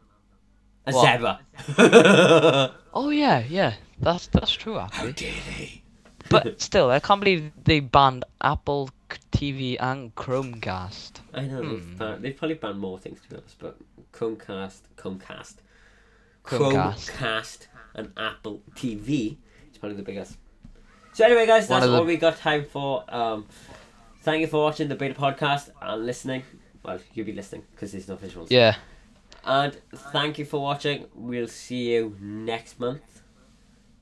A 0.87 0.91
What? 0.91 1.05
zebra. 1.05 2.75
Oh 2.93 3.09
yeah, 3.11 3.43
yeah. 3.47 3.73
That's 4.01 4.27
that's 4.27 4.51
true 4.51 4.79
Actually. 4.79 5.07
How 5.07 5.11
dare 5.11 5.33
they? 5.57 5.81
But 6.29 6.61
still, 6.67 6.89
I 6.89 6.99
can't 6.99 7.21
believe 7.21 7.51
they 7.63 7.79
banned 7.79 8.25
Apple 8.41 8.89
TV 9.31 9.77
and 9.79 10.13
Chromecast. 10.15 11.11
I 11.33 11.41
know 11.41 11.61
they've, 11.61 11.83
Hmm. 11.83 11.95
ban- 11.97 12.21
they've 12.21 12.35
probably 12.35 12.55
banned 12.55 12.79
more 12.79 12.97
things 12.99 13.21
to 13.21 13.29
be 13.29 13.35
honest, 13.37 13.57
but 13.59 13.77
Chromecast, 14.13 14.81
Chromecast, 14.97 15.55
Chromecast. 16.43 17.11
Chromecast, 17.11 17.67
and 17.95 18.11
Apple 18.17 18.61
TV 18.75 19.37
It's 19.67 19.77
probably 19.77 19.97
the 19.97 20.03
biggest. 20.03 20.37
So 21.13 21.25
anyway, 21.25 21.45
guys, 21.45 21.67
that's 21.67 21.85
of 21.85 21.91
the- 21.91 21.97
all 21.97 22.05
we 22.05 22.17
got 22.17 22.37
time 22.37 22.65
for. 22.65 23.03
Um, 23.09 23.45
thank 24.21 24.41
you 24.41 24.47
for 24.47 24.61
watching 24.63 24.87
the 24.87 24.95
beta 24.95 25.13
podcast 25.13 25.69
and 25.81 26.05
listening. 26.05 26.43
Well, 26.83 26.99
you'll 27.13 27.25
be 27.25 27.33
listening 27.33 27.63
because 27.71 27.91
there's 27.91 28.07
no 28.07 28.15
visuals. 28.15 28.47
Yeah. 28.49 28.75
And 29.43 29.73
thank 30.11 30.37
you 30.39 30.45
for 30.45 30.61
watching. 30.61 31.05
We'll 31.13 31.47
see 31.47 31.93
you 31.93 32.15
next 32.19 32.79
month. 32.79 33.21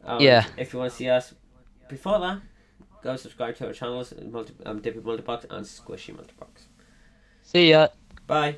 And 0.04 0.22
Yeah. 0.22 0.46
If 0.58 0.74
you 0.74 0.80
want 0.80 0.92
to 0.92 0.98
see 0.98 1.10
us 1.10 1.34
before 1.90 2.20
that, 2.20 2.42
go 3.04 3.16
subscribe 3.16 3.56
to 3.58 3.68
our 3.68 3.74
channels, 3.74 4.14
multi- 4.22 4.54
um, 4.66 4.80
Dippy 4.82 5.00
Multibox 5.00 5.46
and 5.50 5.66
Squishy 5.66 6.14
Multibox. 6.16 6.68
See 7.44 7.70
ya. 7.72 7.88
Bye. 8.26 8.58